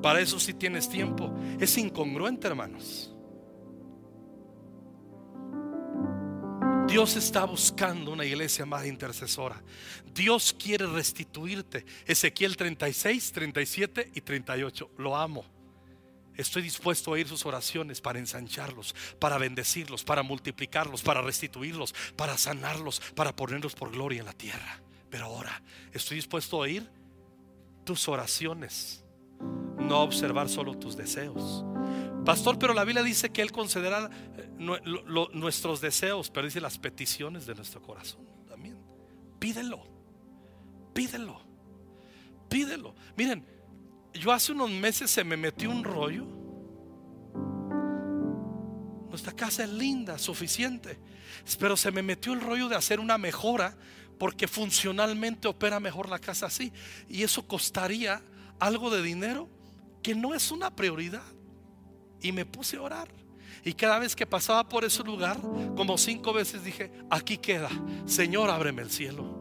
para 0.03 0.21
eso 0.21 0.39
si 0.39 0.53
tienes 0.53 0.87
tiempo. 0.87 1.35
Es 1.59 1.77
incongruente, 1.79 2.47
hermanos. 2.47 3.11
Dios 6.89 7.17
está 7.17 7.45
buscando 7.45 8.13
una 8.13 8.25
iglesia 8.25 8.65
más 8.65 8.87
intercesora. 8.87 9.63
Dios 10.15 10.57
quiere 10.59 10.87
restituirte. 10.87 11.85
Ezequiel 12.07 12.57
36, 12.57 13.33
37 13.33 14.13
y 14.15 14.21
38. 14.23 14.93
Lo 14.97 15.15
amo. 15.15 15.45
Estoy 16.35 16.63
dispuesto 16.63 17.11
a 17.11 17.15
oír 17.15 17.29
sus 17.29 17.45
oraciones 17.45 18.01
para 18.01 18.19
ensancharlos, 18.19 18.95
para 19.19 19.37
bendecirlos, 19.37 20.03
para 20.03 20.23
multiplicarlos, 20.23 21.03
para 21.03 21.21
restituirlos, 21.21 21.95
para 22.17 22.39
sanarlos, 22.39 23.01
para 23.15 23.37
ponerlos 23.37 23.75
por 23.75 23.91
gloria 23.91 24.21
en 24.21 24.27
la 24.27 24.33
tierra. 24.33 24.81
Pero 25.11 25.27
ahora 25.27 25.63
estoy 25.93 26.17
dispuesto 26.17 26.57
a 26.57 26.61
oír 26.61 26.89
tus 27.85 28.09
oraciones, 28.09 29.05
no 29.79 30.01
observar 30.01 30.49
solo 30.49 30.79
tus 30.79 30.97
deseos. 30.97 31.65
Pastor, 32.29 32.59
pero 32.59 32.75
la 32.75 32.85
Biblia 32.85 33.03
dice 33.03 33.31
que 33.31 33.41
Él 33.41 33.51
concederá 33.51 34.11
eh, 34.37 34.51
nuestros 35.33 35.81
deseos, 35.81 36.29
pero 36.29 36.45
dice 36.45 36.61
las 36.61 36.77
peticiones 36.77 37.47
de 37.47 37.55
nuestro 37.55 37.81
corazón 37.81 38.21
también. 38.47 38.77
Pídelo, 39.39 39.83
pídelo, 40.93 41.41
pídelo. 42.51 42.95
Miren, 43.17 43.47
yo 44.13 44.31
hace 44.31 44.53
unos 44.53 44.71
meses 44.71 45.11
se 45.11 45.25
me 45.25 45.39
metió 45.39 45.71
un 45.71 45.83
rollo. 45.83 46.27
Nuestra 49.09 49.33
casa 49.33 49.65
es 49.65 49.71
linda, 49.71 50.19
suficiente, 50.19 50.99
pero 51.59 51.79
se 51.79 51.91
me 51.91 52.03
metió 52.03 52.35
el 52.35 52.43
rollo 52.43 52.69
de 52.69 52.77
hacer 52.77 53.01
una 53.01 53.17
mejora 53.17 53.75
porque 54.19 54.47
funcionalmente 54.47 55.49
opera 55.49 55.81
mejor 55.81 56.11
la 56.11 56.19
casa 56.19 56.45
así. 56.45 56.75
Y 57.09 57.23
eso 57.23 57.49
costaría 57.49 58.21
algo 58.59 58.91
de 58.91 59.03
dinero 59.03 59.49
que 60.03 60.15
no 60.15 60.35
es 60.35 60.51
una 60.51 60.77
prioridad. 60.77 61.25
Y 62.21 62.33
me 62.33 62.45
puse 62.45 62.77
a 62.77 62.83
orar. 62.83 63.09
Y 63.65 63.73
cada 63.75 63.99
vez 63.99 64.15
que 64.15 64.27
pasaba 64.27 64.69
por 64.69 64.85
ese 64.85 65.03
lugar, 65.03 65.39
como 65.77 65.99
cinco 65.99 66.33
veces 66.33 66.65
dije, 66.65 66.93
aquí 67.11 67.39
queda, 67.39 67.71
Señor, 68.07 68.51
ábreme 68.51 68.83
el 68.83 68.91
cielo. 68.91 69.37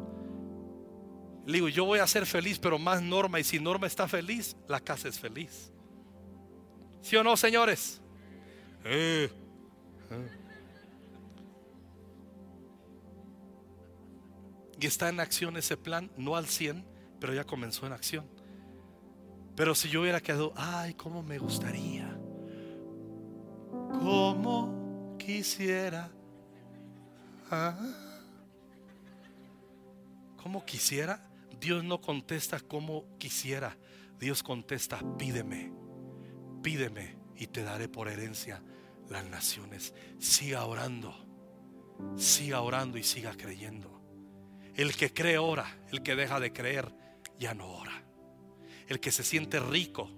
Le 1.46 1.54
digo, 1.54 1.70
yo 1.70 1.86
voy 1.86 2.00
a 2.00 2.08
ser 2.08 2.26
feliz, 2.26 2.60
pero 2.60 2.78
más 2.78 3.02
Norma. 3.02 3.40
Y 3.40 3.44
si 3.44 3.60
Norma 3.60 3.88
está 3.88 4.08
feliz, 4.08 4.56
la 4.68 4.80
casa 4.82 5.08
es 5.08 5.20
feliz. 5.20 5.72
¿Sí 7.02 7.16
o 7.16 7.24
no, 7.24 7.38
señores? 7.38 8.02
Eh, 8.84 9.30
eh. 10.12 10.30
Y 14.80 14.86
está 14.86 15.10
en 15.10 15.20
acción 15.20 15.56
ese 15.58 15.78
plan, 15.78 16.12
no 16.18 16.36
al 16.36 16.48
100, 16.48 16.86
pero 17.20 17.34
ya 17.34 17.46
comenzó 17.46 17.88
en 17.88 17.94
acción. 17.94 18.26
Pero 19.56 19.74
si 19.74 19.90
yo 19.90 20.02
hubiera 20.02 20.20
quedado, 20.20 20.54
ay, 20.56 20.94
cómo 20.96 21.24
me 21.24 21.40
gustaría 21.40 22.17
como 23.92 25.16
quisiera. 25.18 26.10
Ah. 27.50 27.78
Como 30.42 30.66
quisiera. 30.66 31.24
Dios 31.60 31.84
no 31.84 32.00
contesta 32.02 32.60
como 32.60 33.06
quisiera. 33.18 33.76
Dios 34.20 34.44
contesta, 34.44 35.00
pídeme, 35.18 35.72
pídeme 36.64 37.16
y 37.36 37.48
te 37.48 37.64
daré 37.64 37.88
por 37.88 38.08
herencia 38.08 38.62
las 39.10 39.26
naciones. 39.26 39.94
Siga 40.20 40.66
orando, 40.66 41.16
siga 42.16 42.62
orando 42.62 42.98
y 42.98 43.04
siga 43.04 43.36
creyendo. 43.36 44.02
El 44.76 44.96
que 44.96 45.14
cree 45.14 45.38
ora, 45.38 45.66
el 45.92 46.04
que 46.04 46.16
deja 46.16 46.40
de 46.40 46.54
creer 46.54 46.94
ya 47.40 47.54
no 47.54 47.68
ora. 47.68 48.04
El 48.88 49.00
que 49.00 49.12
se 49.12 49.24
siente 49.24 49.60
rico, 49.60 50.10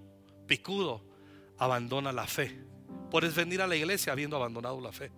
picudo, 0.46 1.04
abandona 1.58 2.12
la 2.12 2.26
fe 2.26 2.69
Puedes 3.10 3.34
venir 3.34 3.60
a 3.60 3.66
la 3.66 3.76
iglesia 3.76 4.12
habiendo 4.12 4.36
abandonado 4.36 4.80
la 4.80 4.92
fe. 4.92 5.10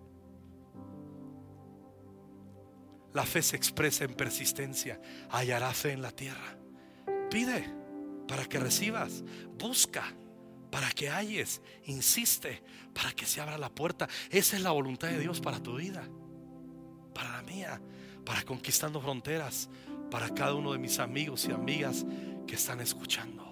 La 3.13 3.23
fe 3.23 3.41
se 3.43 3.55
expresa 3.55 4.03
en 4.03 4.15
persistencia. 4.15 4.99
Hallará 5.29 5.71
fe 5.73 5.91
en 5.91 6.01
la 6.01 6.11
tierra. 6.11 6.57
Pide 7.29 7.71
para 8.27 8.45
que 8.45 8.59
recibas. 8.59 9.23
Busca 9.57 10.03
para 10.71 10.89
que 10.91 11.09
halles. 11.09 11.61
Insiste 11.85 12.63
para 12.93 13.11
que 13.11 13.27
se 13.27 13.39
abra 13.39 13.57
la 13.57 13.69
puerta. 13.69 14.09
Esa 14.31 14.55
es 14.55 14.63
la 14.63 14.71
voluntad 14.71 15.09
de 15.09 15.19
Dios 15.19 15.39
para 15.39 15.61
tu 15.61 15.75
vida. 15.75 16.09
Para 17.13 17.31
la 17.31 17.43
mía. 17.43 17.79
Para 18.25 18.41
conquistando 18.41 18.99
fronteras. 18.99 19.69
Para 20.09 20.33
cada 20.33 20.55
uno 20.55 20.73
de 20.73 20.79
mis 20.79 20.97
amigos 20.97 21.45
y 21.45 21.51
amigas 21.51 22.05
que 22.47 22.55
están 22.55 22.81
escuchando. 22.81 23.42